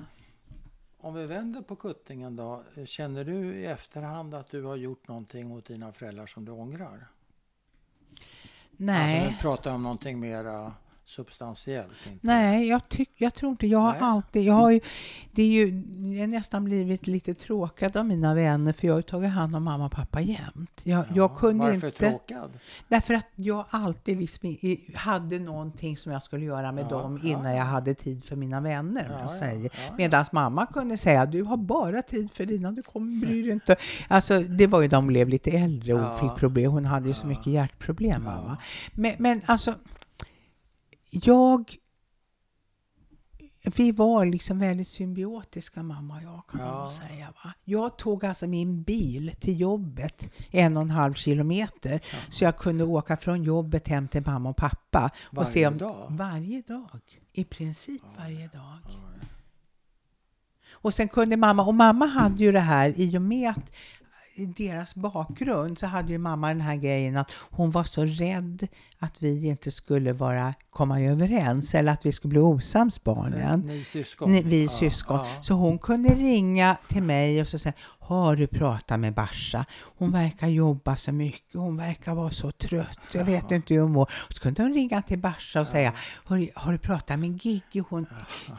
om 1.00 1.14
vi 1.14 1.26
vänder 1.26 1.62
på 1.62 1.76
kuttingen 1.76 2.36
då. 2.36 2.62
Känner 2.86 3.24
du 3.24 3.32
i 3.54 3.66
efterhand 3.66 4.34
att 4.34 4.50
du 4.50 4.64
har 4.64 4.76
gjort 4.76 5.08
någonting 5.08 5.48
mot 5.48 5.64
dina 5.64 5.92
föräldrar 5.92 6.26
som 6.26 6.44
du 6.44 6.52
ångrar? 6.52 7.08
Nej. 8.76 9.16
Alltså, 9.20 9.30
vi 9.36 9.36
pratar 9.42 9.74
om 9.74 9.82
någonting 9.82 10.20
mera 10.20 10.72
substantiellt. 11.10 12.06
Inte? 12.06 12.18
Nej, 12.26 12.68
jag, 12.68 12.88
tyck, 12.88 13.10
jag 13.16 13.34
tror 13.34 13.50
inte. 13.50 13.66
Jag 13.66 13.78
har 13.78 13.92
Nej. 13.92 14.00
alltid... 14.02 14.44
Jag 14.44 14.54
har 14.54 14.70
ju, 14.70 14.80
det 15.32 15.42
är 15.42 15.46
ju 15.46 15.82
jag 16.14 16.20
har 16.20 16.26
nästan 16.26 16.64
blivit 16.64 17.06
lite 17.06 17.34
tråkad 17.34 17.96
av 17.96 18.06
mina 18.06 18.34
vänner 18.34 18.72
för 18.72 18.86
jag 18.86 18.94
har 18.94 18.98
ju 18.98 19.02
tagit 19.02 19.30
hand 19.30 19.56
om 19.56 19.64
mamma 19.64 19.86
och 19.86 19.92
pappa 19.92 20.20
jämt. 20.20 20.80
Jag, 20.84 21.00
Ja, 21.00 21.04
jag 21.14 21.36
kunde 21.36 21.64
Varför 21.64 21.86
inte... 21.86 22.10
tråkad? 22.10 22.50
Därför 22.88 23.14
att 23.14 23.26
jag 23.34 23.64
alltid 23.70 24.18
liksom 24.18 24.56
hade 24.94 25.38
någonting 25.38 25.96
som 25.96 26.12
jag 26.12 26.22
skulle 26.22 26.44
göra 26.44 26.72
med 26.72 26.84
Ja, 26.84 26.88
dem 26.88 27.20
innan 27.24 27.50
ja. 27.50 27.56
jag 27.56 27.64
hade 27.64 27.94
tid 27.94 28.24
för 28.24 28.36
mina 28.36 28.60
vänner. 28.60 29.06
Ja, 29.10 29.18
jag 29.18 29.22
ja, 29.22 29.40
säger. 29.40 29.70
Medan 29.98 30.24
mamma 30.32 30.66
kunde 30.66 30.96
säga 30.96 31.26
du 31.26 31.42
har 31.42 31.56
bara 31.56 32.02
tid 32.02 32.30
för 32.32 32.46
dina, 32.46 32.72
du 32.72 32.82
kommer 32.82 33.26
bry 33.26 33.42
dig 33.42 33.52
inte. 33.52 33.76
Alltså, 34.08 34.40
det 34.40 34.66
var 34.66 34.80
ju 34.80 34.88
de 34.88 35.06
blev 35.06 35.28
lite 35.28 35.50
äldre 35.50 35.94
och 35.94 36.20
fick 36.20 36.36
problem. 36.36 36.70
Hon 36.70 36.84
hade 36.84 37.08
ju 37.08 37.14
så 37.14 37.26
mycket 37.26 37.46
hjärtproblem, 37.46 38.24
mamma. 38.24 38.56
Men, 38.92 39.14
men 39.18 39.40
alltså, 39.46 39.74
jag... 41.10 41.74
Vi 43.76 43.92
var 43.92 44.26
liksom 44.26 44.58
väldigt 44.58 44.88
symbiotiska, 44.88 45.82
mamma 45.82 46.16
och 46.16 46.22
jag, 46.22 46.42
kan 46.48 46.60
man 46.60 46.68
Ja. 46.68 46.82
nog 46.84 46.92
säga. 46.92 47.32
Va? 47.44 47.52
Jag 47.64 47.98
tog 47.98 48.24
alltså 48.24 48.46
min 48.46 48.82
bil 48.82 49.32
till 49.40 49.60
jobbet, 49.60 50.30
en 50.50 50.76
och 50.76 50.82
en 50.82 50.90
halv 50.90 51.14
kilometer, 51.14 52.00
så 52.28 52.44
jag 52.44 52.56
kunde 52.56 52.84
åka 52.84 53.16
från 53.16 53.42
jobbet 53.42 53.88
hem 53.88 54.08
till 54.08 54.22
mamma 54.26 54.48
och 54.50 54.56
pappa. 54.56 55.10
och 55.24 55.34
Varje 55.36 55.50
se 55.50 55.66
om, 55.66 55.78
dag? 55.78 56.06
Varje 56.10 56.62
dag. 56.62 57.00
I 57.32 57.44
princip 57.44 58.02
varje 58.18 58.48
dag. 58.48 58.78
Och 60.72 60.94
sen 60.94 61.08
kunde 61.08 61.36
mamma, 61.36 61.64
och 61.64 61.74
mamma 61.74 62.06
hade 62.06 62.44
ju 62.44 62.52
det 62.52 62.60
här 62.60 62.94
i 62.96 63.18
och 63.18 63.22
med 63.22 63.50
att 63.50 63.72
deras 64.46 64.94
bakgrund 64.94 65.78
så 65.78 65.86
hade 65.86 66.12
ju 66.12 66.18
mamma 66.18 66.48
den 66.48 66.60
här 66.60 66.76
grejen 66.76 67.16
att 67.16 67.32
hon 67.50 67.70
var 67.70 67.84
så 67.84 68.04
rädd 68.04 68.68
att 68.98 69.22
vi 69.22 69.46
inte 69.48 69.70
skulle 69.70 70.12
vara, 70.12 70.54
komma 70.70 71.00
överens 71.00 71.74
eller 71.74 71.92
att 71.92 72.06
vi 72.06 72.12
skulle 72.12 72.30
bli 72.30 72.38
osams 72.40 73.04
barnen. 73.04 73.60
Ni 73.60 73.84
syskon? 73.84 74.32
Ni, 74.32 74.42
vi 74.42 74.64
Ja, 74.64 74.70
syskon. 74.70 75.16
ja. 75.16 75.42
Så 75.42 75.54
hon 75.54 75.78
kunde 75.78 76.14
ringa 76.14 76.76
till 76.88 77.02
mig 77.02 77.40
och 77.40 77.46
så 77.46 77.58
säga 77.58 77.72
Har 78.02 78.36
du 78.36 78.46
pratat 78.46 79.00
med 79.00 79.14
Barsa? 79.14 79.64
Hon 79.98 80.12
verkar 80.12 80.46
jobba 80.48 80.96
så 80.96 81.12
mycket. 81.12 81.54
Hon 81.54 81.76
verkar 81.76 82.14
vara 82.14 82.30
så 82.30 82.50
trött. 82.50 82.98
Jag 83.12 83.24
vet 83.24 83.50
inte 83.50 83.74
hur 83.74 83.80
hon 83.82 83.92
mår. 83.92 84.02
Och 84.26 84.32
så 84.34 84.40
kunde 84.42 84.62
hon 84.62 84.74
ringa 84.74 85.02
till 85.02 85.18
Barsa 85.18 85.60
och 85.60 85.68
säga 85.68 85.92
har, 86.24 86.72
du 86.72 86.78
pratat 86.78 87.18
med 87.18 87.44
Giggi? 87.44 87.82
Hon, 87.88 88.06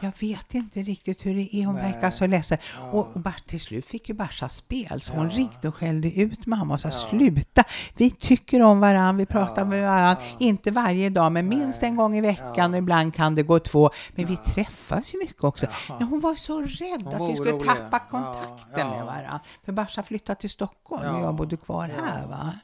jag 0.02 0.12
vet 0.20 0.54
inte 0.54 0.82
riktigt 0.82 1.26
hur 1.26 1.34
det 1.34 1.56
är. 1.56 1.66
Hon 1.66 1.74
Nej. 1.74 1.92
verkar 1.92 2.10
så 2.10 2.26
ledsen. 2.26 2.58
Och, 2.92 2.98
och 3.14 3.20
Bars, 3.20 3.42
till 3.46 3.60
slut 3.60 3.86
fick 3.86 4.08
ju 4.08 4.14
Barsa 4.14 4.48
spel. 4.48 5.00
Så 5.02 5.12
hon 5.12 5.30
Ja. 5.30 5.36
ringde 5.36 5.68
och 5.68 5.74
skällde 5.74 6.10
ut 6.20 6.46
mamma 6.46 6.74
och 6.74 6.80
sa 6.80 6.88
Ja. 6.88 6.94
sluta. 7.10 7.64
Vi 7.96 8.10
tycker 8.10 8.62
om 8.62 8.80
varandra. 8.80 9.12
Vi 9.12 9.26
pratar 9.26 9.62
Ja, 9.62 9.64
med 9.68 9.82
varandra. 9.88 10.22
ja. 10.38 10.46
Inte 10.46 10.70
varje 10.70 11.10
dag 11.10 11.32
men 11.32 11.48
minst 11.48 11.82
en 11.82 11.96
gång 11.96 12.16
i 12.16 12.20
veckan. 12.20 12.52
Ja. 12.56 12.68
Och 12.68 12.76
ibland 12.76 13.14
kan 13.14 13.34
det 13.34 13.42
gå 13.42 13.58
två. 13.58 13.90
Men 14.14 14.26
vi 14.26 14.36
träffas 14.36 15.14
ju 15.14 15.18
mycket 15.18 15.44
också. 15.44 15.66
Ja. 15.88 15.94
Hon 16.04 16.20
var 16.20 16.34
så 16.34 16.60
rädd 16.60 17.08
att 17.14 17.30
vi 17.30 17.34
skulle 17.36 17.52
tappa 17.52 17.88
Ja, 17.92 17.98
kontakten 18.10 18.66
ja. 18.86 18.90
med 18.90 19.04
varandra. 19.06 19.40
För 19.64 19.72
Barsa 19.72 20.02
flyttade 20.02 20.40
till 20.40 20.50
Stockholm 20.50 21.02
och 21.02 21.20
Ja, 21.20 21.20
jag 21.20 21.34
bodde 21.34 21.56
kvar 21.56 21.88
ja. 21.96 22.04
här. 22.04 22.26
Va? 22.26 22.54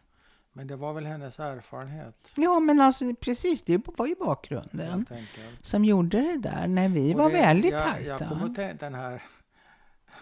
Men 0.53 0.67
det 0.67 0.77
var 0.77 0.93
väl 0.93 1.07
hennes 1.07 1.39
erfarenhet? 1.41 2.33
Ja, 2.37 2.61
men 2.61 2.81
alltså 2.81 3.05
precis, 3.21 3.63
det 3.63 3.83
var 3.99 4.07
ju 4.07 4.15
bakgrunden 4.15 5.07
som 5.63 5.85
gjorde 5.85 6.21
det 6.21 6.39
där 6.39 6.67
när 6.67 6.89
vi 6.89 7.15
Och 7.15 7.19
var 7.19 7.31
det- 7.31 7.37
väldigt 7.37 7.73
jag, 7.73 7.83
tajta. 7.93 8.09
Jag 8.09 8.29
kommer 8.29 8.55
tänka 8.55 8.85
den 8.85 8.95
här 8.95 9.23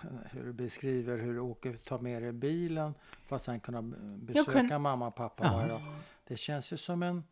hur 0.31 0.45
du 0.45 0.53
beskriver 0.53 1.19
hur 1.19 1.35
du 1.35 1.41
åker, 1.41 1.73
tar 1.77 1.99
med 1.99 2.23
dig 2.23 2.33
bilen 2.33 2.95
för 3.27 3.37
att 3.37 3.45
sen 3.45 3.61
kunna 3.61 3.83
besöka 3.83 4.53
kunde- 4.53 4.79
mamma 4.79 5.07
och 5.07 5.15
pappa 5.15 5.45
Ja. 5.45 5.53
varje 5.53 5.69
dag. 5.69 5.81
Det 6.29 6.37
känns 6.37 6.73
ju 6.73 6.77
som 6.77 7.03
en, 7.03 7.25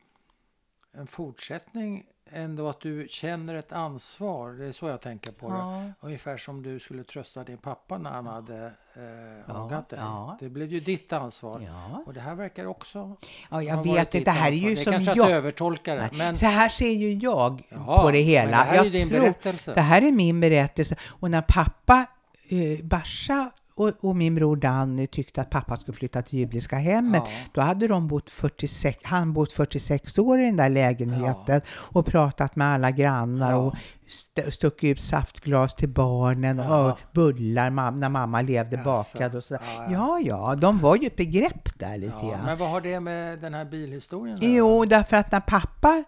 en 0.99 1.07
fortsättning 1.07 2.05
ändå 2.31 2.69
att 2.69 2.81
du 2.81 3.07
känner 3.11 3.55
ett 3.55 3.73
ansvar. 3.73 4.53
Det 4.53 4.67
är 4.67 4.73
så 4.73 4.89
jag 4.89 5.01
tänker 5.01 5.33
på 5.33 5.49
det. 5.51 5.57
Ja. 5.57 5.93
Ungefär 6.01 6.37
som 6.37 6.63
du 6.63 6.81
skulle 6.81 7.05
trösta 7.05 7.45
din 7.45 7.59
pappa 7.59 7.99
när 7.99 8.11
han 8.11 8.27
hade 8.27 8.73
eh, 8.95 9.57
agat 9.57 9.89
dig. 9.89 9.99
ja. 10.03 10.37
Det 10.41 10.49
blev 10.49 10.73
ju 10.73 10.81
ditt 10.81 11.13
ansvar. 11.13 11.61
Ja. 11.67 12.03
Och 12.07 12.15
det 12.15 12.21
här 12.21 12.35
verkar 12.35 12.67
också 12.67 13.17
Ja, 13.51 13.63
jag 13.63 13.83
vet 13.85 14.15
inte. 14.15 14.31
Det 14.31 14.37
här 14.37 14.53
är 14.53 14.57
ju 14.57 14.71
ansvar. 14.71 14.77
Det 14.77 14.85
som 14.85 14.93
är 14.93 15.05
kanske 15.05 15.19
jag... 15.21 15.27
att 15.27 15.33
övertolka 15.33 15.95
det. 15.95 16.11
Men, 16.13 16.39
Så 16.39 16.47
här 16.47 16.69
ser 16.69 16.91
ju 16.93 17.13
jag 17.13 17.67
Ja, 17.69 18.03
på 18.03 18.11
det 18.11 18.19
hela. 18.19 18.51
det 18.51 18.57
här 18.57 18.73
är 18.73 18.77
jag 18.77 18.85
ju 18.85 18.91
din 18.91 19.09
tror, 19.09 19.21
berättelse. 19.21 19.75
Det 19.75 19.81
här 19.81 20.03
är 20.03 20.13
min 20.13 20.41
berättelse. 20.41 20.97
Och 21.07 21.31
när 21.31 21.43
pappa, 21.43 22.07
eh, 22.49 22.85
Barsa 22.85 23.51
och, 23.77 23.93
och 24.01 24.17
min 24.17 24.35
bror 24.35 24.57
Danny 24.57 25.07
tyckte 25.07 25.41
att 25.41 25.51
pappa 25.51 25.77
skulle 25.77 25.97
flytta 25.97 26.23
till 26.23 26.39
judiska 26.39 26.77
hemmet, 26.77 27.23
Ja. 27.27 27.33
då 27.53 27.61
hade 27.61 27.89
de 27.89 28.09
bott 28.09 28.31
46, 28.31 28.99
han 29.03 29.33
bott 29.33 29.53
46 29.53 30.19
år 30.19 30.41
i 30.41 30.45
den 30.45 30.57
där 30.57 30.69
lägenheten 30.69 31.61
och 31.71 32.07
pratat 32.07 32.57
med 32.57 32.67
alla 32.75 32.91
grannar 32.91 33.51
Ja. 33.53 33.57
och 33.57 33.75
st- 34.07 34.51
stuckit 34.51 34.91
ut 34.91 35.01
saftglas 35.03 35.75
till 35.75 35.89
barnen 35.89 36.59
Ja. 36.59 36.93
och 36.93 36.99
bullar 37.13 37.71
mam- 37.71 37.97
när 37.99 38.09
mamma 38.09 38.43
levde 38.43 38.77
Jaså. 38.77 38.85
bakad 38.91 39.35
och 39.35 39.45
så. 39.45 39.55
Ja, 39.55 39.87
Ja, 39.91 40.21
ja, 40.25 40.55
de 40.55 40.79
var 40.79 40.97
ju 40.97 41.07
ett 41.07 41.17
begrepp 41.17 41.79
där 41.79 41.99
lite 41.99 42.15
ja, 42.23 42.31
grann. 42.31 42.45
men 42.45 42.59
vad 42.59 42.71
har 42.71 42.81
det 42.81 43.01
med 43.01 43.39
den 43.41 43.55
här 43.55 43.65
bilhistorien 43.65 44.35
att? 44.37 44.43
Jo, 44.45 44.85
därför 44.85 45.17
att 45.17 45.33
när 45.33 45.41
pappa 45.41 46.05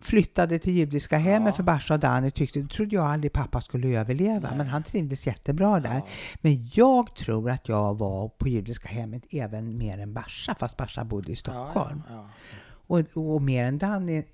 flyttade 0.00 0.58
till 0.58 0.72
judiska 0.72 1.18
hemmet 1.18 1.48
Ja. 1.52 1.56
för 1.56 1.62
Basha 1.62 1.94
och 1.94 2.00
Danny 2.00 2.30
tyckte, 2.30 2.62
trodde 2.62 2.94
jag 2.96 3.04
aldrig 3.04 3.32
pappa 3.32 3.60
skulle 3.60 3.88
överleva, 3.98 4.48
Nej. 4.48 4.56
men 4.58 4.66
han 4.66 4.82
trivdes 4.82 5.26
jättebra 5.26 5.80
där. 5.80 5.94
Ja. 5.94 6.06
Men 6.40 6.68
jag 6.72 7.14
tror 7.16 7.50
att 7.50 7.68
jag 7.68 7.98
var 7.98 8.28
på 8.28 8.48
judiska 8.48 8.88
hemmet 8.88 9.22
även 9.30 9.78
mer 9.78 9.98
än 9.98 10.14
Basha, 10.14 10.54
fast 10.58 10.76
Basha 10.76 11.04
bodde 11.04 11.32
i 11.32 11.36
Stockholm. 11.36 12.02
Ja. 12.08 12.28
Och, 12.86 13.00
och 13.34 13.42
mer 13.42 13.64
än 13.64 13.78
Danny, 13.78 14.24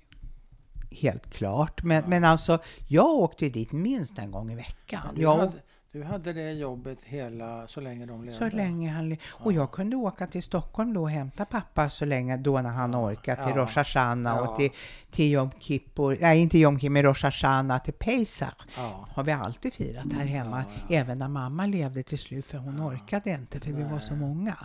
helt 0.91 1.33
klart. 1.33 1.83
Men, 1.83 2.03
men 2.07 2.23
alltså, 2.23 2.59
jag 2.87 3.09
åkte 3.09 3.49
dit 3.49 3.71
minst 3.71 4.19
en 4.19 4.31
gång 4.31 4.51
i 4.51 4.55
veckan. 4.55 5.15
Jag 5.15 5.37
hade, 5.37 5.51
du 5.91 6.03
hade 6.03 6.33
det 6.33 6.51
jobbet 6.51 6.97
hela, 7.03 7.67
så 7.67 7.81
länge 7.81 8.05
de 8.05 8.23
levde? 8.23 8.37
Så 8.49 8.55
länge 8.55 8.89
han 8.89 9.09
le- 9.09 9.17
Och 9.29 9.53
jag 9.53 9.71
kunde 9.71 9.95
åka 9.95 10.27
till 10.27 10.43
Stockholm 10.43 10.93
då 10.93 11.01
och 11.01 11.09
hämta 11.09 11.45
pappa 11.45 11.89
så 11.89 12.05
länge, 12.05 12.37
då 12.37 12.61
när 12.61 12.69
han 12.69 12.95
orkade, 12.95 13.43
till 13.43 13.53
Ja. 13.55 13.61
Rosh 13.61 13.75
Hashanah 13.77 14.35
Ja. 14.37 14.47
och 14.49 14.57
till, 14.59 14.69
till 15.11 15.33
Yom 15.33 15.49
Kippur, 15.59 16.17
nej 16.21 16.41
inte 16.41 16.57
Yom 16.57 16.79
Kippur, 16.79 16.89
men 16.93 17.03
Rosh 17.03 17.23
Hashanah, 17.23 17.83
till 17.83 17.93
Pesach. 17.93 18.53
Ja. 18.77 19.07
Har 19.11 19.23
vi 19.23 19.31
alltid 19.31 19.73
firat 19.73 20.13
här 20.13 20.25
hemma, 20.25 20.63
Ja, 20.67 20.73
ja. 20.89 20.95
även 20.95 21.17
när 21.17 21.27
mamma 21.27 21.65
levde 21.65 22.03
till 22.03 22.19
slut, 22.19 22.45
för 22.45 22.57
hon 22.57 22.81
orkade 22.81 23.29
inte, 23.31 23.59
för 23.59 23.71
vi 23.71 23.83
var 23.83 23.99
så 23.99 24.15
många. 24.15 24.57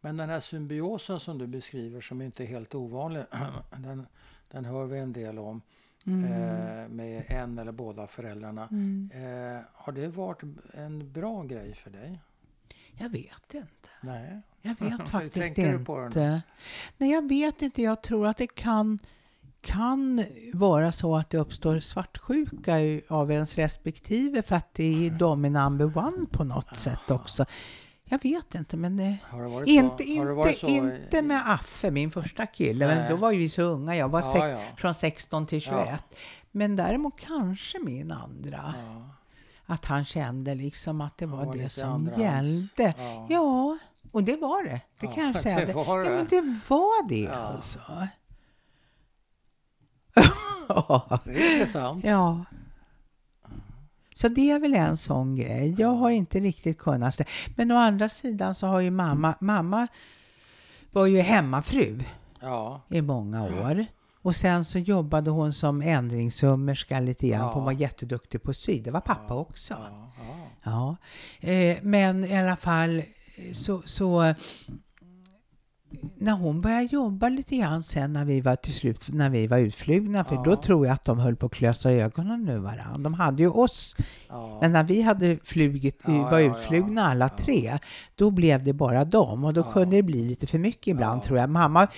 Men 0.00 0.16
den 0.16 0.28
här 0.30 0.40
symbiosen 0.40 1.20
som 1.20 1.38
du 1.38 1.46
beskriver, 1.46 2.00
som 2.00 2.22
inte 2.22 2.42
är 2.44 2.46
helt 2.46 2.74
ovanlig, 2.74 3.22
den, 3.76 4.06
den 4.50 4.64
hör 4.64 4.84
vi 4.86 4.98
en 4.98 5.12
del 5.12 5.38
om. 5.38 5.62
Mm. 6.06 6.24
Eh, 6.24 6.88
med 6.88 7.24
en 7.26 7.58
eller 7.58 7.72
båda 7.72 8.06
föräldrarna. 8.06 8.62
Eh, 9.12 9.64
har 9.72 9.92
det 9.92 10.08
varit 10.08 10.42
en 10.74 11.12
bra 11.12 11.42
grej 11.42 11.74
för 11.74 11.90
dig? 11.90 12.20
Jag 12.92 13.08
vet 13.08 13.54
inte. 13.54 13.88
Nej. 14.00 14.40
Jag 14.62 14.76
vet 14.80 15.08
faktiskt 15.08 15.58
inte. 15.58 16.42
Nej, 16.96 17.10
jag 17.10 17.28
vet 17.28 17.62
inte. 17.62 17.82
Jag 17.82 18.02
tror 18.02 18.26
att 18.26 18.36
det 18.36 18.46
kan, 18.46 18.98
kan 19.60 20.24
vara 20.52 20.92
så 20.92 21.16
att 21.16 21.30
det 21.30 21.38
uppstår 21.38 21.80
svartsjuka 21.80 22.74
av 23.08 23.32
ens 23.32 23.54
respektive 23.54 24.42
för 24.42 24.56
att 24.56 24.74
det 24.74 25.06
är 25.06 25.10
de 25.10 25.44
är 25.44 25.50
number 25.50 25.98
one 25.98 26.26
på 26.30 26.44
något 26.44 26.76
sätt 26.76 27.10
också. 27.10 27.44
Jag 28.12 28.22
vet 28.22 28.54
inte, 28.54 28.76
men 28.76 28.96
varit 29.32 29.68
inte, 29.68 30.04
så, 30.04 30.10
inte, 30.10 30.56
så 30.60 30.66
inte 30.68 31.22
med 31.22 31.42
Affe, 31.46 31.90
min 31.90 32.10
första 32.10 32.46
kille. 32.46 32.86
Men 32.86 33.10
då 33.10 33.16
var 33.16 33.30
vi 33.30 33.48
så 33.48 33.62
unga. 33.62 33.96
Jag 33.96 34.08
var 34.08 34.20
Ja, 34.20 34.32
sex, 34.32 34.44
ja. 34.44 34.60
från 34.76 34.94
16 34.94 35.46
till 35.46 35.60
21. 35.60 35.86
Ja. 35.90 35.96
Men 36.50 36.76
däremot 36.76 37.20
kanske 37.20 37.78
min 37.78 38.12
andra. 38.12 38.74
Ja, 38.86 39.10
Att 39.74 39.84
han 39.84 40.04
kände 40.04 40.54
liksom 40.54 41.00
att 41.00 41.18
det 41.18 41.26
var, 41.26 41.44
var 41.46 41.54
det 41.54 41.68
som 41.68 41.90
andrahands. 41.92 42.78
gälla. 42.78 42.94
Ja. 42.98 43.26
Ja, 43.30 43.78
och 44.12 44.24
det 44.24 44.36
var 44.36 44.64
det. 44.64 44.80
Det 45.00 45.06
Ja, 45.06 45.12
kan 45.12 45.24
jag 45.32 45.36
säga. 45.42 45.66
det 45.66 45.72
var 45.72 45.98
Ja, 45.98 46.04
det. 46.04 46.16
men 46.16 46.26
det 46.30 46.40
var 46.68 47.08
det 47.08 47.20
Ja. 47.20 47.32
alltså. 47.32 47.80
det 51.24 51.46
är 51.46 51.52
intressant. 51.54 52.04
ja. 52.04 52.44
Så 54.20 54.28
det 54.28 54.50
är 54.50 54.58
väl 54.60 54.74
en 54.74 54.96
sån 54.96 55.36
grej. 55.36 55.74
Jag 55.78 55.88
har 55.94 56.10
inte 56.10 56.40
riktigt 56.40 56.78
kunnat 56.78 57.18
det. 57.18 57.24
Men 57.56 57.70
å 57.70 57.76
andra 57.76 58.08
sidan 58.08 58.54
så 58.54 58.66
har 58.66 58.80
ju 58.80 58.90
mamma, 58.90 59.34
mamma 59.40 59.86
var 60.90 61.06
ju 61.06 61.20
hemmafru 61.20 62.02
Ja, 62.40 62.80
i 62.88 63.02
många 63.02 63.42
år. 63.44 63.86
Och 64.22 64.36
sen 64.36 64.64
så 64.64 64.78
jobbade 64.78 65.30
hon 65.30 65.52
som 65.52 65.82
ändringssömmerska 65.82 67.00
lite 67.00 67.28
grann, 67.28 67.38
för 67.40 67.46
hon 67.54 67.62
Ja. 67.62 67.64
var 67.64 67.72
jätteduktig 67.72 68.42
på 68.42 68.54
sy. 68.54 68.80
Det 68.80 68.90
var 68.90 69.00
pappa 69.00 69.34
också. 69.34 69.74
ja, 69.74 70.12
ja. 70.64 70.96
Ja, 71.42 71.48
eh, 71.48 71.78
men 71.82 72.24
i 72.24 72.36
alla 72.38 72.56
fall 72.56 73.02
så, 73.52 73.82
så 73.84 74.34
när 76.18 76.32
hon 76.32 76.60
började 76.60 76.84
jobba 76.84 77.28
lite 77.28 77.56
grann 77.56 77.82
sen 77.82 78.12
när 78.12 78.24
vi 78.24 78.40
var 78.40 78.56
till 78.56 78.72
slut, 78.74 79.08
när 79.08 79.30
vi 79.30 79.46
var 79.46 79.58
utflugna, 79.58 80.24
för 80.24 80.34
Ja. 80.34 80.42
då 80.44 80.56
tror 80.56 80.86
jag 80.86 80.94
att 80.94 81.04
de 81.04 81.18
höll 81.18 81.36
på 81.36 81.46
att 81.46 81.52
klösa 81.52 81.92
ögonen 81.92 82.48
ur 82.48 82.58
varandra. 82.58 82.98
De 82.98 83.14
hade 83.14 83.42
ju 83.42 83.48
oss, 83.48 83.96
ja. 84.28 84.58
men 84.60 84.72
när 84.72 84.84
vi 84.84 85.02
hade 85.02 85.38
flugit, 85.44 86.00
Ja, 86.06 86.28
var 86.30 86.40
utflugna 86.40 87.02
alla 87.06 87.28
tre, 87.28 87.78
då 88.14 88.30
blev 88.30 88.64
det 88.64 88.72
bara 88.72 89.04
dem 89.04 89.44
och 89.44 89.52
då 89.54 89.62
kunde 89.62 89.96
det 89.96 90.02
bli 90.02 90.24
lite 90.24 90.46
för 90.46 90.58
mycket 90.58 90.86
ibland 90.88 91.22
tror 91.22 91.38
jag. 91.38 91.50
Mamma 91.50 91.88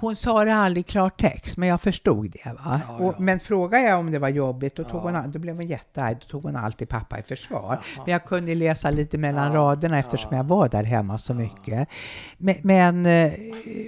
hon 0.00 0.16
sa 0.16 0.44
det 0.44 0.54
aldrig 0.54 0.86
i 0.86 0.90
klartext, 0.90 1.56
men 1.56 1.68
jag 1.68 1.80
förstod 1.80 2.30
det. 2.30 2.52
Va? 2.52 2.80
Ja, 2.88 2.96
Och, 2.96 3.12
ja. 3.12 3.16
men 3.18 3.40
frågade 3.40 3.84
jag 3.84 3.98
om 3.98 4.10
det 4.10 4.18
var 4.18 4.28
jobbigt, 4.28 4.76
då, 4.76 4.84
tog 4.84 4.94
Ja. 5.10 5.20
hon, 5.22 5.30
då 5.30 5.38
blev 5.38 5.56
hon 5.56 5.66
jättearg. 5.66 6.16
Då 6.20 6.26
tog 6.26 6.42
hon 6.42 6.56
alltid 6.56 6.88
pappa 6.88 7.18
i 7.18 7.22
försvar. 7.22 7.62
Jaha. 7.96 8.04
Men 8.04 8.12
jag 8.12 8.24
kunde 8.24 8.54
läsa 8.54 8.90
lite 8.90 9.18
mellan 9.18 9.52
raderna 9.52 9.98
eftersom 9.98 10.28
ja. 10.32 10.36
jag 10.36 10.44
var 10.44 10.68
där 10.68 10.82
hemma 10.84 11.18
så 11.18 11.34
mycket. 11.34 11.88
Men, 12.38 12.54
men 12.62 13.06
eh, 13.06 13.32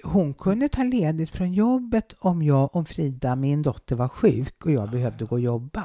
hon 0.04 0.34
kunde 0.34 0.68
ta 0.68 0.82
ledigt 0.82 1.30
från 1.30 1.52
jobbet 1.52 2.14
om, 2.18 2.42
jag, 2.42 2.76
om 2.76 2.84
Frida, 2.84 3.36
min 3.36 3.62
dotter, 3.62 3.96
var 3.96 4.08
sjuk 4.08 4.64
och 4.64 4.70
jag 4.72 4.90
behövde 4.90 5.24
gå 5.24 5.34
och 5.34 5.40
jobba. 5.40 5.84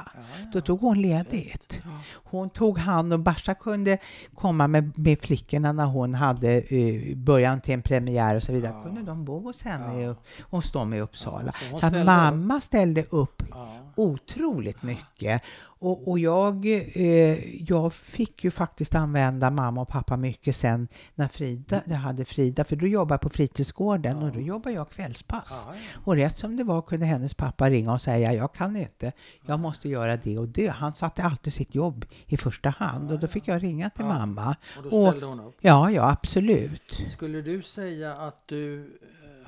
Då 0.52 0.60
tog 0.60 0.80
hon 0.80 1.02
ledigt. 1.02 1.82
Hon 2.24 2.50
tog 2.50 2.78
hand 2.78 3.12
och 3.12 3.20
Barsa 3.20 3.54
kunde 3.54 3.98
komma 4.34 4.68
med, 4.68 4.98
med 4.98 5.20
flickorna 5.20 5.72
när 5.72 5.84
hon 5.86 6.14
hade 6.14 6.50
eh, 6.52 7.16
början 7.16 7.60
till 7.60 7.74
en 7.74 7.82
premiär 7.82 8.36
och 8.36 8.42
så 8.42 8.52
vidare. 8.52 8.74
Kunde 8.84 9.02
de 9.02 9.24
bo 9.24 9.40
hos 9.40 9.62
henne 9.62 10.13
Ja. 10.14 10.32
i, 10.38 10.44
hos 10.50 10.72
dem 10.72 10.94
i 10.94 11.00
Uppsala. 11.00 11.54
Ja, 11.72 11.78
så 11.78 11.86
att 11.86 12.06
mamma 12.06 12.60
ställde 12.60 13.04
upp 13.10 13.42
Ja. 13.50 13.78
otroligt 13.96 14.82
mycket. 14.82 15.42
Och, 15.78 16.08
och 16.08 16.18
jag, 16.18 16.66
eh, 16.94 17.62
jag 17.62 17.92
fick 17.92 18.44
ju 18.44 18.50
faktiskt 18.50 18.94
använda 18.94 19.50
mamma 19.50 19.80
och 19.80 19.88
pappa 19.88 20.16
mycket 20.16 20.56
sen 20.56 20.88
när 21.14 21.28
Frida, 21.28 21.82
jag 21.86 21.96
hade 21.96 22.24
Frida, 22.24 22.64
för 22.64 22.76
då 22.76 22.86
jobbade 22.86 23.14
jag 23.14 23.20
på 23.20 23.28
fritidsgården 23.28 24.16
och 24.16 24.32
då 24.32 24.40
jobbade 24.40 24.74
jag 24.76 24.90
kvällspass. 24.90 25.62
Ja, 25.66 25.74
ja. 25.74 26.00
Och 26.04 26.16
rätt 26.16 26.36
som 26.36 26.56
det 26.56 26.64
var 26.64 26.82
kunde 26.82 27.06
hennes 27.06 27.34
pappa 27.34 27.70
ringa 27.70 27.92
och 27.92 28.00
säga 28.00 28.32
jag 28.32 28.54
kan 28.54 28.76
inte, 28.76 29.12
jag 29.46 29.60
måste 29.60 29.88
göra 29.88 30.16
det 30.16 30.38
och 30.38 30.48
det. 30.48 30.68
Han 30.68 30.94
satte 30.94 31.22
alltid 31.22 31.52
sitt 31.52 31.74
jobb 31.74 32.04
i 32.26 32.36
första 32.36 32.68
hand 32.68 33.12
och 33.12 33.18
då 33.20 33.26
fick 33.26 33.48
jag 33.48 33.62
ringa 33.62 33.90
till 33.90 34.04
Ja. 34.04 34.14
mamma. 34.18 34.56
Och 34.76 34.82
då 34.90 35.08
ställde 35.10 35.26
hon 35.26 35.40
upp. 35.40 35.56
Ja, 35.60 35.90
ja 35.90 36.10
absolut. 36.10 37.02
Skulle 37.12 37.42
du 37.42 37.62
säga 37.62 38.14
att 38.16 38.42
du 38.46 38.90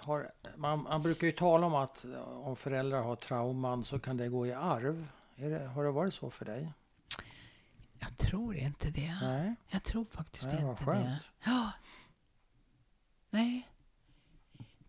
har... 0.07 0.31
Man, 0.57 0.83
man 0.83 1.03
brukar 1.03 1.27
ju 1.27 1.33
tala 1.33 1.67
om 1.67 1.75
att 1.75 2.05
eh, 2.05 2.21
om 2.47 2.57
föräldrar 2.57 3.03
har 3.03 3.17
trauman 3.17 3.85
så 3.85 3.99
kan 3.99 4.17
det 4.17 4.29
gå 4.29 4.47
i 4.47 4.53
arv. 4.53 5.07
Det, 5.37 5.67
har 5.67 5.85
det 5.85 5.91
varit 5.91 6.15
så 6.15 6.31
för 6.31 6.45
dig? 6.45 6.73
Jag 7.99 8.17
tror 8.17 8.57
inte 8.57 8.91
det. 8.91 9.19
Nej, 9.23 9.55
Jag 9.69 9.83
tror 9.83 10.05
faktiskt 10.05 10.45
Nej 10.45 10.63
inte 10.63 10.85
skönt. 10.85 11.05
det. 11.07 11.51
Ja. 11.51 11.71
Nej. 13.31 13.69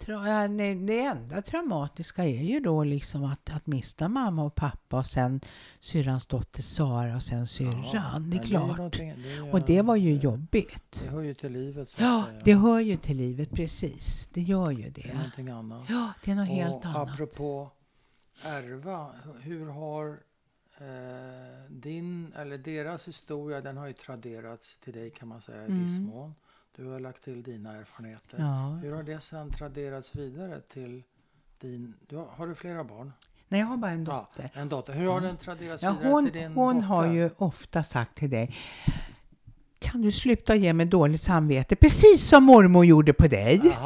Ja. 0.07 0.47
Det 0.47 0.99
enda 1.05 1.41
traumatiska 1.41 2.23
är 2.23 2.43
ju 2.43 2.59
då 2.59 2.83
liksom 2.83 3.23
att, 3.23 3.49
att 3.49 3.67
mista 3.67 4.07
mamma 4.07 4.43
och 4.43 4.55
pappa 4.55 4.97
och 4.97 5.05
sen 5.05 5.41
syrrans 5.79 6.25
dotter 6.27 6.61
Sara 6.63 7.15
och 7.15 7.23
sen 7.23 7.47
syrran. 7.47 8.29
det 8.29 8.37
är 8.37 8.43
klart. 8.43 8.77
någonting- 8.77 9.13
det 9.23 9.33
är- 9.33 9.53
och 9.53 9.61
det 9.65 9.81
var 9.81 9.95
ju 9.95 10.13
jobbigt. 10.15 10.99
Det 11.03 11.09
hör 11.09 11.21
ju 11.21 11.33
till 11.33 11.51
livet 11.51 11.95
Ja, 11.97 12.25
säga. 12.27 12.41
det 12.43 12.53
hör 12.55 12.79
ju 12.79 12.97
till 12.97 13.17
livet, 13.17 13.51
precis. 13.51 14.29
Det 14.33 14.41
gör 14.41 14.71
ju 14.71 14.89
Det 14.89 15.01
är 15.03 15.07
det. 15.07 15.13
någonting 15.13 15.49
annat. 15.49 15.83
Ja, 15.89 16.13
det 16.25 16.31
är 16.31 16.35
något 16.35 16.47
helt 16.47 16.75
och 16.75 16.85
annat. 16.85 17.09
apropå 17.13 17.71
ärva, 18.43 19.11
hur 19.41 19.69
har 19.69 20.19
eh, 20.79 20.85
din 21.71 22.33
eller 22.35 22.57
deras 22.57 23.07
historia, 23.07 23.61
den 23.61 23.77
har 23.77 23.87
ju 23.87 23.93
traderats 23.93 24.77
till 24.77 24.93
dig 24.93 25.09
kan 25.09 25.27
man 25.27 25.41
säga 25.41 25.57
i 25.67 25.71
viss 25.71 25.97
Mm. 25.97 26.03
mån. 26.03 26.35
Du 26.77 26.87
har 26.87 26.99
lagt 26.99 27.23
till 27.23 27.43
dina 27.43 27.77
erfarenheter. 27.77 28.37
Ja. 28.39 28.69
Hur 28.83 28.95
har 28.95 29.03
det 29.03 29.19
sen 29.21 29.51
traderats 29.51 30.15
vidare 30.15 30.61
till 30.61 31.03
din... 31.59 31.93
Du 32.07 32.15
har, 32.15 32.25
har 32.25 32.47
du 32.47 32.55
flera 32.55 32.83
barn? 32.83 33.13
Nej, 33.47 33.59
jag 33.59 33.67
har 33.67 33.77
bara 33.77 33.91
en 33.91 34.03
dotter. 34.03 34.49
Ja, 34.53 34.61
en 34.61 34.69
dotter. 34.69 34.93
Hur 34.93 35.07
har 35.09 35.21
den 35.21 35.37
traderats 35.37 35.83
Ja, 35.83 35.91
vidare 35.91 36.09
hon 36.11 36.23
till 36.25 36.33
din 36.41 36.53
hon 36.53 36.73
dotter? 36.75 36.87
har 36.87 37.05
ju 37.05 37.29
ofta 37.37 37.83
sagt 37.83 38.15
till 38.15 38.29
dig 38.29 38.55
kan 39.79 40.01
du 40.01 40.11
sluta 40.11 40.55
ge 40.55 40.73
mig 40.73 40.85
dåligt 40.85 41.21
samvete? 41.21 41.75
Precis 41.75 42.27
som 42.27 42.43
mormor 42.43 42.85
gjorde 42.85 43.13
på 43.13 43.27
dig. 43.27 43.61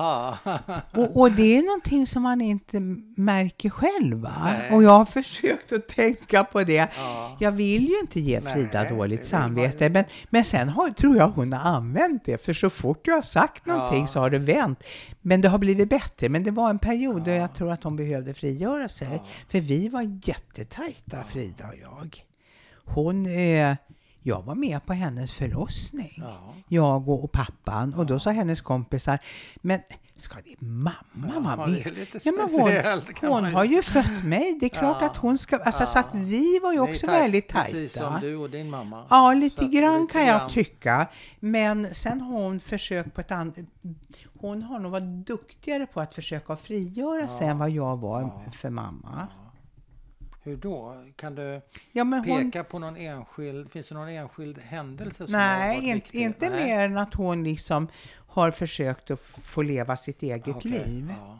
Och, 0.93 1.19
och 1.21 1.31
det 1.31 1.57
är 1.57 1.61
någonting 1.63 2.07
som 2.07 2.23
man 2.23 2.41
inte 2.41 2.79
märker 3.17 3.69
själv. 3.69 4.27
Nej. 4.43 4.71
Och 4.71 4.83
jag 4.83 4.89
har 4.97 5.05
försökt 5.21 5.71
att 5.73 5.87
tänka 5.87 6.43
på 6.43 6.63
det. 6.63 6.89
ja. 6.97 7.37
Jag 7.39 7.51
vill 7.51 7.87
ju 7.89 7.99
inte 7.99 8.19
ge 8.19 8.39
Nej, 8.39 8.53
Frida 8.53 8.83
det 8.83 8.89
dåligt 8.89 9.25
samvete. 9.25 9.89
Men, 9.89 10.03
men 10.29 10.43
sen 10.43 10.69
har, 10.69 10.89
tror 10.89 11.17
jag 11.17 11.27
hon 11.27 11.53
har 11.53 11.71
använt 11.75 12.25
det. 12.25 12.45
För 12.45 12.53
så 12.53 12.69
fort 12.69 13.07
jag 13.07 13.13
har 13.15 13.21
sagt 13.21 13.65
någonting 13.65 14.01
Ja. 14.01 14.07
så 14.07 14.19
har 14.19 14.29
det 14.29 14.39
vänt. 14.39 14.83
Men 15.21 15.41
det 15.41 15.49
har 15.49 15.57
blivit 15.57 15.89
bättre. 15.89 16.29
Men 16.29 16.43
det 16.43 16.51
var 16.51 16.69
en 16.69 16.79
period 16.79 17.23
då 17.23 17.31
Ja. 17.31 17.35
jag 17.35 17.53
tror 17.55 17.71
att 17.71 17.83
hon 17.83 17.95
behövde 17.95 18.33
frigöra 18.33 18.89
sig. 18.89 19.21
För 19.47 19.59
vi 19.59 19.89
var 19.89 20.19
jättetajta, 20.23 21.23
Frida 21.27 21.67
och 21.67 21.75
jag. 21.81 22.17
Hon, 22.85 23.25
eh, 23.25 23.75
jag 24.23 24.41
var 24.41 24.55
med 24.55 24.85
på 24.85 24.93
hennes 24.93 25.31
förlossning. 25.33 26.13
Ja. 26.17 26.53
Jag 26.67 27.09
och, 27.09 27.23
och 27.23 27.31
pappan. 27.31 27.93
Och 27.93 28.05
då 28.05 28.19
sa 28.19 28.29
hennes 28.31 28.61
kompisar, 28.61 29.19
men 29.55 29.79
ska 30.17 30.35
det 30.35 30.61
mamma 30.65 31.55
vara 31.55 31.67
med? 31.67 32.07
Ja, 32.23 32.31
men 32.31 32.49
hon, 33.21 33.33
hon 33.43 33.53
har 33.53 33.63
ju 33.63 33.81
fött 33.83 34.23
mig. 34.23 34.57
Det 34.59 34.65
är 34.65 34.69
klart 34.69 35.01
att 35.01 35.17
hon 35.17 35.37
ska... 35.37 35.57
Alltså, 35.57 35.85
Så 35.85 35.99
att 35.99 36.15
vi 36.15 36.59
var 36.59 36.73
ju 36.73 36.79
också 36.79 37.07
tajt- 37.07 37.11
väldigt 37.21 37.47
Precis 37.47 37.93
som 37.93 38.01
tajta. 38.11 38.19
du 38.27 38.35
och 38.35 38.49
din 38.49 38.69
mamma. 38.69 39.05
Ja, 39.09 39.29
Så 39.31 39.33
lite 39.33 39.65
att 39.65 39.71
grann 39.71 40.01
lite 40.01 40.13
kan 40.13 40.25
jag 40.25 40.39
grann- 40.39 40.49
tycka. 40.49 41.07
Men 41.39 41.95
sen 41.95 42.21
har 42.21 42.33
hon 42.41 42.59
försökt 42.59 43.13
på 43.15 43.21
ett 43.21 43.31
annat... 43.31 43.55
Hon 44.39 44.63
har 44.63 44.79
nog 44.79 44.91
varit 44.91 45.27
duktigare 45.27 45.85
på 45.85 46.01
att 46.01 46.15
försöka 46.15 46.55
frigöra 46.55 47.27
sig 47.27 47.47
än 47.47 47.57
vad 47.57 47.69
jag 47.69 47.97
var 47.97 48.49
för 48.51 48.69
mamma. 48.69 49.27
Hur 50.43 50.57
då? 50.57 51.05
Kan 51.15 51.35
du 51.35 51.61
Ja, 51.91 52.03
men 52.03 52.25
hon, 52.25 52.51
peka 52.51 52.63
på 52.63 52.79
någon 52.79 52.95
enskild, 52.97 53.71
finns 53.71 53.87
det 53.87 53.95
någon 53.95 54.09
enskild 54.09 54.59
händelse 54.59 55.25
som 55.25 55.33
har 55.33 55.41
nej, 55.41 55.75
varit 55.75 55.87
inte, 55.87 56.17
inte 56.17 56.49
Nej. 56.49 56.65
mer 56.65 56.79
än 56.79 56.97
att 56.97 57.13
hon 57.13 57.43
liksom 57.43 57.87
har 58.27 58.51
försökt 58.51 59.11
att 59.11 59.21
få 59.21 59.61
leva 59.61 59.97
sitt 59.97 60.23
eget 60.23 60.55
Okej, 60.55 60.71
liv. 60.71 61.13
Ja. 61.19 61.39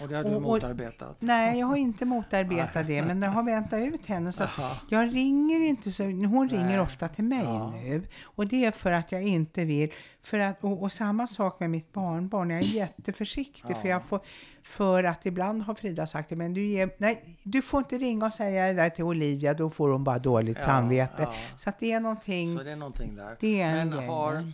Och 0.00 0.08
det 0.08 0.16
har 0.16 0.24
du 0.24 0.34
Och- 0.34 0.42
motarbetat? 0.42 1.16
Nej, 1.20 1.58
jag 1.58 1.66
har 1.66 1.76
inte 1.76 2.04
motarbetat 2.04 2.86
det, 2.86 3.02
men 3.02 3.22
jag 3.22 3.30
har 3.30 3.42
väntat 3.42 3.80
ut 3.80 4.06
henne. 4.06 4.32
Så 4.32 4.44
jag 4.90 5.14
ringer 5.14 5.60
inte 5.60 5.90
så, 5.90 6.02
hon 6.04 6.48
ringer 6.48 6.64
Nej. 6.66 6.80
ofta 6.80 7.08
till 7.08 7.24
mig 7.24 7.44
Ja. 7.44 7.70
nu. 7.70 8.02
Och 8.24 8.46
det 8.46 8.64
är 8.64 8.70
för 8.70 8.92
att 8.92 9.12
jag 9.12 9.22
inte 9.22 9.64
vill, 9.64 9.92
för 10.22 10.38
att, 10.38 10.64
och, 10.64 10.82
och 10.82 10.92
samma 10.92 11.26
sak 11.26 11.60
med 11.60 11.70
mitt 11.70 11.92
barnbarn, 11.92 12.50
jag 12.50 12.58
är 12.60 12.64
jätteförsiktig 12.64 13.76
för, 13.76 13.88
Ja. 13.88 13.94
jag 13.94 14.04
får, 14.04 14.20
för 14.62 15.04
att 15.04 15.26
ibland 15.26 15.62
har 15.62 15.74
Frida 15.74 16.06
sagt 16.06 16.28
det, 16.28 16.36
men 16.36 16.54
du, 16.54 16.64
ger, 16.66 16.90
nej, 16.98 17.24
du 17.42 17.62
får 17.62 17.78
inte 17.78 17.98
ringa 17.98 18.26
och 18.26 18.32
säga 18.32 18.66
det 18.66 18.72
där 18.72 18.90
till 18.90 19.04
Olivia, 19.04 19.54
då 19.54 19.70
får 19.70 19.90
hon 19.90 20.04
bara 20.04 20.18
dåligt 20.18 20.56
Ja, 20.60 20.64
samvete. 20.66 21.28
Så 21.56 21.68
att 21.70 21.78
det 21.78 21.92
är 21.92 22.00
någonting, 22.00 22.58
Så 22.58 22.64
det 22.64 22.70
är 22.72 22.76
någonting 22.76 23.16
där. 23.16 23.36
det 23.40 23.60
är 23.62 23.76
en 23.76 23.88
Men 23.88 23.98
grej. 23.98 24.08
har, 24.08 24.44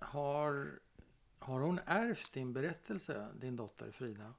har, 0.00 0.66
har 1.42 1.60
hon 1.60 1.80
ärvt 1.86 2.32
din 2.34 2.52
berättelse, 2.52 3.26
din 3.40 3.56
dotter 3.56 3.90
Frida? 3.92 4.34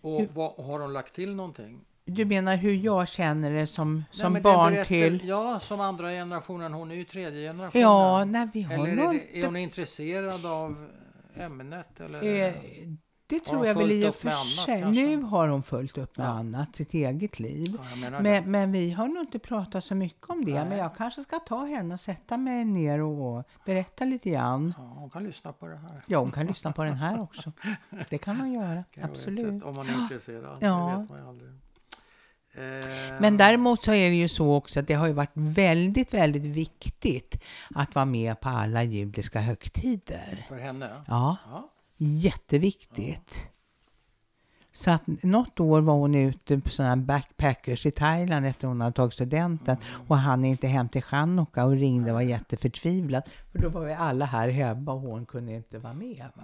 Och 0.00 0.20
Hur- 0.20 0.28
vad, 0.34 0.52
har 0.66 0.80
hon 0.80 0.92
lagt 0.92 1.14
till 1.14 1.34
någonting? 1.34 1.80
Du 2.04 2.24
menar 2.24 2.56
hur 2.56 2.72
jag 2.74 3.08
känner 3.08 3.50
det 3.50 3.66
som, 3.66 3.94
Nej, 3.96 4.04
som 4.10 4.34
det 4.34 4.40
barn 4.40 4.72
berättar- 4.72 4.84
till... 4.84 5.28
Ja, 5.28 5.60
som 5.62 5.80
andra 5.80 6.10
generationen. 6.10 6.72
Hon 6.72 6.90
är 6.90 6.94
ju 6.94 7.04
tredje 7.04 7.48
generationen. 7.48 7.82
Ja, 7.82 8.24
nej, 8.24 8.48
vi 8.54 8.62
har 8.62 8.74
eller 8.74 8.86
är, 8.86 8.96
det, 9.12 9.40
är 9.40 9.46
hon 9.46 9.56
intresserad 9.56 10.46
av 10.46 10.90
ämnet? 11.34 12.00
Eller? 12.00 12.22
Eh, 12.22 12.54
det 13.28 13.40
tror 13.40 13.66
jag 13.66 13.74
väl 13.74 13.92
i 13.92 14.08
och 14.08 14.14
för 14.14 14.28
annat 14.28 14.46
sig. 14.46 14.80
kanske? 14.82 14.88
Nu 15.02 15.22
har 15.22 15.48
hon 15.48 15.62
fullt 15.62 15.98
upp 15.98 16.16
med 16.16 16.26
Ja. 16.26 16.30
annat, 16.30 16.76
sitt 16.76 16.94
eget 16.94 17.38
liv. 17.40 17.76
ja. 18.02 18.20
Men, 18.20 18.50
men 18.50 18.72
vi 18.72 18.90
har 18.90 19.08
nog 19.08 19.22
inte 19.22 19.38
pratat 19.38 19.84
så 19.84 19.94
mycket 19.94 20.30
om 20.30 20.44
det. 20.44 20.54
Nej. 20.54 20.64
Men 20.68 20.78
jag 20.78 20.96
kanske 20.96 21.22
ska 21.22 21.38
ta 21.38 21.66
henne 21.66 21.94
och 21.94 22.00
sätta 22.00 22.36
mig 22.36 22.64
ner 22.64 23.00
och 23.02 23.44
berätta 23.64 24.04
lite 24.04 24.30
grann. 24.30 24.74
Ja, 24.78 24.82
hon 24.96 25.10
kan 25.10 25.24
lyssna 25.24 25.52
på 25.52 25.66
det 25.66 25.76
här. 25.76 26.02
Ja, 26.06 26.18
hon 26.18 26.32
kan 26.32 26.46
lyssna 26.46 26.72
på 26.72 26.84
den 26.84 26.94
här 26.96 27.20
också. 27.22 27.52
Det 28.10 28.18
kan 28.18 28.36
hon 28.40 28.52
göra, 28.52 28.84
Kan 28.94 29.04
absolut. 29.04 29.62
Om 29.64 29.74
man 29.74 29.88
är 29.88 30.02
intresserad. 30.02 30.58
Ja. 30.60 30.90
Det 30.96 31.00
vet 31.00 31.10
man 31.10 31.18
ju 31.20 31.28
aldrig. 31.28 31.50
Eh, 32.54 33.20
Men 33.20 33.36
däremot 33.36 33.84
så 33.84 33.92
är 33.92 34.10
det 34.10 34.16
ju 34.16 34.28
så 34.28 34.54
också 34.54 34.80
att 34.80 34.86
det 34.86 34.94
har 34.94 35.06
ju 35.06 35.12
varit 35.12 35.30
väldigt, 35.34 36.14
väldigt 36.14 36.42
viktigt 36.46 37.42
att 37.74 37.94
vara 37.94 38.04
med 38.04 38.40
på 38.40 38.48
alla 38.48 38.82
judiska 38.82 39.40
högtider. 39.40 40.44
För 40.48 40.56
henne? 40.58 40.88
Ja, 41.08 41.36
Ja. 41.50 41.70
Jätteviktigt. 41.96 43.50
Så 44.72 44.90
att 44.90 45.06
något 45.06 45.60
år 45.60 45.80
var 45.80 45.94
hon 45.94 46.14
ute 46.14 46.60
på 46.60 46.68
sådana 46.68 46.94
här 46.94 47.02
backpackers 47.02 47.86
i 47.86 47.90
Thailand 47.90 48.46
efter 48.46 48.68
hon 48.68 48.80
hade 48.80 48.92
tagit 48.92 49.14
studenten 49.14 49.76
och 50.08 50.16
han 50.16 50.44
inte 50.44 50.66
hem 50.66 50.88
till 50.88 51.02
Chanukka 51.02 51.64
och 51.64 51.72
ringde 51.72 52.10
och 52.10 52.14
var 52.14 52.22
jätteförtvivlad. 52.22 53.22
För 53.52 53.58
då 53.58 53.68
var 53.68 53.86
ju 53.86 53.92
alla 53.92 54.24
här 54.24 54.48
hemma 54.48 54.92
och 54.92 55.00
hon 55.00 55.26
kunde 55.26 55.52
inte 55.52 55.78
vara 55.78 55.92
med. 55.92 56.28
Va? 56.34 56.42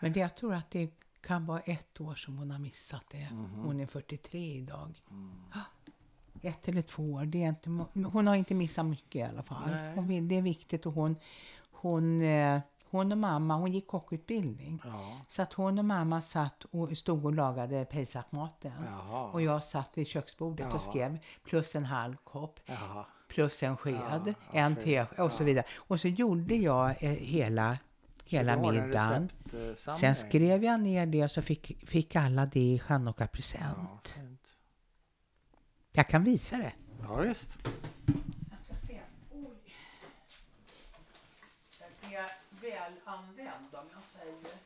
Men 0.00 0.12
det, 0.12 0.20
jag 0.20 0.36
tror 0.36 0.54
att 0.54 0.70
det 0.70 0.90
kan 1.20 1.46
vara 1.46 1.60
ett 1.60 2.00
år 2.00 2.14
som 2.14 2.38
hon 2.38 2.50
har 2.50 2.58
missat 2.58 3.04
det. 3.10 3.28
Hon 3.64 3.80
är 3.80 3.86
43 3.86 4.38
idag. 4.38 5.02
Ett 6.42 6.68
eller 6.68 6.82
två 6.82 7.12
år. 7.12 7.24
Det 7.24 7.44
är 7.44 7.48
inte, 7.48 7.70
hon 8.12 8.26
har 8.26 8.34
inte 8.34 8.54
missat 8.54 8.86
mycket 8.86 9.16
i 9.16 9.22
alla 9.22 9.42
fall. 9.42 9.70
Hon 9.94 10.28
det 10.28 10.34
är 10.34 10.42
viktigt 10.42 10.86
och 10.86 10.92
hon, 10.92 11.16
hon, 11.70 12.22
eh, 12.22 12.60
hon 12.90 13.12
och 13.12 13.18
mamma, 13.18 13.56
hon 13.56 13.72
gick 13.72 13.86
kockutbildning. 13.86 14.82
Ja. 14.84 15.20
Så 15.28 15.42
att 15.42 15.52
hon 15.52 15.78
och 15.78 15.84
mamma 15.84 16.22
satt 16.22 16.64
och 16.70 16.96
stod 16.98 17.24
och 17.24 17.32
lagade 17.34 17.84
pesachmaten. 17.84 18.72
Jaha. 18.86 19.24
Och 19.30 19.42
jag 19.42 19.64
satt 19.64 19.90
vid 19.94 20.06
köksbordet 20.06 20.66
och 20.66 20.80
Ja. 20.86 20.90
skrev 20.90 21.18
plus 21.44 21.74
en 21.74 21.84
halv 21.84 22.16
kopp, 22.24 22.60
Jaha. 22.66 23.06
plus 23.28 23.62
en 23.62 23.76
sked, 23.76 23.94
Ja, 23.94 24.20
ja, 24.26 24.34
en 24.52 24.74
fint. 24.76 24.84
te 24.84 25.22
och 25.22 25.32
så 25.32 25.42
Ja. 25.42 25.46
vidare. 25.46 25.64
Och 25.76 26.00
så 26.00 26.08
gjorde 26.08 26.54
jag 26.54 26.90
eh, 26.90 27.10
hela, 27.10 27.78
hela 28.24 28.56
middagen. 28.56 29.28
Sen 30.00 30.14
skrev 30.14 30.64
jag 30.64 30.80
ner 30.80 31.06
det 31.06 31.24
och 31.24 31.30
så 31.30 31.42
fick, 31.42 31.88
fick 31.88 32.16
alla 32.16 32.46
det 32.46 32.60
i 32.60 32.76
Ja, 32.76 32.82
chanukka-present. 32.84 34.08
fint. 34.08 34.56
Jag 35.92 36.08
kan 36.08 36.24
visa 36.24 36.56
det. 36.56 36.72
Ja, 37.02 37.14
visst. 37.16 37.58
Jag 38.50 38.58
ska 38.78 38.86
se. 38.86 39.00
Oj. 39.32 39.74
Den 41.78 42.12
är 42.12 42.22
väl 42.60 42.92
om 43.80 43.86
jag 43.94 44.02
säger. 44.04 44.32
Där. 44.42 44.58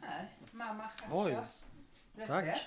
Här. 0.00 0.28
Mamma. 0.52 0.88
Chachas 0.88 1.66
Tack. 2.26 2.44
recept. 2.44 2.60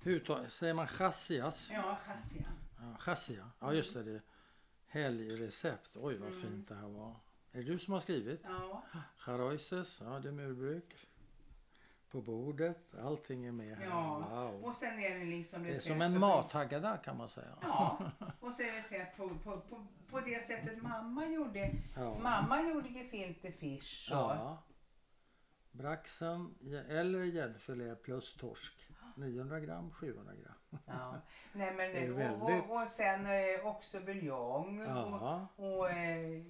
Hur 0.00 0.20
tar, 0.20 0.48
säger 0.48 0.74
man 0.74 0.88
chassias? 0.88 1.70
Ja, 1.72 1.98
chassia. 2.06 2.44
Ja, 2.80 2.96
chassia. 2.98 3.50
Ja, 3.60 3.74
just 3.74 3.94
det. 3.94 4.02
det 4.02 4.12
är 4.12 4.22
helgrecept. 4.86 5.90
Oj, 5.94 6.16
vad 6.16 6.28
Mm. 6.28 6.42
fint 6.42 6.68
det 6.68 6.74
här 6.74 6.88
var. 6.88 7.14
Är 7.52 7.58
det 7.58 7.62
du 7.72 7.78
som 7.78 7.92
har 7.94 8.00
skrivit? 8.00 8.40
Ja. 8.44 8.82
Charoises, 9.18 10.00
ja 10.04 10.18
det 10.18 10.28
är 10.28 10.32
murbruk. 10.32 11.07
På 12.10 12.20
bordet, 12.20 12.94
allting 13.02 13.44
är 13.46 13.52
med 13.52 13.76
här. 13.78 13.84
ja. 13.86 14.18
Wow. 14.30 14.64
Och 14.64 14.74
sen 14.74 14.98
är 14.98 15.18
det 15.18 15.24
liksom 15.24 15.62
Det 15.62 15.70
är 15.74 15.80
som 15.80 16.02
en 16.02 16.20
mathagada 16.20 16.96
kan 16.96 17.16
man 17.16 17.28
säga. 17.28 17.54
Ja, 17.62 17.98
och 18.40 18.52
så 18.52 18.62
är 18.62 18.72
det 18.72 18.78
recept 18.78 19.16
på, 19.16 19.28
på, 19.28 19.60
på, 19.60 19.86
på 20.10 20.20
det 20.20 20.44
sättet 20.44 20.82
mamma 20.82 21.26
gjorde. 21.26 21.70
Ja. 21.96 22.18
Mamma 22.18 22.62
gjorde 22.62 22.88
gefilte 22.88 23.52
fish. 23.52 24.10
Och, 24.12 24.16
Ja. 24.16 24.62
Braxen 25.72 26.54
eller 26.88 27.22
gäddfilé 27.22 27.94
plus 27.94 28.36
torsk. 28.36 28.88
900 29.16 29.60
gram, 29.60 29.90
700 29.90 30.32
gram. 30.42 30.80
Ja. 30.86 31.14
Nej, 31.52 31.74
men, 31.74 31.90
är 31.96 32.12
och, 32.12 32.18
väldigt- 32.18 32.64
och, 32.70 32.82
och 32.82 32.88
sen 32.88 33.26
eh, 33.26 33.66
också 33.66 34.00
buljong 34.00 34.80
Ja. 34.80 35.46
och, 35.56 35.78
och 35.78 35.90
eh, 35.90 36.42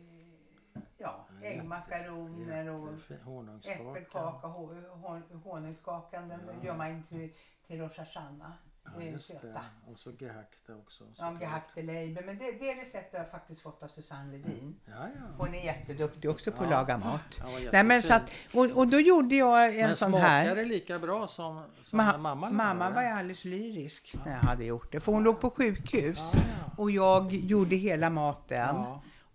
ja, 0.98 1.26
äggmakaroner 1.42 2.68
och 2.70 2.88
Jättefin 2.92 3.20
honungskaka. 3.24 3.78
äppelkaka. 3.90 4.46
ho- 4.46 4.88
hon- 5.02 5.40
Honungskakan 5.44 6.28
den 6.28 6.40
Ja. 6.46 6.66
gör 6.66 6.76
man 6.76 7.02
till, 7.02 7.32
till 7.66 7.80
Rosh 7.80 7.98
Hashanah. 7.98 8.50
Ja, 8.98 9.02
just 9.04 9.26
söta. 9.26 9.46
det. 9.46 9.60
Och 9.92 9.98
så 9.98 10.10
gehakte 10.10 10.74
också. 10.74 11.04
Ja, 11.04 11.10
såklart. 11.14 11.40
gehackte 11.40 11.82
leiber. 11.82 12.22
Men 12.26 12.38
det, 12.38 12.52
det 12.52 12.74
receptet 12.74 13.12
har 13.12 13.18
jag 13.18 13.30
faktiskt 13.30 13.60
fått 13.60 13.82
av 13.82 13.88
Susanne 13.88 14.32
Levin. 14.32 14.80
Ja, 14.84 14.92
ja. 14.94 15.20
Hon 15.38 15.54
är 15.54 15.64
jätteduktig 15.64 16.30
också 16.30 16.52
på 16.52 16.56
Ja. 16.62 16.64
att 16.64 16.70
laga 16.70 16.98
mat. 16.98 17.20
Ja, 17.38 17.46
Nej, 17.72 17.84
men 17.84 18.02
så 18.02 18.14
att, 18.14 18.30
och, 18.54 18.64
och 18.76 18.88
då 18.88 19.00
gjorde 19.00 19.34
jag 19.34 19.68
en 19.78 19.86
Men 19.86 19.96
sån 19.96 20.14
här. 20.14 20.54
det 20.56 20.64
lika 20.64 20.98
bra 20.98 21.26
som, 21.26 21.62
som 21.82 22.00
Ma- 22.00 22.04
när 22.12 22.18
mamma 22.18 22.50
mamma 22.50 22.74
lagade 22.74 22.94
var 22.94 23.02
det? 23.02 23.08
ju 23.08 23.14
alldeles 23.14 23.44
lyrisk 23.44 24.14
när 24.24 24.32
jag 24.32 24.38
hade 24.40 24.64
gjort 24.64 24.92
det. 24.92 25.00
För 25.00 25.12
hon 25.12 25.24
låg 25.24 25.40
på 25.40 25.50
sjukhus. 25.50 26.32
Ja, 26.34 26.40
ja. 26.66 26.70
Och 26.82 26.90
jag 26.90 27.32
gjorde 27.32 27.76
hela 27.76 28.10
maten. 28.10 28.76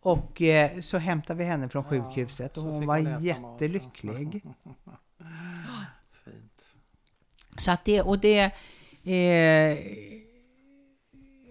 Och 0.04 0.42
eh, 0.42 0.80
så 0.80 0.98
hämtade 0.98 1.38
vi 1.40 1.44
henne 1.46 1.70
från 1.70 1.84
sjukhuset 1.84 2.58
och 2.58 2.64
hon 2.64 2.86
var 2.86 3.00
hon 3.00 3.24
jättelycklig. 3.24 4.44
Fint. 6.26 6.64
Så 7.58 7.72
att 7.72 7.86
det, 7.86 8.02
och 8.02 8.20
det, 8.20 8.44
eh, 9.04 9.78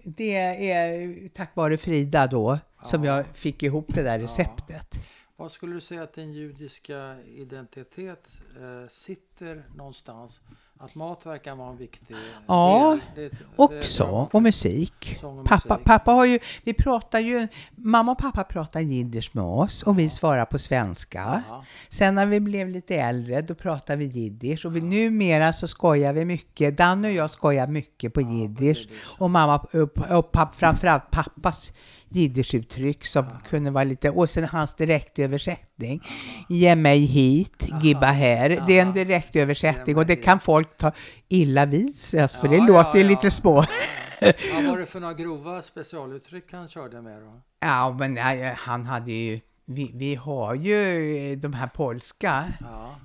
det 0.03 0.35
är 0.71 1.27
tack 1.29 1.55
vare 1.55 1.77
Frida 1.77 2.27
då 2.27 2.59
som 2.83 3.03
Ja. 3.03 3.15
jag 3.17 3.37
fick 3.37 3.63
ihop 3.63 3.85
det 3.93 4.03
där 4.03 4.19
receptet. 4.19 4.95
Vad 5.35 5.51
skulle 5.51 5.73
du 5.73 5.81
säga 5.81 6.03
att 6.03 6.13
din 6.13 6.33
judiska 6.33 7.15
identitet 7.23 8.27
eh, 8.59 8.89
sitter 8.89 9.63
någonstans? 9.75 10.41
Att 10.83 10.95
mat 10.95 11.25
verkar 11.25 11.55
vara 11.55 11.69
en 11.69 11.77
viktig 11.77 12.15
Ja, 12.47 12.99
del. 13.15 13.23
Det, 13.23 13.29
det 13.29 13.45
Också, 13.55 14.03
jag. 14.03 14.35
och 14.35 14.43
musik. 14.43 15.19
Och 15.23 15.45
Pappa, 15.45 15.73
musik. 15.73 15.85
pappa 15.85 16.11
har 16.11 16.25
ju, 16.25 16.39
vi 16.63 16.73
pratar 16.73 17.19
ju, 17.19 17.47
mamma 17.75 18.11
och 18.11 18.17
pappa 18.17 18.43
pratar 18.43 18.79
jiddisch 18.79 19.29
med 19.33 19.43
oss 19.43 19.83
och 19.83 19.99
vi 19.99 20.09
svarar 20.09 20.45
på 20.45 20.59
svenska. 20.59 21.43
Ja. 21.49 21.63
Sen 21.89 22.15
när 22.15 22.25
vi 22.25 22.39
blev 22.39 22.69
lite 22.69 22.95
äldre, 22.95 23.41
då 23.41 23.55
pratade 23.55 23.97
vi 23.97 24.05
jiddisch 24.05 24.65
och 24.65 24.75
vi, 24.75 24.81
numera 24.81 25.53
så 25.53 25.67
skojar 25.67 26.13
vi 26.13 26.25
mycket. 26.25 26.77
Danny 26.77 27.09
och 27.09 27.13
jag 27.13 27.29
skojar 27.31 27.67
mycket 27.67 28.13
på 28.13 28.21
jiddisch. 28.21 28.87
Och 29.19 29.29
mamma 29.29 29.55
och, 29.57 30.17
och 30.17 30.31
papp, 30.31 30.55
framförallt 30.55 31.11
pappas 31.11 31.73
jiddisch-uttryck 32.13 33.05
som 33.05 33.25
kunde 33.49 33.71
vara 33.71 33.83
lite, 33.83 34.09
och 34.09 34.29
sen 34.29 34.43
hans 34.43 34.73
direktöversättning. 34.75 36.01
Ge 36.49 36.75
mig 36.75 36.99
hit, 36.99 37.67
gibba 37.81 38.05
här. 38.07 38.49
Det 38.67 38.77
är 38.77 38.81
en 38.81 38.87
Aha. 38.87 38.93
direktöversättning 38.95 39.97
och 39.97 40.05
det 40.05 40.15
kan 40.15 40.39
folk 40.39 40.77
ta 40.77 40.91
illa 41.29 41.65
vid 41.65 41.95
sig, 41.95 42.19
alltså, 42.19 42.37
för 42.37 42.47
Ja, 42.47 42.53
det 42.61 42.67
låter 42.67 42.95
ju 42.97 43.01
ja, 43.03 43.07
lite 43.09 43.27
ja. 43.27 43.31
små. 43.31 43.53
Vad 44.53 44.65
var 44.65 44.77
det 44.77 44.85
för 44.85 44.99
några 44.99 45.13
grova 45.13 45.61
specialuttryck 45.61 46.51
han 46.51 46.67
körde 46.69 47.01
med 47.01 47.21
då? 47.21 47.41
Ja, 47.59 47.95
men 47.99 48.17
han 48.57 48.85
hade 48.85 49.11
ju, 49.11 49.39
vi, 49.65 49.91
vi 49.93 50.15
har 50.15 50.55
ju 50.55 51.17
eh, 51.31 51.37
de 51.37 51.53
här 51.53 51.67
polska 51.67 52.45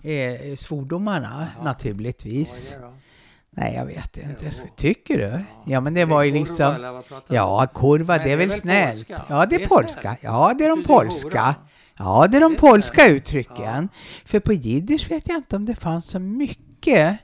Ja. 0.03 0.11
eh, 0.11 0.55
svordomarna 0.57 1.49
Jaha. 1.57 1.65
naturligtvis. 1.65 2.77
Då? 2.81 2.95
Nej, 3.51 3.75
jag 3.75 3.85
vet 3.85 4.17
inte. 4.17 4.45
Jo. 4.45 4.69
Tycker 4.77 5.19
du? 5.19 5.45
Ja, 5.73 5.81
men 5.81 5.95
det 5.95 6.05
var 6.05 6.23
ju 6.23 6.33
liksom... 6.33 6.97
Ja, 7.29 7.67
kurva, 7.75 8.17
Nej, 8.17 8.25
det 8.27 8.33
är 8.33 8.37
väl 8.37 8.51
snällt. 8.53 9.09
polska? 9.09 9.25
Ja, 9.29 9.47
det 9.47 9.55
är 9.55 9.59
snällt. 9.59 9.69
polska. 9.69 10.17
Ja, 10.21 10.55
det 10.59 10.65
är 10.65 10.69
de 10.69 10.85
polska. 10.85 11.55
Ja, 11.99 12.27
det 12.31 12.37
är 12.37 12.41
de 12.41 12.53
Det 12.53 12.59
är 12.59 12.61
polska 12.61 13.09
uttrycken. 13.09 13.89
För 14.25 14.41
på 14.41 14.53
jiddisch 14.53 15.11
vet 15.11 15.29
jag 15.29 15.37
inte 15.37 15.57
om 15.57 15.65
det 15.67 15.75
fanns 15.75 16.07
så 16.07 16.19
mycket 16.19 17.19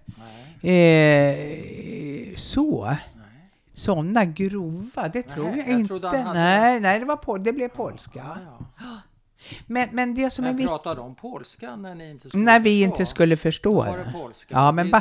eh, 0.63 2.37
så. 2.37 2.97
Sådana 3.77 4.25
grova, 4.25 5.09
det 5.09 5.23
tror 5.23 5.45
Nej, 5.51 5.59
jag, 5.59 5.69
jag 5.69 5.81
inte. 5.81 6.33
Nej, 6.35 6.81
nej 6.81 6.99
det, 6.99 7.05
var 7.05 7.17
pol- 7.17 7.45
det 7.45 7.53
blev 7.53 7.69
polska. 7.69 8.23
Ja, 8.25 8.37
ja. 8.79 8.85
Men, 9.67 9.89
men 9.93 10.15
det 10.15 10.31
som 10.31 10.45
är 10.45 10.49
Men 10.49 10.57
viktigt, 10.57 10.69
pratade 10.71 11.01
de 11.01 11.15
polska 11.15 11.77
när 11.77 11.95
ni 11.95 12.11
inte 12.11 12.29
skulle 12.29 12.45
när 12.45 12.61
vi 12.61 12.71
förstå? 12.85 12.91
inte 13.01 13.07
skulle 13.07 13.37
förstå 13.37 13.85
det. 13.85 14.13
Ja, 14.49 14.73
men 14.73 14.87
inte- 14.87 15.01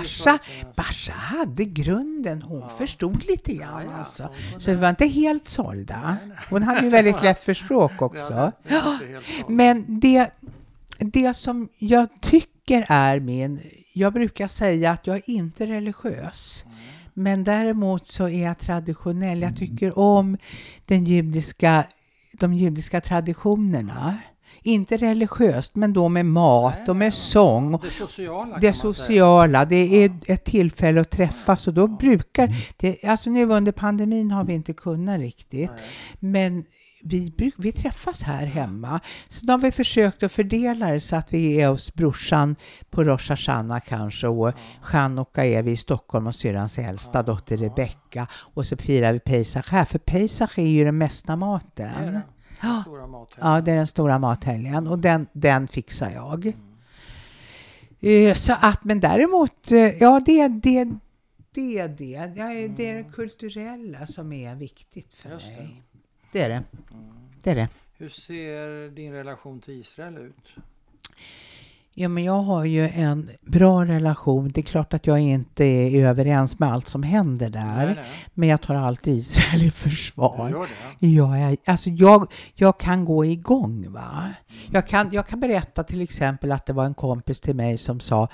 Basha 0.75 1.13
hade 1.13 1.65
grunden. 1.65 2.41
Hon 2.41 2.59
Ja. 2.59 2.67
förstod 2.67 3.23
lite 3.27 3.53
grann 3.53 3.83
Ja, 3.85 3.91
ja, 3.91 3.97
alltså. 3.97 4.29
Så 4.57 4.71
vi 4.71 4.77
var 4.77 4.89
inte 4.89 5.05
helt 5.07 5.47
sålda. 5.47 6.17
Hon 6.49 6.63
hade 6.63 6.81
ju 6.81 6.89
väldigt 6.89 7.21
lätt 7.21 7.43
för 7.43 7.53
språk 7.53 7.91
också. 8.01 8.51
är. 8.63 9.51
Men 9.51 9.99
det, 9.99 10.31
det 10.97 11.33
som 11.33 11.69
jag 11.77 12.21
tycker 12.21 12.85
är 12.89 13.19
min... 13.19 13.61
Jag 13.95 14.13
brukar 14.13 14.47
säga 14.47 14.91
att 14.91 15.07
jag 15.07 15.15
är 15.15 15.21
inte 15.29 15.65
religiös. 15.67 16.63
Mm. 16.65 16.77
Men 17.13 17.43
däremot 17.43 18.07
så 18.07 18.27
är 18.29 18.43
jag 18.43 18.57
traditionell. 18.59 19.41
Jag 19.41 19.57
tycker 19.57 19.99
om 19.99 20.37
den 20.85 21.05
judiska, 21.05 21.83
de 22.33 22.53
judiska 22.53 23.01
traditionerna. 23.01 24.17
Inte 24.63 24.97
religiöst, 24.97 25.75
men 25.75 25.93
då 25.93 26.09
med 26.09 26.25
mat 26.25 26.89
och 26.89 26.95
med 26.95 27.13
sång. 27.13 27.79
Det 27.81 27.89
sociala 27.91 28.57
Det 28.57 28.73
sociala, 28.73 29.65
det 29.65 30.03
är 30.03 30.11
ett 30.27 30.43
tillfälle 30.43 31.01
att 31.01 31.09
träffas. 31.09 31.67
Och 31.67 31.73
då 31.73 31.87
brukar 31.87 32.55
det, 32.77 33.03
alltså 33.03 33.29
nu 33.29 33.45
under 33.45 33.71
pandemin 33.71 34.31
har 34.31 34.43
vi 34.43 34.53
inte 34.53 34.73
kunnat 34.73 35.19
riktigt, 35.19 35.71
men 36.19 36.65
vi, 37.03 37.51
vi 37.57 37.71
träffas 37.71 38.23
här 38.23 38.45
hemma. 38.45 38.99
Så 39.27 39.45
då 39.45 39.53
har 39.53 39.57
vi 39.57 39.71
försökt 39.71 40.23
att 40.23 40.31
fördela 40.31 40.91
det 40.91 40.99
så 40.99 41.15
att 41.15 41.33
vi 41.33 41.61
är 41.61 41.69
hos 41.69 41.93
brorsan 41.93 42.55
på 42.89 43.03
Rosh 43.03 43.29
Hashanah 43.29 43.79
kanske 43.87 44.27
och 44.27 44.53
Chanukka 44.81 45.45
är 45.45 45.61
vi 45.61 45.71
i 45.71 45.77
Stockholm 45.77 46.27
och 46.27 46.35
syrrans 46.35 46.79
äldsta 46.79 47.23
dotter 47.23 47.57
Rebecka 47.57 48.27
och 48.33 48.65
så 48.65 48.77
firar 48.77 49.13
vi 49.13 49.19
Pesach 49.19 49.69
här, 49.69 49.85
för 49.85 49.99
Pesach 49.99 50.59
är 50.59 50.67
ju 50.67 50.83
den 50.85 50.97
mesta 50.97 51.35
maten. 51.35 52.19
Det. 52.67 52.81
Stora 52.81 53.07
mathelgen. 53.07 53.47
Ja, 53.53 53.61
det 53.61 53.71
är 53.71 53.75
den 53.75 53.87
stora 53.87 54.19
mathelgen 54.19 54.87
och 54.87 54.99
den, 54.99 55.27
den 55.33 55.67
fixar 55.67 56.09
jag. 56.11 56.45
Mm. 56.45 56.57
Eh, 58.27 58.33
Så 58.33 58.53
att, 58.61 58.83
men 58.83 58.99
däremot, 58.99 59.71
eh, 59.71 59.77
ja 59.77 60.21
det, 60.25 60.47
det, 60.47 60.83
det 61.53 61.79
är 61.79 61.87
det. 61.87 62.31
Det 62.77 62.87
är 62.89 62.95
det 62.95 63.11
kulturella 63.11 64.05
som 64.05 64.33
är 64.33 64.55
viktigt 64.55 65.15
för 65.15 65.29
Mm. 65.29 65.39
Just 65.39 65.51
det. 65.51 65.61
mig. 65.63 65.81
Det 66.31 66.41
är 66.41 66.49
det. 66.49 66.55
Mm. 66.93 67.13
Det 67.43 67.51
är 67.51 67.55
det. 67.55 67.69
Hur 67.97 68.09
ser 68.09 68.89
din 68.89 69.11
relation 69.13 69.61
till 69.61 69.73
Israel 69.79 70.17
ut? 70.17 70.53
Ja, 71.95 72.09
men 72.09 72.23
jag 72.23 72.41
har 72.41 72.65
ju 72.65 72.89
en 72.89 73.29
bra 73.41 73.85
relation. 73.85 74.49
Det 74.49 74.61
är 74.61 74.65
klart 74.65 74.93
att 74.93 75.07
jag 75.07 75.19
inte 75.19 75.65
är 75.65 76.05
överens 76.05 76.59
med 76.59 76.73
allt 76.73 76.87
som 76.87 77.03
händer 77.03 77.49
där. 77.49 77.85
Nej, 77.85 77.95
nej. 77.95 78.05
Men 78.33 78.49
jag 78.49 78.61
tar 78.61 78.75
alltid 78.75 79.13
Israel 79.13 79.63
i 79.63 79.71
försvar. 79.71 80.49
gör 80.49 80.67
det? 80.99 81.07
Ja, 81.07 81.39
jag, 81.39 81.57
alltså 81.65 81.89
jag, 81.89 82.31
jag 82.55 82.79
kan 82.79 83.05
gå 83.05 83.25
igång. 83.25 83.91
Va? 83.91 84.33
Jag, 84.71 84.87
kan, 84.87 85.09
jag 85.11 85.27
kan 85.27 85.39
berätta 85.39 85.83
till 85.83 86.01
exempel 86.01 86.51
att 86.51 86.65
det 86.65 86.73
var 86.73 86.85
en 86.85 86.93
kompis 86.93 87.39
till 87.39 87.55
mig 87.55 87.77
som 87.77 87.99
sa, 87.99 88.27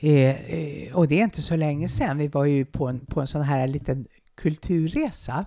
eh, 0.00 0.54
eh, 0.54 0.94
och 0.94 1.08
det 1.08 1.20
är 1.20 1.24
inte 1.24 1.42
så 1.42 1.56
länge 1.56 1.88
sedan, 1.88 2.18
vi 2.18 2.28
var 2.28 2.44
ju 2.44 2.64
på 2.64 2.88
en, 2.88 3.00
på 3.00 3.20
en 3.20 3.26
sån 3.26 3.42
här 3.42 3.66
liten 3.66 4.06
kulturresa, 4.36 5.44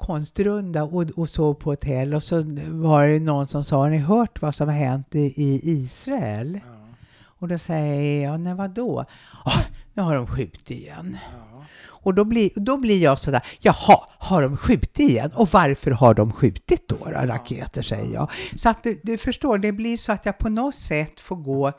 konstrunda 0.00 0.82
och, 0.82 1.10
och 1.16 1.30
så 1.30 1.54
på 1.54 1.70
hotell 1.70 2.14
och 2.14 2.22
så 2.22 2.44
var 2.68 3.06
det 3.06 3.20
någon 3.20 3.46
som 3.46 3.64
sa, 3.64 3.76
har 3.76 3.90
ni 3.90 3.98
hört 3.98 4.42
vad 4.42 4.54
som 4.54 4.68
har 4.68 4.74
hänt 4.74 5.14
i, 5.14 5.18
i 5.36 5.60
Israel? 5.62 6.60
Ja. 6.66 6.86
Och 7.22 7.48
då 7.48 7.58
säger 7.58 8.24
jag, 8.24 8.40
nej 8.40 8.54
vadå? 8.54 9.04
Oh, 9.44 9.60
nu 9.94 10.02
har 10.02 10.14
de 10.14 10.26
skjutit 10.26 10.70
igen. 10.70 11.18
Ja. 11.32 11.64
Och 12.02 12.14
då 12.14 12.24
blir, 12.24 12.50
då 12.56 12.76
blir 12.76 13.02
jag 13.02 13.18
sådär, 13.18 13.42
jaha, 13.60 13.98
har 14.18 14.42
de 14.42 14.56
skjutit 14.56 15.00
igen? 15.00 15.30
Och 15.34 15.48
varför 15.48 15.90
har 15.90 16.14
de 16.14 16.32
skjutit 16.32 16.88
då, 16.88 16.96
då 16.96 17.10
raketer, 17.10 17.82
säger 17.82 18.14
jag. 18.14 18.30
Så 18.56 18.68
att 18.68 18.82
du, 18.82 19.00
du 19.02 19.18
förstår, 19.18 19.58
det 19.58 19.72
blir 19.72 19.96
så 19.96 20.12
att 20.12 20.26
jag 20.26 20.38
på 20.38 20.48
något 20.48 20.74
sätt 20.74 21.20
får 21.20 21.36
gå 21.36 21.72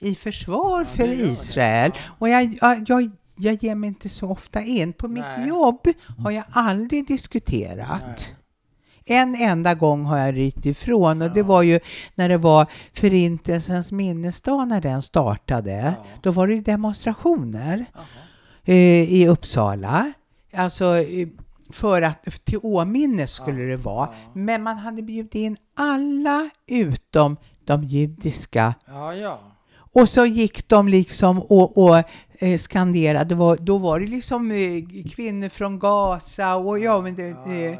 i 0.00 0.14
försvar 0.14 0.80
Ja, 0.80 0.86
för 0.96 1.06
det 1.06 1.16
det. 1.16 1.22
Israel. 1.22 1.90
Ja. 1.94 2.00
Och 2.18 2.28
jag, 2.28 2.58
jag, 2.60 2.84
jag, 2.88 3.10
jag 3.36 3.54
ger 3.54 3.74
mig 3.74 3.88
inte 3.88 4.08
så 4.08 4.30
ofta 4.30 4.62
in. 4.62 4.92
På 4.92 5.08
mitt 5.08 5.24
Nej. 5.38 5.48
jobb 5.48 5.80
har 6.18 6.30
jag 6.30 6.44
aldrig 6.52 7.06
diskuterat. 7.06 8.04
Nej. 8.06 8.36
En 9.06 9.34
enda 9.34 9.74
gång 9.74 10.04
har 10.04 10.18
jag 10.18 10.36
rytt 10.36 10.66
ifrån 10.66 11.22
och 11.22 11.30
det 11.32 11.40
Ja. 11.40 11.46
var 11.46 11.62
ju 11.62 11.80
när 12.14 12.28
det 12.28 12.38
var 12.38 12.66
Förintelsens 12.92 13.92
minnesdag 13.92 14.64
när 14.68 14.80
den 14.80 15.02
startade. 15.02 15.72
Ja. 15.72 16.04
Då 16.22 16.30
var 16.30 16.46
det 16.48 16.60
demonstrationer 16.60 17.86
eh, 18.64 19.12
i 19.12 19.28
Uppsala. 19.28 20.12
Alltså 20.54 20.84
för 21.70 22.02
att 22.02 22.22
till 22.44 22.58
åminnes 22.62 23.32
skulle 23.32 23.62
Ja, 23.62 23.68
det 23.68 23.76
vara. 23.76 24.08
Men 24.32 24.62
man 24.62 24.76
hade 24.76 25.02
bjudit 25.02 25.34
in 25.34 25.56
alla 25.76 26.50
utom 26.66 27.36
de 27.64 27.84
judiska. 27.84 28.74
Ja, 28.86 29.14
ja. 29.14 29.40
Och 29.76 30.08
så 30.08 30.26
gick 30.26 30.68
de 30.68 30.88
liksom 30.88 31.38
och, 31.42 31.78
och 31.78 32.02
eh, 32.38 32.58
skanderade. 32.58 33.34
Var, 33.34 33.56
då 33.56 33.78
var 33.78 34.00
det 34.00 34.06
liksom 34.06 34.50
eh, 34.50 35.08
kvinnor 35.10 35.48
från 35.48 35.78
Gaza 35.78 36.54
och 36.54 36.78
ja, 36.78 37.00
men 37.00 37.14
det, 37.14 37.28
ja, 37.28 37.54
ja. 37.54 37.76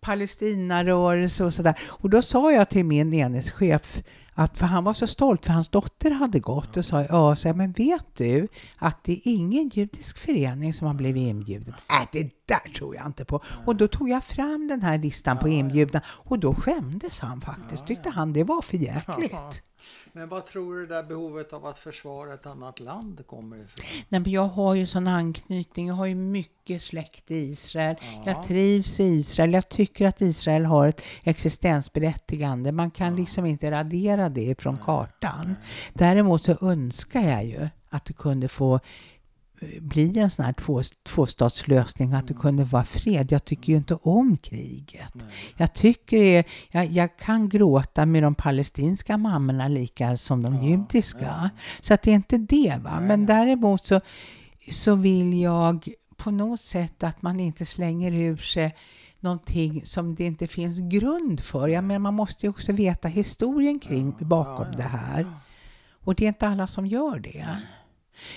Palestinarörelse 0.00 1.44
och 1.44 1.54
sådär. 1.54 1.78
Och 1.84 2.10
då 2.10 2.22
sa 2.22 2.52
jag 2.52 2.70
till 2.70 2.84
min 2.84 3.14
enhetschef, 3.14 4.02
att, 4.34 4.58
för 4.58 4.66
han 4.66 4.84
var 4.84 4.92
så 4.92 5.06
stolt 5.06 5.46
för 5.46 5.52
hans 5.52 5.68
dotter 5.68 6.10
hade 6.10 6.40
gått 6.40 6.76
och 6.76 6.84
sa, 6.84 7.04
ja, 7.04 7.36
så 7.36 7.48
jag, 7.48 7.56
men 7.56 7.72
vet 7.72 8.06
du 8.16 8.48
att 8.76 9.04
det 9.04 9.12
är 9.12 9.20
ingen 9.24 9.68
judisk 9.68 10.18
förening 10.18 10.72
som 10.72 10.86
har 10.86 10.94
blivit 10.94 11.28
inbjuden? 11.28 11.74
Äh, 11.90 12.08
det 12.12 12.43
där 12.46 12.72
tror 12.72 12.96
jag 12.96 13.06
inte 13.06 13.24
på. 13.24 13.40
Och 13.66 13.76
då 13.76 13.88
tog 13.88 14.08
jag 14.08 14.24
fram 14.24 14.68
den 14.68 14.82
här 14.82 14.98
listan 14.98 15.38
på 15.38 15.48
inbjudna 15.48 16.02
och 16.06 16.38
då 16.38 16.54
skämdes 16.54 17.20
han 17.20 17.40
faktiskt. 17.40 17.86
Tyckte 17.86 18.10
han 18.10 18.32
det 18.32 18.44
var 18.44 18.62
för 18.62 18.76
jäkligt. 18.76 19.62
Men 20.12 20.28
vad 20.28 20.46
tror 20.46 20.76
du 20.76 20.86
det 20.86 20.94
där 20.94 21.02
behovet 21.02 21.52
av 21.52 21.66
att 21.66 21.78
försvara 21.78 22.34
ett 22.34 22.46
annat 22.46 22.80
land 22.80 23.26
kommer 23.26 23.56
ifrån? 23.56 23.84
Nej, 24.08 24.20
men 24.20 24.32
jag 24.32 24.48
har 24.48 24.74
ju 24.74 24.86
sån 24.86 25.06
anknytning, 25.06 25.86
jag 25.86 25.94
har 25.94 26.06
ju 26.06 26.14
mycket 26.14 26.82
släkt 26.82 27.30
i 27.30 27.36
Israel. 27.36 27.96
Ja. 28.00 28.22
Jag 28.24 28.42
trivs 28.44 29.00
i 29.00 29.04
Israel. 29.04 29.52
Jag 29.52 29.68
tycker 29.68 30.06
att 30.06 30.20
Israel 30.20 30.64
har 30.64 30.88
ett 30.88 31.02
existensberättigande. 31.22 32.72
Man 32.72 32.90
kan 32.90 33.16
liksom 33.16 33.46
inte 33.46 33.70
radera 33.70 34.28
det 34.28 34.60
från 34.60 34.76
kartan. 34.76 35.54
Däremot 35.92 36.44
så 36.44 36.56
önskar 36.60 37.20
jag 37.20 37.44
ju 37.44 37.68
att 37.88 38.04
det 38.04 38.12
kunde 38.12 38.48
få 38.48 38.80
bli 39.80 40.18
en 40.18 40.30
sån 40.30 40.44
här 40.44 40.52
två, 40.52 40.82
tvåstatslösning, 41.02 42.12
att 42.12 42.28
det 42.28 42.34
kunde 42.34 42.64
vara 42.64 42.84
fred. 42.84 43.32
Jag 43.32 43.44
tycker 43.44 43.72
ju 43.72 43.76
inte 43.78 43.94
om 43.94 44.36
kriget. 44.36 45.14
Jag 45.56 45.74
tycker 45.74 46.18
det 46.18 46.36
är, 46.36 46.44
jag, 46.70 46.86
jag 46.86 47.16
kan 47.16 47.48
gråta 47.48 48.06
med 48.06 48.22
de 48.22 48.34
palestinska 48.34 49.18
mammorna 49.18 49.68
lika 49.68 50.16
som 50.16 50.42
de 50.42 50.54
Ja, 50.54 50.62
judiska. 50.62 51.18
ja. 51.20 51.48
Så 51.80 51.94
att 51.94 52.02
det 52.02 52.10
är 52.10 52.14
inte 52.14 52.38
det. 52.38 52.80
Va? 52.82 53.00
Men 53.00 53.26
däremot 53.26 53.86
så, 53.86 54.00
så 54.70 54.94
vill 54.94 55.40
jag 55.40 55.88
på 56.16 56.30
något 56.30 56.60
sätt 56.60 57.02
att 57.02 57.22
man 57.22 57.40
inte 57.40 57.66
slänger 57.66 58.12
ur 58.12 58.36
sig 58.36 58.74
någonting 59.20 59.84
som 59.84 60.14
det 60.14 60.24
inte 60.24 60.46
finns 60.46 60.78
grund 60.78 61.40
för. 61.40 61.68
Ja, 61.68 61.80
men 61.80 62.02
man 62.02 62.14
måste 62.14 62.46
ju 62.46 62.50
också 62.50 62.72
veta 62.72 63.08
historien 63.08 63.78
kring 63.78 64.16
bakom 64.20 64.66
ja. 64.70 64.76
det 64.76 64.82
här. 64.82 65.26
Och 66.04 66.14
det 66.14 66.24
är 66.24 66.28
inte 66.28 66.48
alla 66.48 66.66
som 66.66 66.86
gör 66.86 67.18
det. 67.18 67.46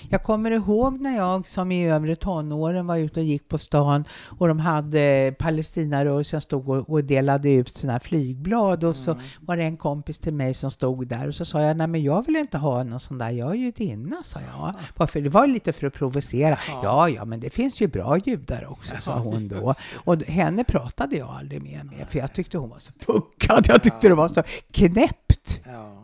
Jag 0.10 0.24
kommer 0.24 0.52
ihåg 0.52 1.00
när 1.02 1.18
jag 1.18 1.48
som 1.48 1.72
i 1.72 1.90
övre 1.90 2.16
tonåren 2.16 2.88
var 2.88 2.98
ute 2.98 3.20
och 3.20 3.26
gick 3.26 3.48
på 3.48 3.58
stan 3.58 4.04
och 4.40 4.48
de 4.48 4.60
hade 4.60 5.36
Palestinarörelsen 5.40 6.42
stod 6.42 6.70
och, 6.70 6.90
och 6.90 7.04
delade 7.04 7.50
ut 7.52 7.78
såna 7.78 7.94
här 7.94 8.00
flygblad 8.00 8.84
och 8.84 8.96
så 8.96 9.12
Mm. 9.12 9.24
var 9.42 9.58
det 9.58 9.64
en 9.64 9.78
kompis 9.78 10.20
till 10.20 10.34
mig 10.34 10.54
som 10.54 10.72
stod 10.72 11.08
där 11.08 11.28
och 11.28 11.36
så 11.36 11.46
sa 11.46 11.62
jag 11.62 11.78
nej 11.78 11.88
men 11.88 12.04
jag 12.04 12.26
vill 12.26 12.36
inte 12.36 12.58
ha 12.58 12.84
någon 12.84 13.00
sån 13.00 13.18
där, 13.18 13.30
jag 13.30 13.52
är 13.52 13.56
judinna 13.56 14.24
sa 14.24 14.40
jag. 14.42 14.74
Bara 14.96 15.08
för, 15.08 15.22
det 15.22 15.30
var 15.30 15.48
lite 15.48 15.74
för 15.74 15.88
att 15.88 15.94
provocera. 15.94 16.58
Ja. 16.68 16.82
Ja, 16.84 17.10
ja 17.10 17.26
men 17.26 17.40
det 17.40 17.50
finns 17.50 17.82
ju 17.82 17.88
bra 17.88 18.18
judar 18.18 18.72
också 18.72 18.96
sa 19.00 19.12
Ja, 19.12 19.18
hon 19.18 19.48
då. 19.48 19.74
Och 19.96 20.22
henne 20.24 20.64
pratade 20.64 21.16
jag 21.16 21.30
aldrig 21.30 21.62
mer 21.62 21.84
med 21.84 22.08
för 22.10 22.20
jag 22.20 22.34
tyckte 22.34 22.58
hon 22.58 22.70
var 22.70 22.80
så 22.80 22.92
puckad, 23.06 23.66
jag 23.68 23.84
tyckte 23.84 24.08
det 24.08 24.16
var 24.16 24.28
så 24.30 24.44
knäppt. 24.72 25.62
Ja. 25.66 26.04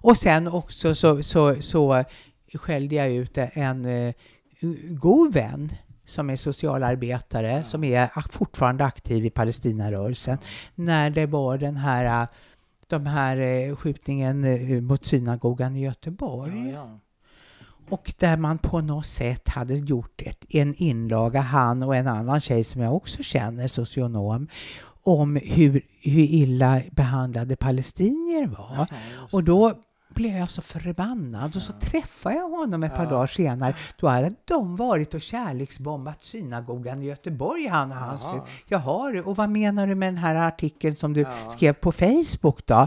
Och 0.00 0.16
sen 0.16 0.48
också 0.48 0.94
så, 0.94 1.22
så, 1.22 1.62
så 1.62 2.04
skällde 2.54 2.94
jag 2.94 3.12
ut 3.12 3.38
en 3.38 3.84
eh, 3.84 4.14
god 4.90 5.32
vän 5.32 5.72
som 6.08 6.30
är 6.30 6.36
socialarbetare, 6.36 7.64
som 7.64 7.84
är 7.84 8.28
fortfarande 8.30 8.84
aktiv 8.84 9.24
i 9.24 9.30
Palestinarörelsen, 9.30 10.38
när 10.74 11.10
det 11.10 11.26
var 11.26 11.58
den 11.58 11.76
här, 11.76 12.22
eh, 12.22 12.28
de 12.86 13.06
här 13.06 13.36
eh, 13.36 13.76
skjutningen 13.76 14.44
eh, 14.44 14.80
mot 14.80 15.04
synagogan 15.04 15.76
i 15.76 15.80
Göteborg. 15.80 16.70
Ja, 16.70 16.72
ja. 16.72 16.98
och 17.88 18.14
där 18.18 18.36
man 18.36 18.58
på 18.58 18.80
något 18.80 19.06
sätt 19.06 19.48
hade 19.48 19.74
gjort 19.74 20.22
ett, 20.22 20.44
en 20.48 20.74
inlaga, 20.74 21.40
han 21.40 21.82
och 21.82 21.96
en 21.96 22.08
annan 22.08 22.40
tjej 22.40 22.64
som 22.64 22.80
jag 22.80 22.96
också 22.96 23.22
känner, 23.22 23.68
socionom, 23.68 24.48
om 25.02 25.36
hur, 25.36 25.72
hur 26.02 26.24
illa 26.24 26.82
behandlade 26.90 27.56
palestinier 27.56 28.46
var. 28.46 28.76
Ja, 28.76 28.86
Och 29.30 29.44
då 29.44 29.74
blev 30.18 30.36
jag 30.36 30.50
så 30.50 30.62
förbannad 30.62 31.56
och 31.56 31.62
så 31.62 31.72
träffade 31.72 32.34
jag 32.34 32.48
honom 32.48 32.82
ett 32.82 32.96
par 32.96 33.06
dagar 33.06 33.26
senare. 33.26 33.74
Då 33.96 34.08
hade 34.08 34.34
de 34.44 34.76
varit 34.76 35.14
och 35.14 35.20
kärleksbombat 35.20 36.24
synagogan 36.24 37.02
i 37.02 37.06
Göteborg, 37.06 37.66
han 37.66 37.90
och 37.90 37.96
hans 37.96 38.22
fru. 38.22 38.40
Jaha, 38.66 39.22
och 39.24 39.36
vad 39.36 39.50
menar 39.50 39.86
du 39.86 39.94
med 39.94 40.08
den 40.08 40.18
här 40.18 40.34
artikeln 40.34 40.96
som 40.96 41.12
du 41.12 41.26
skrev 41.50 41.72
på 41.72 41.92
Facebook 41.92 42.66
då? 42.66 42.86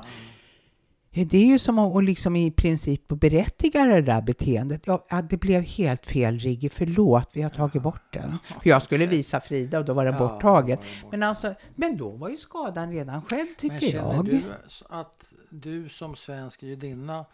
Det 1.13 1.37
är 1.37 1.45
ju 1.45 1.59
som 1.59 1.79
att 1.79 2.03
liksom 2.03 2.35
i 2.35 2.51
princip 2.51 3.07
berättiga 3.07 3.85
det 3.85 4.01
där 4.01 4.21
beteendet. 4.21 4.81
Ja, 4.85 5.05
det 5.29 5.37
blev 5.37 5.61
helt 5.61 6.05
fel, 6.05 6.39
Rigge. 6.39 6.69
Förlåt, 6.69 7.29
vi 7.33 7.41
har 7.41 7.49
tagit 7.49 7.81
bort 7.81 8.13
den. 8.13 8.37
För 8.43 8.69
jag 8.69 8.81
skulle 8.81 9.05
visa 9.05 9.41
Frida 9.41 9.79
och 9.79 9.85
då 9.85 9.93
var 9.93 10.05
den 10.05 10.13
Ja, 10.13 10.19
borttagen. 10.19 10.77
Men, 11.11 11.23
alltså, 11.23 11.53
men 11.75 11.97
då 11.97 12.09
var 12.09 12.29
ju 12.29 12.37
skadan 12.37 12.91
redan 12.91 13.21
skedd, 13.21 13.37
Men 13.47 13.55
tycker 13.57 13.91
känner 13.91 14.13
jag. 14.15 14.25
du 14.25 14.41
att 14.89 15.23
du 15.49 15.89
som 15.89 16.15
svensk 16.15 16.63
judinna 16.63 17.25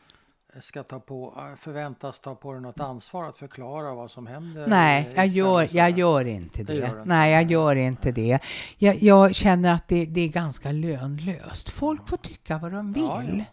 ska 0.61 0.83
ta 0.83 0.99
på, 0.99 1.33
förväntas 1.59 2.19
ta 2.19 2.35
på 2.35 2.53
dig 2.53 2.61
något 2.61 2.79
ansvar 2.79 3.29
att 3.29 3.37
förklara 3.37 3.93
vad 3.93 4.11
som 4.11 4.27
händer? 4.27 4.67
Nej, 4.67 5.13
jag 5.15 5.27
gör, 5.27 5.67
jag 5.71 5.89
gör 5.97 6.25
inte 6.25 6.63
det. 6.63 6.73
Det 6.73 6.79
gör. 6.79 7.01
Nej, 7.05 7.33
jag 7.33 7.51
gör 7.51 7.75
inte 7.75 8.11
det. 8.11 8.39
Jag, 8.77 8.95
jag 9.03 9.35
känner 9.35 9.73
att 9.73 9.87
det, 9.87 10.05
det 10.05 10.21
är 10.21 10.27
ganska 10.27 10.71
lönlöst. 10.71 11.69
Folk 11.69 12.07
får 12.09 12.17
tycka 12.17 12.57
vad 12.57 12.71
de 12.71 12.93
vill, 12.93 13.03
Ja, 13.03 13.23
ja 13.37 13.43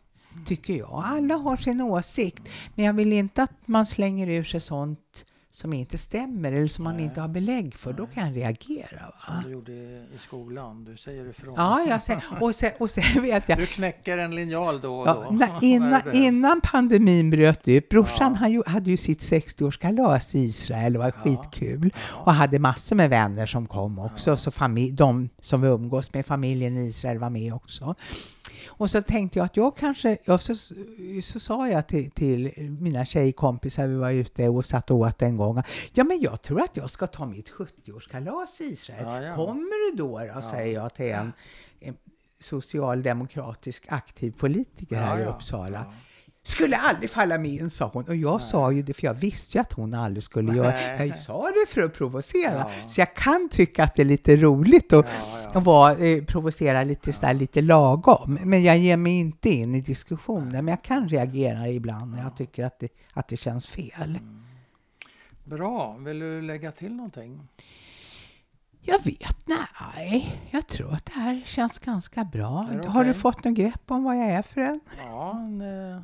tycker 0.47 0.75
jag. 0.75 1.03
Alla 1.05 1.35
har 1.35 1.57
sin 1.57 1.81
åsikt. 1.81 2.43
Men 2.75 2.85
jag 2.85 2.93
vill 2.93 3.13
inte 3.13 3.43
att 3.43 3.69
man 3.69 3.87
slänger 3.87 4.29
ur 4.29 4.45
sig 4.45 4.61
sånt 4.61 5.25
som 5.57 5.73
inte 5.73 5.99
stämmer 5.99 6.53
eller 6.53 6.67
som 6.69 6.85
man 6.85 6.97
Nej. 6.97 7.05
inte 7.05 7.21
har 7.21 7.29
belägg 7.29 7.75
för. 7.75 7.93
Då 7.93 8.07
kan 8.07 8.27
jag 8.27 8.37
reagera. 8.37 8.99
Som 9.27 9.35
Va? 9.35 9.43
du 9.47 9.53
gjorde 9.53 9.73
i 9.73 10.19
skolan, 10.21 10.85
du 10.85 10.97
säger 10.97 11.31
ifrån. 11.31 11.55
Ja, 11.57 11.85
jag 11.89 12.03
säger, 12.03 12.23
och, 12.41 12.55
sen, 12.55 12.71
och 12.79 12.91
sen 12.91 13.05
vet 13.23 13.49
jag 13.49 13.59
Du 13.59 13.67
knäcker 13.67 14.19
en 14.19 14.35
linjal 14.35 14.81
då 14.81 15.01
och 15.01 15.09
Ja, 15.09 15.25
då. 15.31 15.35
när 15.37 15.49
innan, 15.63 16.01
innan 16.13 16.61
pandemin 16.61 17.31
bröt 17.31 17.69
ut, 17.69 17.89
brorsan 17.89 18.33
Ja. 18.33 18.39
han 18.39 18.51
ju, 18.53 18.63
hade 18.67 18.91
ju 18.91 18.97
sitt 18.97 19.21
60-årskalas 19.21 20.37
i 20.37 20.39
Israel, 20.39 20.93
det 20.93 20.99
var 20.99 21.07
Ja. 21.07 21.13
skitkul. 21.13 21.91
Ja. 21.95 22.23
Och 22.25 22.33
hade 22.33 22.59
massor 22.59 22.97
med 22.97 23.11
vänner 23.11 23.47
som 23.47 23.67
kom 23.67 23.99
också, 23.99 24.37
så 24.37 24.51
familj, 24.51 24.93
de 24.93 25.29
som 25.41 25.61
vi 25.63 25.69
umgås 25.69 26.15
med, 26.15 26.27
familjen 26.27 26.77
i 26.77 26.81
Israel 26.89 27.19
var 27.19 27.31
med 27.31 27.55
också. 27.55 27.95
Och 28.69 28.91
så 28.91 29.03
tänkte 29.03 29.39
jag 29.39 29.47
att 29.47 29.57
jag 29.57 29.77
kanske, 29.77 30.17
och 30.27 30.41
så, 30.41 30.55
så 31.23 31.41
sa 31.41 31.69
jag 31.69 31.87
till, 31.87 32.11
till 32.11 32.53
mina 32.81 33.05
tjejkompisar, 33.05 33.87
vi 33.87 33.95
var 33.97 34.11
ute 34.11 34.49
och 34.49 34.65
satt 34.65 34.91
och 34.91 34.97
åt 34.99 35.23
en 35.23 35.37
gång, 35.37 35.44
ja 35.93 36.05
men 36.05 36.21
jag 36.21 36.43
tror 36.43 36.61
att 36.61 36.77
jag 36.77 36.91
ska 36.91 37.07
ta 37.07 37.27
mitt 37.27 37.51
70-årskalas 37.51 38.63
i 38.63 38.65
Israel. 38.65 39.03
Ja, 39.07 39.23
ja. 39.23 39.37
Kommer 39.37 39.91
du 39.91 39.97
då? 39.97 40.21
då 40.35 40.43
säger 40.43 40.75
jag 40.75 40.95
till 40.95 41.13
en, 41.13 41.33
en 41.81 41.97
socialdemokratisk 42.41 43.87
aktiv 43.89 44.31
politiker 44.39 44.97
här 44.97 45.15
Ja, 45.15 45.21
i 45.21 45.25
ja. 45.25 45.31
Uppsala. 45.31 45.85
Ja. 45.89 45.95
Skulle 46.47 46.77
aldrig 46.77 47.11
falla 47.11 47.39
mig 47.39 47.59
in, 47.59 47.71
sa 47.71 47.91
hon. 47.93 48.05
Och 48.05 48.17
jag 48.17 48.41
sa 48.43 48.73
ju 48.73 48.83
det, 48.83 48.95
för 48.95 49.05
jag 49.07 49.15
visste 49.15 49.59
ju 49.59 49.61
att 49.61 49.73
hon 49.73 49.95
aldrig 49.95 50.25
skulle 50.25 50.55
göra 50.57 50.71
Nej. 50.71 51.09
Jag 51.09 51.19
sa 51.19 51.43
det 51.43 51.73
för 51.73 51.81
att 51.81 51.95
provocera. 51.95 52.55
Ja. 52.55 52.71
Så 52.89 53.01
jag 53.01 53.15
kan 53.15 53.49
tycka 53.49 53.85
att 53.85 53.95
det 53.95 54.03
är 54.03 54.07
lite 54.07 54.37
roligt 54.37 54.93
att, 54.93 55.07
Ja, 55.07 55.51
ja. 55.55 55.61
vara, 55.61 55.97
eh, 55.97 56.25
provocera 56.25 56.83
lite, 56.85 57.13
sådär, 57.13 57.35
lite 57.35 57.61
lagom. 57.63 58.39
Men 58.45 58.63
jag 58.65 58.79
ger 58.79 58.97
mig 58.97 59.21
inte 59.21 59.49
in 59.51 59.75
i 59.75 59.81
diskussioner. 59.81 60.63
Men 60.63 60.69
jag 60.69 60.83
kan 60.83 61.09
reagera 61.09 61.69
ibland 61.69 62.13
när 62.13 62.23
jag 62.23 62.37
tycker 62.37 62.65
att 62.65 62.81
det, 62.81 62.89
att 63.13 63.29
det 63.29 63.37
känns 63.37 63.67
fel. 63.67 64.19
Bra, 65.45 65.97
vill 65.99 66.19
du 66.19 66.43
lägga 66.43 66.73
till 66.73 66.95
någonting? 66.95 67.49
Jag 68.81 69.05
vet, 69.05 69.37
nej. 69.47 70.41
Jag 70.51 70.67
tror 70.67 70.93
att 70.93 71.07
det 71.07 71.21
här 71.21 71.43
känns 71.47 71.79
ganska 71.79 72.25
bra. 72.25 72.69
Det 72.83 72.89
Har 72.89 73.05
du 73.05 73.15
fått 73.15 73.45
något 73.45 73.55
grepp 73.55 73.91
om 73.91 74.05
vad 74.05 74.17
jag 74.17 74.27
är 74.27 74.43
för 74.43 74.61
en? 74.61 74.81
Ja, 74.99 75.43
en 75.47 75.61
eh, 75.95 76.03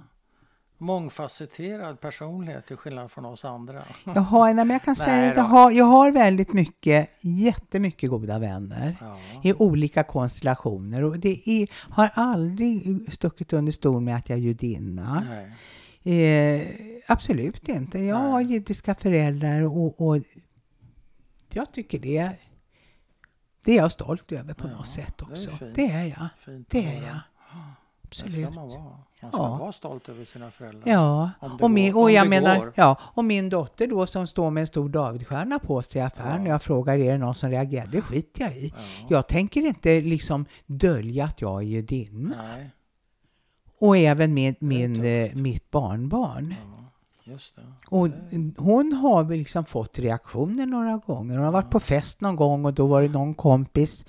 mångfacetterad 0.79 2.01
personlighet 2.01 2.67
till 2.67 2.77
skillnad 2.77 3.11
från 3.11 3.25
oss 3.25 3.45
andra. 3.45 3.83
Jag 4.05 4.13
har, 4.21 4.47
nej, 4.55 4.55
men 4.65 4.71
jag 4.71 4.83
kan 4.83 4.95
Nej 4.99 5.07
säga 5.07 5.31
att 5.31 5.37
jag 5.37 5.45
har, 5.45 5.71
jag 5.71 5.85
har 5.85 6.11
väldigt 6.11 6.53
mycket, 6.53 7.11
jättemycket 7.25 8.11
goda 8.11 8.39
vänner 8.39 8.97
Ja. 9.01 9.19
i 9.43 9.53
olika 9.53 10.03
konstellationer 10.03 11.05
och 11.05 11.19
det 11.19 11.49
är, 11.49 11.69
har 11.73 12.11
aldrig 12.15 13.07
stuckit 13.13 13.53
under 13.53 13.73
stol 13.73 14.03
med 14.03 14.17
att 14.17 14.29
jag 14.29 14.39
är 14.39 14.43
judinna. 14.43 15.25
Nej. 15.29 15.53
Eh, 16.05 16.69
absolut 17.09 17.69
inte. 17.69 17.99
Jag 17.99 18.17
har 18.17 18.41
judiska 18.41 18.95
föräldrar 18.95 19.63
och, 19.63 20.01
och 20.07 20.19
jag 21.53 21.73
tycker 21.73 21.99
det, 21.99 22.31
det 23.65 23.73
är 23.73 23.77
jag 23.77 23.93
stolt 23.93 24.33
över 24.33 24.55
på 24.55 24.69
Ja, 24.69 24.77
något 24.77 24.89
sätt 24.89 25.15
det 25.19 25.25
är 25.25 25.31
också. 25.31 25.51
Det 25.75 25.87
är 25.91 26.05
jag. 26.07 26.29
Fint 26.45 26.71
Det 26.71 26.85
är 26.85 27.07
jag. 27.07 27.21
Det 28.11 28.17
ska 28.17 28.27
Absolut. 28.27 28.55
man 28.55 28.69
vara. 28.69 28.81
Man 29.23 29.31
ska 29.31 29.39
Ja. 29.43 29.57
vara 29.61 29.73
stolt 29.73 30.09
över 30.09 30.25
sina 30.25 30.51
föräldrar. 30.51 30.83
Ja, 30.93 31.31
och, 31.61 31.71
min, 31.71 31.93
går- 31.93 32.03
och 32.03 32.11
jag 32.11 32.29
menar, 32.29 32.59
går. 32.59 32.73
ja, 32.77 32.99
och 33.03 33.25
min 33.25 33.49
dotter 33.49 33.87
då 33.87 34.07
som 34.07 34.27
står 34.27 34.51
med 34.51 34.61
en 34.61 34.67
stor 34.67 34.89
Davidstjärna 34.89 35.59
på 35.59 35.83
sig 35.83 36.01
i 36.01 36.05
affären 36.05 36.37
Ja. 36.37 36.43
och 36.43 36.49
jag 36.49 36.63
frågar 36.63 36.99
är 36.99 37.13
det 37.13 37.19
någon 37.19 37.35
som 37.35 37.51
reagerar? 37.51 37.87
Det 37.87 38.01
skiter 38.01 38.43
jag 38.45 38.57
i. 38.57 38.73
Ja. 38.77 39.07
Jag 39.11 39.29
tänker 39.29 39.61
inte 39.67 40.01
liksom 40.01 40.47
dölja 40.67 41.25
att 41.25 41.41
jag 41.41 41.59
är 41.63 41.67
judinna. 41.67 42.35
Nej, 42.37 42.71
Och 43.81 43.97
även 43.97 44.35
min, 44.35 44.55
min, 44.59 45.05
eh, 45.05 45.35
mitt 45.35 45.71
barnbarn. 45.71 46.55
ja, 47.25 47.33
just 47.33 47.57
det. 47.57 47.63
Och 47.89 48.09
hon 48.57 48.93
har 48.93 49.25
liksom 49.37 49.65
fått 49.65 49.99
reaktioner 49.99 50.67
några 50.67 50.97
gånger. 50.97 51.35
Hon 51.37 51.45
har 51.45 51.53
varit 51.53 51.71
på 51.71 51.81
fest 51.81 52.21
någon 52.21 52.37
gång 52.37 52.65
och 52.65 52.75
då 52.75 52.87
var 52.87 53.03
det 53.03 53.09
någon 53.09 53.35
kompis, 53.35 54.05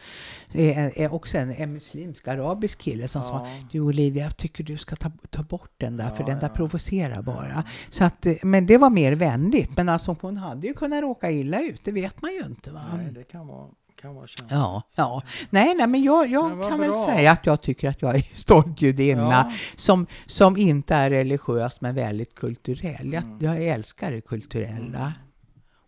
eh, 0.52 0.86
eh, 0.88 1.14
också 1.14 1.38
en, 1.38 1.52
en 1.52 1.74
muslimsk 1.74 2.28
arabisk 2.28 2.80
kille 2.80 3.08
som 3.08 3.24
sa 3.24 3.48
Ja. 3.48 3.68
Du 3.72 3.80
Olivia, 3.80 4.24
jag 4.24 4.38
tycker 4.38 4.64
du 4.64 4.78
ska 4.78 4.96
ta, 4.96 5.12
ta 5.30 5.44
bort 5.44 5.72
den 5.78 5.98
där 5.98 6.10
för 6.10 6.24
Ja, 6.24 6.28
den 6.28 6.40
där 6.40 6.50
provocerar 6.50 7.22
bara. 7.22 7.64
Så 7.90 8.04
att, 8.04 8.26
men 8.44 8.66
det 8.66 8.78
var 8.78 8.90
mer 8.90 9.12
vänligt. 9.16 9.78
Men 9.78 9.90
alltså 9.90 10.16
hon 10.22 10.38
hade 10.38 10.68
ju 10.68 10.74
kunnat 10.74 11.02
råka 11.02 11.32
illa 11.32 11.62
ut, 11.62 11.82
det 11.84 11.92
vet 11.92 12.22
man 12.22 12.32
ju 12.32 12.44
inte. 12.46 12.72
Va? 12.72 12.82
Nej, 12.98 13.12
det 13.12 13.24
kan 13.24 13.48
vara, 13.48 13.68
kan 14.02 14.16
vara 14.16 14.28
känsligt. 14.28 14.52
Ja, 14.52 14.84
ja. 14.96 15.24
Nej, 15.50 15.76
nej, 15.76 15.88
men 15.88 16.04
jag, 16.04 16.30
jag 16.30 16.58
Men 16.58 16.70
kan 16.70 16.80
väl 16.80 16.90
bra. 16.90 17.06
säga 17.06 17.32
att 17.32 17.46
jag 17.46 17.62
tycker 17.62 17.90
att 17.90 18.02
jag 18.02 18.16
är 18.16 18.26
stolt 18.34 18.82
judinna 18.82 19.22
Ja. 19.22 19.52
som, 19.76 20.08
som 20.26 20.58
inte 20.58 20.96
är 20.96 21.10
religiös 21.10 21.82
men 21.82 21.96
väldigt 21.96 22.36
kulturell. 22.36 23.14
Jag, 23.14 23.24
Mm. 23.24 23.38
jag 23.42 23.64
älskar 23.64 24.12
det 24.12 24.22
kulturella. 24.22 25.14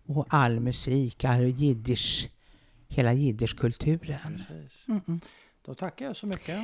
Och 0.07 0.25
all 0.29 0.59
musik, 0.59 1.23
all 1.23 1.43
jiddisch, 1.47 2.29
hela 2.89 3.13
jiddischkulturen. 3.13 4.43
Mm 4.87 5.01
-mm. 5.01 5.21
Då 5.65 5.73
tackar 5.75 6.05
jag 6.05 6.15
så 6.15 6.27
mycket. 6.27 6.59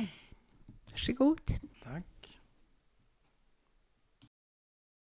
Varsågod. 0.90 1.40